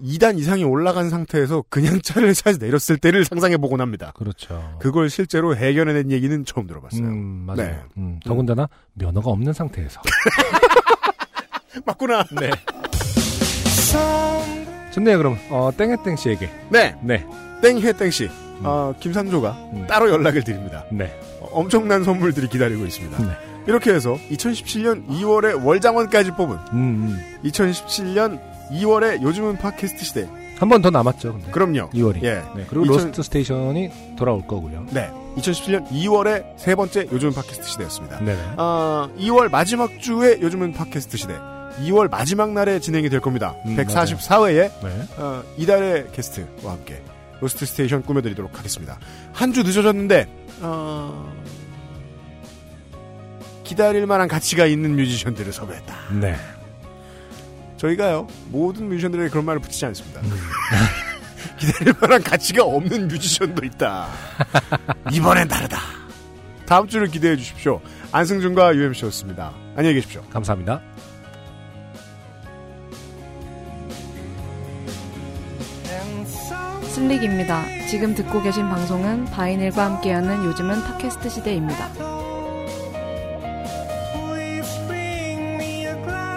2단 0.02 0.40
이상이 0.40 0.64
올라간 0.64 1.08
상태에서 1.08 1.62
그냥 1.70 2.00
차를 2.02 2.34
차에서 2.34 2.58
내렸을 2.60 2.96
때를 2.98 3.24
상상해 3.24 3.58
보곤 3.58 3.80
합니다. 3.80 4.12
그렇죠. 4.16 4.76
그걸 4.80 5.08
실제로 5.08 5.54
해결해낸 5.54 6.10
얘기는 6.10 6.44
처음 6.44 6.66
들어봤어요. 6.66 7.00
음, 7.06 7.44
맞아요. 7.46 7.58
네. 7.58 7.80
음, 7.96 8.18
더군다나 8.24 8.68
면허가 8.94 9.30
없는 9.30 9.52
상태에서. 9.52 10.00
맞구나. 11.86 12.24
네. 12.40 12.50
좋네요, 14.90 15.18
그럼. 15.18 15.38
어, 15.50 15.70
땡해땡 15.76 16.16
씨에게. 16.16 16.50
네. 16.70 16.96
네. 17.02 17.24
땡해땡씨. 17.62 18.28
아, 18.64 18.92
김상조가 18.98 19.86
따로 19.86 20.10
연락을 20.10 20.42
드립니다. 20.42 20.84
네. 20.90 21.16
어, 21.40 21.48
엄청난 21.52 22.02
선물들이 22.02 22.48
기다리고 22.48 22.84
있습니다. 22.84 23.22
네. 23.22 23.55
이렇게 23.66 23.92
해서 23.92 24.16
2017년 24.30 25.06
2월에 25.08 25.64
월장원까지 25.64 26.32
뽑은 26.32 26.56
음, 26.72 27.20
2017년 27.44 28.40
2월에 28.70 29.22
요즘은 29.22 29.58
팟캐스트 29.58 30.04
시대 30.04 30.28
한 30.58 30.68
번 30.70 30.80
더 30.80 30.88
남았죠. 30.90 31.32
근데. 31.34 31.50
그럼요. 31.50 31.90
2월이. 31.90 32.22
예. 32.24 32.42
네, 32.56 32.64
그리고 32.68 32.86
2000 32.86 32.96
Lost 32.96 33.22
Station이 33.24 33.90
돌아올 34.16 34.46
거고요. 34.46 34.86
네. 34.90 35.10
2017년 35.36 35.86
2월에 35.90 36.44
세 36.56 36.74
번째 36.74 37.06
요즘은 37.12 37.34
팟캐스트 37.34 37.68
시대였습니다. 37.68 38.20
네네. 38.20 38.38
아, 38.56 39.06
2월 39.18 39.50
마지막 39.50 40.00
주에 40.00 40.38
요즘은 40.40 40.72
팟캐스트 40.72 41.16
시대. 41.18 41.34
2월 41.84 42.10
마지막 42.10 42.52
날에 42.52 42.80
진행이 42.80 43.10
될 43.10 43.20
겁니다. 43.20 43.54
음, 43.66 43.76
144회에 43.76 44.70
네. 44.82 45.02
어, 45.18 45.42
이달의 45.58 46.06
게스트와 46.12 46.72
함께 46.72 47.02
Lost 47.42 47.66
Station 47.66 48.02
꾸며드리도록 48.04 48.58
하겠습니다. 48.58 48.98
한 49.34 49.52
주 49.52 49.62
늦어졌는데 49.62 50.26
어, 50.62 51.30
기다릴 53.66 54.06
만한 54.06 54.28
가치가 54.28 54.64
있는 54.64 54.94
뮤지션들을 54.94 55.52
섭외했다. 55.52 55.94
네. 56.20 56.36
저희가요 57.76 58.28
모든 58.50 58.88
뮤지션들에게 58.88 59.28
그런 59.28 59.44
말을 59.44 59.60
붙이지 59.60 59.84
않습니다. 59.86 60.20
기다릴 61.58 61.94
만한 62.00 62.22
가치가 62.22 62.62
없는 62.64 63.08
뮤지션도 63.08 63.64
있다. 63.64 64.06
이번엔 65.12 65.48
다르다. 65.48 65.78
다음 66.64 66.86
주를 66.86 67.08
기대해 67.08 67.36
주십시오. 67.36 67.80
안승준과 68.12 68.76
UMC였습니다. 68.76 69.52
안녕히 69.76 69.94
계십시오. 69.96 70.22
감사합니다. 70.32 70.80
슬릭입니다. 76.84 77.64
지금 77.90 78.14
듣고 78.14 78.42
계신 78.42 78.68
방송은 78.70 79.26
바이닐과 79.26 79.84
함께하는 79.84 80.44
요즘은 80.44 80.82
팟캐스트 80.82 81.28
시대입니다. 81.28 82.15